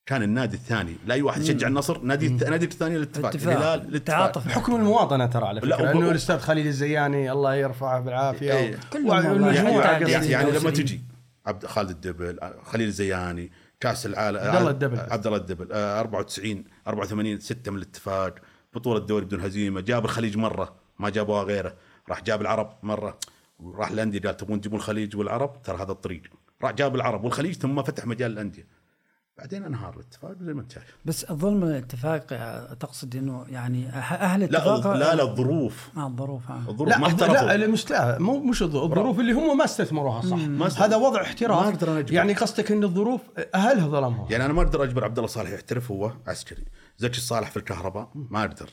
كان 0.06 0.24
النادي 0.24 0.56
الثاني 0.56 0.96
لا 1.06 1.14
أي 1.16 1.22
واحد 1.22 1.42
يشجع 1.42 1.68
النصر 1.68 2.02
نادي 2.02 2.28
النادي 2.28 2.66
الثاني 2.66 2.96
الاتفاق 2.96 3.26
الاتفاق. 3.30 3.54
الهلال 3.58 3.82
الاتفاق 3.90 4.18
تعاطف. 4.18 4.48
بحكم 4.48 4.76
المواطنة 4.76 5.26
ترى 5.26 5.46
على 5.46 5.62
فكرة 5.62 5.76
وب- 5.76 5.96
إنه 5.98 6.12
الأستاذ 6.12 6.38
خليل 6.40 6.68
الزياني 6.68 7.32
الله 7.32 7.56
يرفعه 7.56 8.00
بالعافية 8.00 8.54
والله. 8.94 9.32
والمجموعة 9.32 9.92
يعني-. 9.92 10.12
يعني, 10.12 10.28
يعني 10.28 10.52
لما. 10.52 10.70
تجي 10.70 11.02
عبد 11.46 11.66
خالد 11.66 11.90
الدبل 11.90 12.40
خليل 12.64 12.88
الزياني 12.88 13.52
كأس 13.80 14.06
العالم 14.06 14.38
عبد 14.40 14.56
الله 14.56 14.70
الدبل. 14.72 15.00
عبد 15.00 15.26
الله 15.28 15.38
الدبل 15.38 15.72
آه، 15.72 16.00
94 16.00 16.64
84 16.88 17.40
6 17.40 17.72
من 17.72 17.78
الاتفاق 17.78 18.36
بطولة 18.74 19.00
الدوري 19.00 19.26
بدون 19.26 19.42
هزيمة 19.42 19.82
جاب 19.82 20.06
الخليج 20.06 20.38
مرة 20.38 20.76
ما 21.00 21.10
جابوها 21.10 21.44
غيره 21.44 21.74
راح 22.10 22.22
جاب 22.24 22.42
العرب 22.42 22.74
مرة 22.84 23.20
راح 23.76 23.90
الأندية 23.92 24.20
قال 24.20 24.38
تبون 24.38 24.60
تجيبون 24.62 24.80
الخليج 24.80 25.16
والعرب 25.16 25.62
ترى 25.64 25.78
هذا 25.84 25.92
الطريق 25.92 26.22
راح 26.64 26.72
جاب 26.72 26.96
العرب 26.96 27.24
والخليج 27.24 27.54
ثم 27.56 27.84
فتح 27.84 28.06
مجال 28.06 28.32
الأندية. 28.32 28.80
بعدين 29.38 29.64
انهار 29.64 29.94
الاتفاق 29.94 30.36
زي 30.42 30.54
ما 30.54 30.62
انت 30.62 30.72
شايف. 30.72 30.98
بس 31.06 31.24
الظلم 31.24 31.64
الاتفاق 31.64 32.26
تقصد 32.76 33.16
إنه 33.16 33.46
يعني 33.50 33.92
أه- 33.92 33.96
أهل 33.96 34.40
لا 34.40 34.46
الاتفاق 34.46 34.94
لا 34.94 35.16
لا 35.16 35.24
الظروف. 35.24 35.90
آه 35.98 36.08
الظروف 36.08 36.52
آه. 36.52 36.58
الظروف 36.70 36.90
لا 36.90 36.98
ما 36.98 37.02
لا 37.08 37.08
احترفوا 37.14 37.56
المستوى 37.56 38.18
مو 38.20 38.40
مش 38.40 38.60
الظ- 38.64 38.64
الظروف 38.76 39.20
اللي 39.20 39.32
هم 39.34 39.58
ما 39.58 39.64
استثمروها 39.66 40.22
صح. 40.22 40.38
ما 40.38 40.68
است- 40.68 40.80
هذا 40.80 40.96
وضع 40.96 41.22
احتراف. 41.22 42.12
يعني 42.12 42.34
قصدك 42.34 42.72
إن 42.72 42.84
الظروف 42.84 43.22
أهلها 43.56 43.88
ظلمهم 43.88 44.28
يعني 44.32 44.46
أنا 44.46 44.54
ما 44.54 44.62
أقدر 44.62 44.84
أجبر 44.84 45.04
عبد 45.04 45.18
الله 45.18 45.28
صالح 45.30 45.50
يحترف 45.50 45.92
هو 45.92 46.12
عسكري. 46.28 46.64
زكي 47.00 47.22
صالح 47.22 47.52
في 47.52 47.58
الكهرباء؟ 47.58 48.12
ما 48.16 48.40
أقدر. 48.42 48.70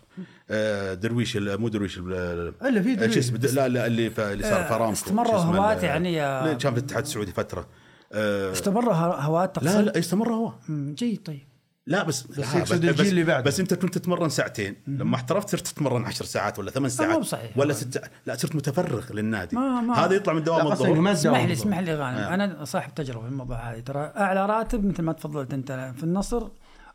آه، 0.51 0.95
درويش 0.95 1.37
ال- 1.37 1.61
مو 1.61 1.69
درويش 1.69 1.99
ال- 1.99 2.55
إلا 2.63 2.83
في 2.83 2.93
آه، 2.93 2.95
درويش. 2.95 3.19
اسمه؟ 3.19 3.39
لا 3.39 3.69
لا 3.69 3.87
اللي 3.87 4.11
ف- 4.11 4.21
اللي 4.21 4.43
صار 4.45 4.61
آه، 4.61 4.69
في 4.69 4.75
ارامكو 4.75 4.93
اسمه 4.93 5.23
هواة 5.33 5.75
يعني، 5.85 6.15
كان 6.57 6.59
في 6.75 6.79
الاتحاد 6.79 7.03
السعودي 7.03 7.33
فترة. 7.33 7.67
استمر 8.13 8.93
هواة 8.93 9.47
تقصد 9.47 9.67
لا 9.67 9.83
لا 9.83 9.99
يستمر 9.99 10.33
هو. 10.33 10.53
جيد 10.71 11.23
طيب. 11.23 11.47
لا 11.87 12.03
بس 12.03 12.23
بس, 12.23 12.39
يقصد 12.55 12.85
الجيل 12.85 13.07
اللي 13.07 13.25
بعده. 13.25 13.45
بس 13.45 13.61
أنت 13.61 13.75
كنت 13.75 13.99
تتمرن 13.99 14.29
ساعتين. 14.29 14.77
لما 14.87 15.17
احترفت 15.17 15.49
صرت 15.51 15.67
تتمرن 15.67 16.05
عشر 16.05 16.25
ساعات 16.25 16.59
ولا 16.59 16.71
ثمان 16.71 16.89
ساعات 16.91 17.19
بصحيح. 17.19 17.59
ولا 17.59 17.73
ست 17.73 17.95
ساعات 17.95 18.11
لا 18.27 18.37
صرت 18.37 18.55
متفرغ 18.57 19.13
للنادي. 19.13 19.57
ما- 19.57 19.81
ما- 19.81 19.95
هذا 20.05 20.15
يطلع 20.15 20.33
من 20.35 20.45
دوام 20.45 20.67
الظهر 20.67 21.13
اسمح 21.13 21.45
لي. 21.45 21.53
اسمح 21.53 21.79
لي 21.79 21.95
غانم. 21.95 22.19
أنا 22.19 22.65
صاحب 22.65 22.95
تجربة 22.95 23.23
في 23.23 23.29
الموضوع 23.29 23.57
هذا. 23.73 23.81
ترى 23.81 24.13
أعلى 24.17 24.47
راتب 24.47 24.85
مثل 24.85 25.03
ما 25.03 25.13
تفضلت 25.13 25.55
أنت 25.55 25.93
في 25.97 26.05
النصر 26.05 26.49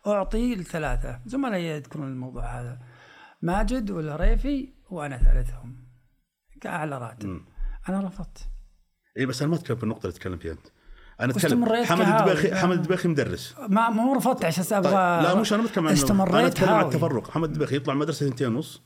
أعطي 0.08 0.56
لثلاثة. 0.56 1.20
زملائي 1.26 1.66
يذكرون 1.66 2.08
الموضوع 2.08 2.62
هذا. 2.62 2.80
ماجد 3.42 3.92
والريفي 3.92 4.74
وأنا 4.90 5.18
ثالثهم. 5.18 5.76
كأعلى 6.62 6.98
راتب. 6.98 7.42
أنا 7.90 8.08
رفضت. 8.08 8.50
اي 9.18 9.26
بس 9.26 9.42
أنا 9.42 9.52
ما 9.52 9.58
اتكلم 9.58 9.78
في 9.78 9.84
النقطه 9.84 10.02
اللي 10.02 10.14
تتكلم 10.14 10.38
فيها 10.38 10.52
أنت. 10.52 10.68
أنا 11.20 11.32
اتكلم 11.32 11.66
حمد 11.66 11.86
كهاوي. 11.86 12.20
الدبيخي 12.20 12.56
حمد 12.56 12.78
الدبيخي 12.78 13.08
مدرس. 13.08 13.56
ما 13.70 13.90
مو 13.90 14.14
رفضت 14.14 14.46
عشان 14.46 14.64
طيب 14.64 14.74
أبغى 14.74 14.94
لا 15.24 15.36
مش 15.36 15.54
أنا 15.54 15.64
بتكلم 15.64 15.88
عن 15.88 15.94
أنا 15.94 16.04
استمريت 16.04 16.46
أتكلم 16.46 16.70
عن. 16.70 16.86
التفرق. 16.86 17.30
محمد 17.30 17.50
الدبيخي 17.50 17.76
يطلع 17.76 17.94
مدرسة 17.94 18.30
ثنتين 18.30 18.56
ونص 18.56 18.82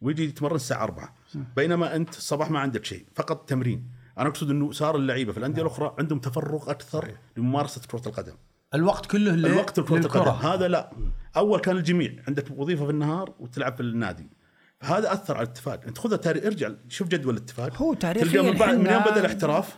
ويجي 0.00 0.24
يتمرن 0.24 0.56
الساعة 0.56 0.82
4 0.84 1.14
بينما 1.56 1.96
أنت 1.96 2.16
الصباح 2.16 2.50
ما 2.50 2.58
عندك 2.58 2.84
شيء 2.84 3.06
فقط 3.14 3.48
تمرين. 3.48 3.90
أنا 4.18 4.28
أقصد 4.28 4.50
إنه 4.50 4.72
صار 4.72 4.96
اللعيبة 4.96 5.32
في 5.32 5.38
الأندية 5.38 5.62
الأخرى 5.62 5.94
عندهم 5.98 6.18
تفرغ 6.18 6.70
أكثر 6.70 7.14
لممارسة 7.36 7.80
كرة 7.90 8.08
القدم. 8.08 8.34
الوقت 8.74 9.06
كله 9.06 9.30
ل- 9.32 9.46
الوقت 9.46 9.78
لكره 9.80 9.96
القدم 9.96 10.20
للكرة. 10.20 10.54
هذا 10.54 10.68
لا. 10.68 10.90
أول 11.36 11.60
كان 11.60 11.76
الجميع. 11.76 12.12
عندك 12.28 12.44
وظيفة 12.56 12.84
في 12.84 12.90
النهار 12.90 13.34
وتلعب 13.40 13.74
في 13.74 13.80
النادي. 13.80 14.26
فهذا 14.80 15.12
أثر 15.12 15.36
على 15.36 15.44
الاتفاق. 15.46 15.80
أنت 15.86 15.98
خذها 15.98 16.16
تاريخ 16.16 16.44
ارجع. 16.44 16.70
شوف 16.88 17.08
جدول 17.08 17.34
الاتفاق. 17.36 17.76
هو 17.82 17.94
تاريخياً 17.94 18.42
تلقى 18.42 18.52
من, 18.52 18.58
بعد 18.58 18.78
من 18.78 18.86
يوم 18.86 19.02
بدا 19.02 19.20
الاحتراف 19.20 19.76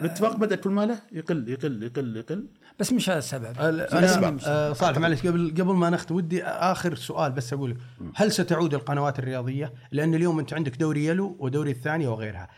الاتفاق 0.00 0.36
بدأ 0.36 0.56
كل 0.56 0.70
ماله 0.70 0.98
يقل 1.12 1.48
يقل 1.48 1.82
يقل 1.82 2.16
يقل. 2.16 2.46
بس 2.78 2.92
مش 2.92 3.10
هذا 3.10 3.18
السبب. 3.18 3.58
أنا 3.60 4.38
آه، 4.46 4.72
صالح 4.72 4.98
معلش 4.98 5.26
قبل 5.26 5.50
قبل 5.50 5.74
ما 5.74 5.90
نختم 5.90 6.14
ودي 6.14 6.44
آخر 6.44 6.94
سؤال 6.94 7.32
بس 7.32 7.52
أقول 7.52 7.76
هل 8.14 8.32
ستعود 8.32 8.74
القنوات 8.74 9.18
الرياضية؟ 9.18 9.72
لأن 9.92 10.14
اليوم 10.14 10.38
أنت 10.38 10.54
عندك 10.54 10.76
دوري 10.76 11.06
يلو 11.06 11.36
ودوري 11.38 11.70
الثانية 11.70 12.08
وغيرها. 12.08 12.48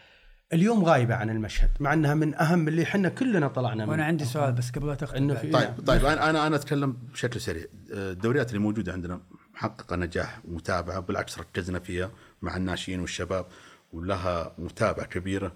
اليوم 0.53 0.85
غايبة 0.85 1.15
عن 1.15 1.31
المشهد 1.31 1.71
مع 1.81 1.93
إنها 1.93 2.15
من 2.15 2.35
أهم 2.35 2.69
اللي 2.69 2.83
إحنا 2.83 3.09
كلنا 3.09 3.49
طلعنا 3.49 3.85
وأنا 3.85 3.97
منه. 3.97 4.05
عندي 4.05 4.25
سؤال 4.25 4.53
بس 4.53 4.71
قبل 4.71 4.87
لا 4.87 4.95
تختم. 4.95 5.35
في 5.35 5.51
طيب 5.51 5.71
طيب 5.87 6.05
أنا 6.05 6.31
أنا 6.31 6.47
أنا 6.47 6.57
أتكلم 6.57 6.97
بشكل 7.13 7.41
سريع 7.41 7.65
الدوريات 7.91 8.49
اللي 8.49 8.59
موجودة 8.59 8.93
عندنا 8.93 9.21
محققة 9.55 9.97
نجاح 9.97 10.41
ومتابعة 10.49 11.01
بالعكس 11.01 11.39
ركزنا 11.39 11.79
فيها 11.79 12.11
مع 12.43 12.57
الناشئين 12.57 13.01
والشباب 13.01 13.47
ولها 13.93 14.53
متابعة 14.59 15.07
كبيرة 15.07 15.53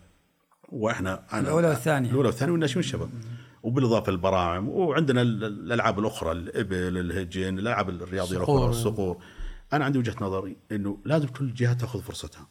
وإحنا 0.69 1.23
أنا 1.33 1.41
الأولى 1.41 1.69
والثانية. 1.69 2.11
الأولى 2.11 2.29
والثانية 2.29 2.53
والناشئين 2.53 2.77
والشباب 2.77 3.09
وبالإضافة 3.63 4.13
للبراعم 4.13 4.69
وعندنا 4.69 5.23
ال- 5.23 5.45
الألعاب 5.45 5.99
الأخرى 5.99 6.33
الإبل 6.33 6.99
الهجن 6.99 7.59
الألعاب 7.59 7.89
الرياضية 7.89 8.37
الصقور. 8.37 8.59
الأخرى 8.59 8.71
الصقور 8.71 9.23
أنا 9.73 9.85
عندي 9.85 9.99
وجهة 9.99 10.15
نظري 10.21 10.57
إنه 10.73 10.99
لازم 11.05 11.27
كل 11.29 11.45
الجهات 11.45 11.81
تأخذ 11.81 12.03
فرصتها 12.03 12.47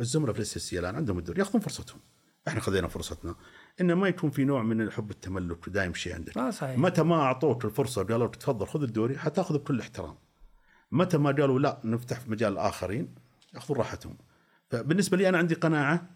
الزملاء 0.00 0.32
في 0.32 0.38
ال 0.38 0.56
SS 0.56 0.74
الآن 0.74 0.96
عندهم 0.96 1.18
الدوري 1.18 1.38
ياخذون 1.38 1.60
فرصتهم. 1.60 2.00
إحنا 2.48 2.60
خذينا 2.60 2.88
فرصتنا. 2.88 3.34
انه 3.80 3.94
ما 3.94 4.08
يكون 4.08 4.30
في 4.30 4.44
نوع 4.44 4.62
من 4.62 4.90
حب 4.90 5.10
التملك 5.10 5.66
ودايم 5.66 5.94
شيء 5.94 6.14
عندك. 6.14 6.38
آه، 6.38 6.50
صحيح. 6.50 6.78
متى 6.78 7.02
ما 7.02 7.16
أعطوك 7.16 7.64
الفرصة 7.64 8.02
قالوا 8.02 8.26
لك 8.26 8.36
تفضل 8.36 8.66
خذ 8.66 8.82
الدوري 8.82 9.18
حتاخذ 9.18 9.58
بكل 9.58 9.80
احترام. 9.80 10.14
متى 10.92 11.18
ما 11.18 11.30
قالوا 11.30 11.58
لا 11.60 11.80
نفتح 11.84 12.20
في 12.20 12.30
مجال 12.30 12.52
الآخرين 12.52 13.14
يأخذون 13.54 13.78
راحتهم. 13.78 14.16
فبالنسبة 14.70 15.16
لي 15.16 15.28
أنا 15.28 15.38
عندي 15.38 15.54
قناعة 15.54 16.10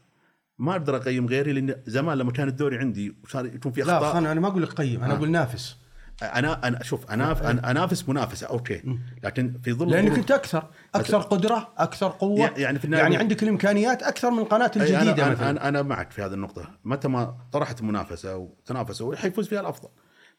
ما 0.59 0.73
أقدر 0.73 0.97
أقيم 0.97 1.27
غيري 1.27 1.53
لأن 1.53 1.83
زمان 1.87 2.19
لما 2.19 2.33
كان 2.33 2.49
الدوري 2.49 2.79
عندي 2.79 3.17
وصار 3.25 3.47
يكون 3.47 3.73
في 3.73 3.81
لا 3.81 3.97
اخطاء 3.97 4.15
خلنا 4.15 4.33
أنا 4.33 4.41
ما 4.41 4.49
أقول 4.49 4.63
لك 4.63 4.73
قيم 4.73 5.05
أنا 5.05 5.13
آه. 5.15 5.17
أقول 5.17 5.31
نافس. 5.31 5.77
أنا 6.23 6.69
أنا 6.69 6.83
شوف 6.83 7.11
أنا 7.11 7.51
أنا 7.51 7.71
أنافس 7.71 8.09
منافسة 8.09 8.47
أوكي. 8.47 8.99
لكن 9.23 9.61
في 9.65 9.73
ظل 9.73 9.91
لانك 9.91 10.19
انت 10.19 10.31
أكثر 10.31 10.71
أكثر 10.95 11.21
قدرة 11.21 11.73
أكثر 11.79 12.09
قوة. 12.09 12.51
يعني 12.57 12.79
في 12.79 12.91
يعني 12.91 13.17
عندك 13.17 13.43
الإمكانيات 13.43 14.03
أكثر 14.03 14.31
من 14.31 14.39
القناه 14.39 14.71
الجديدة 14.77 15.27
أنا, 15.27 15.31
مثلا. 15.31 15.51
أنا, 15.51 15.69
أنا 15.69 15.83
معك 15.83 16.11
في 16.11 16.23
هذه 16.23 16.35
النقطة. 16.35 16.79
متى 16.85 17.09
ما 17.09 17.37
طرحت 17.53 17.83
منافسة 17.83 18.37
وتنافسوا 18.37 19.17
حيفوز 19.17 19.49
فيها 19.49 19.61
الأفضل. 19.61 19.89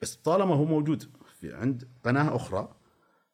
بس 0.01 0.15
طالما 0.15 0.55
هو 0.55 0.65
موجود 0.65 1.03
في 1.41 1.53
عند 1.53 1.88
قناة 2.05 2.36
أخرى 2.36 2.69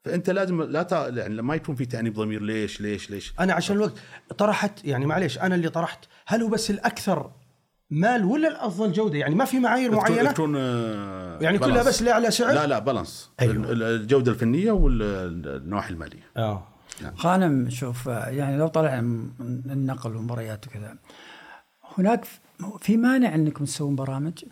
فأنت 0.06 0.30
لازم 0.30 0.62
لا 0.62 0.84
ت... 0.84 0.92
يعني 0.92 1.34
لما 1.36 1.56
يكون 1.56 1.76
في 1.76 1.86
تأنيب 1.86 2.14
ضمير 2.14 2.42
ليش 2.42 2.82
ليش 2.82 3.10
ليش؟ 3.10 3.34
أنا 3.40 3.54
عشان 3.54 3.76
الوقت 3.76 3.94
طرحت 4.38 4.86
يعني 4.86 5.06
معليش 5.06 5.40
أنا 5.40 5.56
اللي 5.56 5.70
طرحت. 5.70 6.06
هل 6.28 6.42
هو 6.42 6.48
بس 6.48 6.70
الأكثر 6.70 7.32
مال 7.92 8.26
ولا 8.26 8.48
الأفضل 8.48 8.92
جودة؟ 8.92 9.18
يعني 9.18 9.36
ما 9.36 9.46
في 9.46 9.60
معايير 9.60 9.92
معينة؟ 9.92 10.32
تكون 10.32 10.56
آه، 10.58 11.40
يعني 11.42 11.58
كلها 11.58 11.70
بالانس. 11.70 11.88
بس 11.88 12.02
لاعلى 12.02 12.32
سعر؟ 12.32 12.54
لا 12.54 12.68
لا 12.68 12.80
بالانس 12.80 13.30
أيوه. 13.40 13.54
ال- 13.72 13.84
الجودة 13.84 14.32
الفنية 14.32 14.72
والنواحي 14.72 15.94
المالية. 15.94 16.24
آه. 16.38 16.68
غانم 17.20 17.70
شوف 17.70 18.10
آه، 18.10 18.30
يعني 18.30 18.58
لو 18.58 18.68
طلع 18.68 19.02
من 19.02 19.30
النقل 19.72 20.16
والمباريات 20.16 20.68
وكذا 20.68 20.96
هناك 21.98 22.26
في 22.80 22.98
مانع 22.98 23.36
إنكم 23.36 23.66
تسوون 23.66 23.96
برامج؟ 23.96 24.46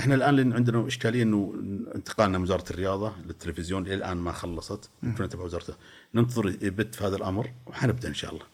إحنا 0.00 0.14
الآن 0.14 0.36
لأن 0.36 0.52
عندنا 0.52 0.86
إشكالية 0.86 1.22
إنه 1.22 1.54
انتقالنا 1.94 2.38
من 2.38 2.44
وزارة 2.44 2.64
الرياضة 2.70 3.12
للتلفزيون 3.26 3.86
إلى 3.86 3.94
الآن 3.94 4.16
ما 4.16 4.32
خلصت. 4.32 4.90
كنا 5.18 5.26
تبع 5.26 5.44
وزارته 5.44 5.74
ننتظر 6.14 6.48
يبت 6.62 6.94
في 6.94 7.04
هذا 7.04 7.16
الأمر 7.16 7.50
وحنبدأ 7.66 8.08
إن 8.08 8.14
شاء 8.14 8.32
الله 8.32 8.44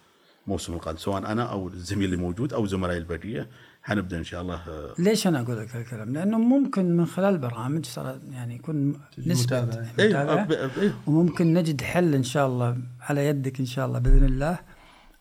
الموسم 0.47 0.72
القادم 0.74 0.99
سواء 0.99 1.18
أنا 1.32 1.42
أو 1.42 1.68
الزميل 1.68 2.05
اللي 2.05 2.16
موجود 2.16 2.53
أو 2.53 2.66
زملائي 2.66 2.99
البقيه 2.99 3.49
حنبدأ 3.87 4.18
إن 4.18 4.24
شاء 4.24 4.43
الله 4.43 4.55
آه، 4.55 4.95
ليش 4.99 5.26
أنا 5.26 5.41
أقول 5.41 5.59
لك 5.59 5.76
هالكلام؟ 5.76 6.12
لأنه 6.12 6.39
ممكن 6.39 6.97
من 6.97 7.07
خلال 7.07 7.34
البرامج 7.34 7.87
صار 7.87 8.18
يعني 8.32 8.55
يكون. 8.55 9.01
أيوه 9.18 10.22
متابعة. 10.22 10.47
أب- 10.47 10.78
أيوه 10.78 10.95
وممكن 11.07 11.55
نجد 11.55 11.80
حل 11.82 12.14
إن 12.14 12.22
شاء 12.22 12.47
الله 12.47 12.76
على 13.01 13.26
يدك 13.26 13.61
إن 13.61 13.66
شاء 13.66 13.87
الله 13.87 13.99
بإذن 13.99 14.24
الله. 14.24 14.59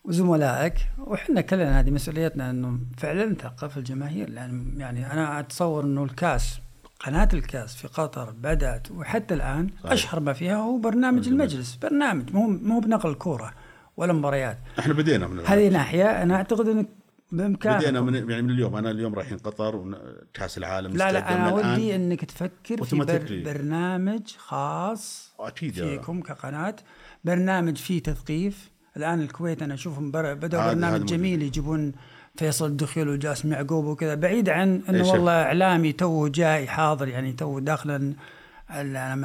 وزملائك 0.04 0.74
وحنا 0.98 1.42
كلنا 1.42 1.80
هذه 1.80 1.92
مسؤوليتنا 1.92 2.50
إنه 2.50 2.80
فعلا 2.98 3.26
نثقف 3.26 3.78
الجماهير. 3.78 4.30
لأن 4.30 4.74
يعني 4.78 5.12
أنا 5.14 5.40
أتصور 5.40 5.84
إنه 5.84 6.04
الكاس 6.04 6.60
قناة 7.00 7.30
الكاس 7.34 7.76
في 7.76 7.88
قطر 7.88 8.32
بدأت 8.32 8.92
وحتى 8.92 9.34
الآن 9.34 9.70
صحيح. 9.80 9.92
أشهر 9.92 10.20
ما 10.20 10.34
فيها 10.34 10.56
هو 10.56 10.78
برنامج 10.78 11.28
المجلس. 11.28 11.76
برنامج 11.76 12.34
مو 12.34 12.48
مو 12.48 12.80
بنقل 12.80 13.14
كورة 13.14 13.52
ولا 13.98 14.14
مباريات. 14.14 14.58
إحنا 14.80 14.94
بدينا 14.94 15.28
من 15.28 15.40
هذه 15.46 15.70
ناحية 15.70 16.24
أنا 16.24 16.36
أعتقد 16.36 16.68
إنك 16.68 16.88
بامكانك 17.32 17.82
بدينا 17.84 18.02
من 18.02 18.30
يعني 18.30 18.42
من 18.42 18.50
اليوم 18.50 18.76
أنا 18.76 18.92
اليوم 18.92 19.16
رايحين 19.16 19.38
قطر 19.38 19.76
وكاس 19.76 20.58
العالم 20.58 20.98
لا 20.98 21.12
لا 21.12 21.36
أنا. 21.36 21.54
ودي 21.54 21.96
إنك 21.96 22.26
تفكر 22.26 22.84
في 22.84 22.96
بر. 22.96 23.42
برنامج 23.46 24.22
خاص 24.38 25.34
أكيد 25.40 25.78
يا- 25.78 25.86
فيكم 25.86 26.22
كقناة 26.22 26.76
برنامج 27.24 27.78
فيه 27.78 28.04
تثقيف 28.04 28.70
الآن 28.98 29.22
الكويت 29.22 29.62
أنا 29.62 29.74
اشوفهم 29.74 30.12
هذا- 30.60 30.74
برنامج. 30.74 31.06
جميل 31.06 31.42
يجيبون 31.42 31.92
فيصل 32.36 32.66
الدخيل 32.66 33.10
وجاسم 33.10 33.52
يعقوب 33.52 33.86
وكذا 33.86 34.16
بعيد 34.16 34.50
عن 34.50 34.82
إنه 34.90 35.00
إيش؟ 35.00 35.08
والله 35.08 35.32
إعلامي 35.44 35.92
تو 35.94 36.28
جاي 36.28 36.68
حاضر 36.68 37.08
يعني 37.08 37.34
تو 37.34 37.60
داخلا 37.60 38.14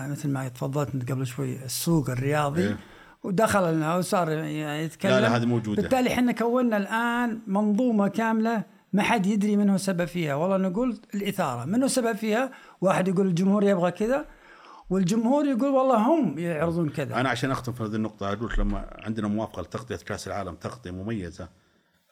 مثل 0.09 0.28
ما 0.28 0.48
تفضلت 0.48 1.11
قبل 1.12 1.26
شوي 1.26 1.64
السوق 1.64 2.11
الرياضي 2.11 2.62
إيه. 2.68 2.76
ودخل 3.22 3.74
لنا 3.74 3.96
وصار 3.96 4.30
يتكلم. 4.44 5.12
لا 5.12 5.20
لا 5.20 5.36
هذه 5.36 5.44
موجودة. 5.44 5.82
بالتالي 5.82 6.10
إحنا 6.12 6.32
كونا 6.32 6.76
الآن 6.76 7.40
منظومة 7.46 8.08
كاملة 8.08 8.64
ما 8.92 9.02
حد 9.02 9.26
يدري 9.26 9.56
من 9.56 9.68
هو 9.68 9.74
السبب 9.74 10.04
فيها. 10.04 10.34
والله 10.34 10.56
نقول 10.56 11.00
الإثارة. 11.14 11.64
من 11.64 11.78
هو 11.80 11.86
السبب 11.86 12.16
فيها؟ 12.16 12.50
واحد 12.80 13.08
يقول 13.08 13.26
الجمهور 13.26 13.64
يبغى 13.64 13.90
كذا 13.90 14.24
والجمهور 14.90 15.46
يقول 15.46 15.70
والله 15.70 15.96
هم 15.96 16.38
يعرضون 16.38 16.88
كذا. 16.88 17.20
أنا 17.20 17.28
عشان 17.28 17.50
أختم 17.50 17.72
في 17.72 17.82
هذه 17.82 17.94
النقطة 17.94 18.32
أقول 18.32 18.52
لما 18.58 18.96
عندنا 18.98 19.28
موافقة 19.28 19.62
لتغطية 19.62 19.96
كأس 19.96 20.28
العالم 20.28 20.54
تغطية 20.54 20.90
مميزة 20.90 21.48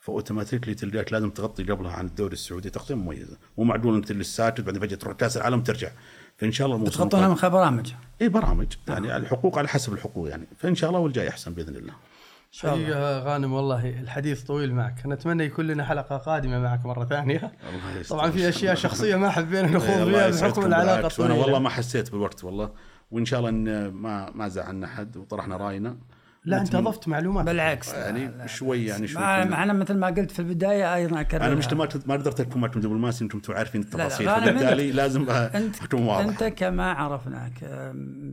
فاوتوماتيكلي 0.00 0.74
تلقاك 0.74 1.12
لازم 1.12 1.30
تغطي 1.30 1.62
قبلها 1.62 1.92
عن 1.92 2.06
الدوري 2.06 2.32
السعودي 2.32 2.70
تغطية 2.70 2.94
مميزة. 2.94 3.36
مو 3.58 3.64
معقول 3.64 3.96
أنت 3.96 4.10
اللي 4.10 4.24
ساكت 4.24 4.60
بعدين 4.60 4.82
فجأة 4.82 4.96
تروح 4.96 5.14
كأس 5.14 5.36
العالم 5.36 5.62
ترجع. 5.62 5.90
فإن 6.38 6.52
شاء 6.52 6.66
الله 6.66 6.76
الموسم 6.76 6.98
تغطونها 6.98 7.28
من 7.28 7.34
خلال 7.34 7.52
برامج. 7.52 7.92
إي 8.22 8.28
برامج. 8.28 8.66
يعني 8.88 9.16
الحقوق 9.16 9.58
على 9.58 9.68
حسب 9.68 9.92
الحقوق 9.92 10.28
يعني. 10.28 10.46
فإن 10.58 10.74
شاء 10.74 10.90
الله 10.90 11.00
والجاي 11.00 11.28
أحسن 11.28 11.54
بإذن 11.54 11.76
الله. 11.76 11.92
إن 11.92 12.52
شاء 12.52 12.74
الله. 12.74 12.84
حقيقة 12.84 13.18
غانم 13.18 13.52
والله 13.52 14.00
الحديث 14.00 14.42
طويل 14.42 14.74
معك. 14.74 15.06
نتمنى 15.06 15.44
يكون 15.44 15.66
لنا 15.66 15.84
حلقة 15.84 16.16
قادمة 16.16 16.58
معك 16.58 16.86
مرة 16.86 17.04
ثانية. 17.04 17.38
الله 17.68 18.00
يستر. 18.00 18.14
طبعا 18.14 18.30
في 18.30 18.48
أشياء 18.48 18.74
شخصية 18.74 19.16
ما 19.16 19.30
حبينا 19.30 19.68
نخوض 19.68 20.08
فيها 20.08 20.30
بحكم 20.30 20.66
العلاقة 20.66 21.06
الطويلة. 21.06 21.34
والله 21.34 21.58
ما 21.58 21.68
حسيت 21.70 22.12
بالوقت 22.12 22.44
والله. 22.44 22.70
وإن 23.10 23.24
شاء 23.24 23.40
الله 23.40 23.50
إن 23.50 23.88
ما 23.88 24.30
ما 24.30 24.48
زعلنا 24.48 24.86
احد 24.86 25.16
وطرحنا 25.16 25.56
رأينا. 25.56 25.96
لا 26.44 26.60
أنت 26.60 26.74
أضفت 26.74 27.08
معلومات. 27.08 27.44
بالعكس 27.46 27.94
يعني 27.94 28.48
شوي 28.48 28.86
يعني 28.86 29.08
شوي 29.08 29.22
مع 29.22 29.42
كنا- 29.42 29.50
مع 29.50 29.62
أنا 29.62 29.72
مثل 29.72 29.94
ما 29.96 30.06
قلت 30.06 30.30
في 30.30 30.38
البداية 30.38 30.94
أيضا 30.94 31.20
أكرر. 31.20 31.46
أنا 31.46 31.54
مش 31.54 31.72
ما 31.72 31.88
ما 32.06 32.14
قدرت 32.14 32.40
اكون 32.40 32.60
معكم 32.60 32.80
قبل 32.80 32.94
ما 32.96 33.12
أنتم 33.22 33.40
عارفين 33.48 33.80
لا، 33.80 33.86
التفاصيل. 33.86 34.28
فبالتالي 34.28 34.92
لازم 34.92 35.30
انت 35.30 35.82
اكون 35.82 36.02
واضح. 36.02 36.24
أنت 36.24 36.44
كما 36.44 36.92
عرفناك 36.92 37.52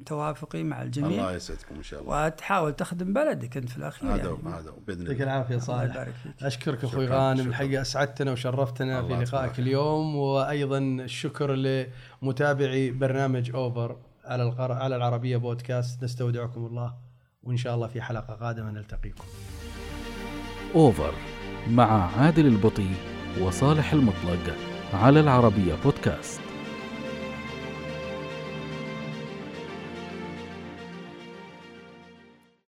توافقي 0.06 0.64
مع 0.64 0.82
الجميع. 0.82 1.10
الله 1.10 1.36
يسعدكم 1.36 1.76
إن 1.76 1.84
شاء 1.84 2.02
الله. 2.02 2.26
وتحاول 2.26 2.74
تخدم 2.76 3.14
بلدك 3.14 3.58
أنت 3.58 3.70
في 3.70 3.78
الأخير 3.78 4.10
هذا 4.10 4.18
يعني. 4.18 4.30
هو 4.30 4.50
هذا 4.50 4.72
بإذن 4.88 5.02
يعطيك 5.02 5.22
الله. 5.22 5.34
العافية 5.34 5.56
الله 5.56 5.66
صالح. 5.66 5.96
يبارك 5.96 6.14
فيك. 6.24 6.44
أشكرك 6.44 6.84
أخوي 6.84 7.06
شكراً، 7.06 7.18
غانم 7.18 7.38
شكراً. 7.38 7.50
الحقيقة 7.50 7.82
أسعدتنا 7.82 8.32
وشرفتنا 8.32 9.02
في 9.08 9.14
لقائك. 9.14 9.60
اليوم 9.60 10.16
وأيضا 10.16 10.78
الشكر 10.78 11.54
لمتابعي 12.22 12.92
برنامج 12.92 13.52
أوفر 13.56 13.98
على. 14.26 14.56
على 14.60 14.96
العربية 14.96 15.38
بودكاست. 15.38 16.04
نستودعكم 16.04 16.66
الله. 16.66 17.05
وإن 17.46 17.58
شاء 17.58 17.76
الله 17.76 17.88
في 17.88 18.02
حلقة 18.02 18.34
قادمة 18.34 18.72
نلتقيكم. 18.72 19.24
أوفر 20.76 21.14
مع 21.70 22.18
عادل 22.18 22.46
البطي 22.46 22.90
وصالح 23.42 23.94
المطلق 23.94 24.56
على 24.94 25.20
العربية 25.20 25.76
بودكاست. 25.84 26.45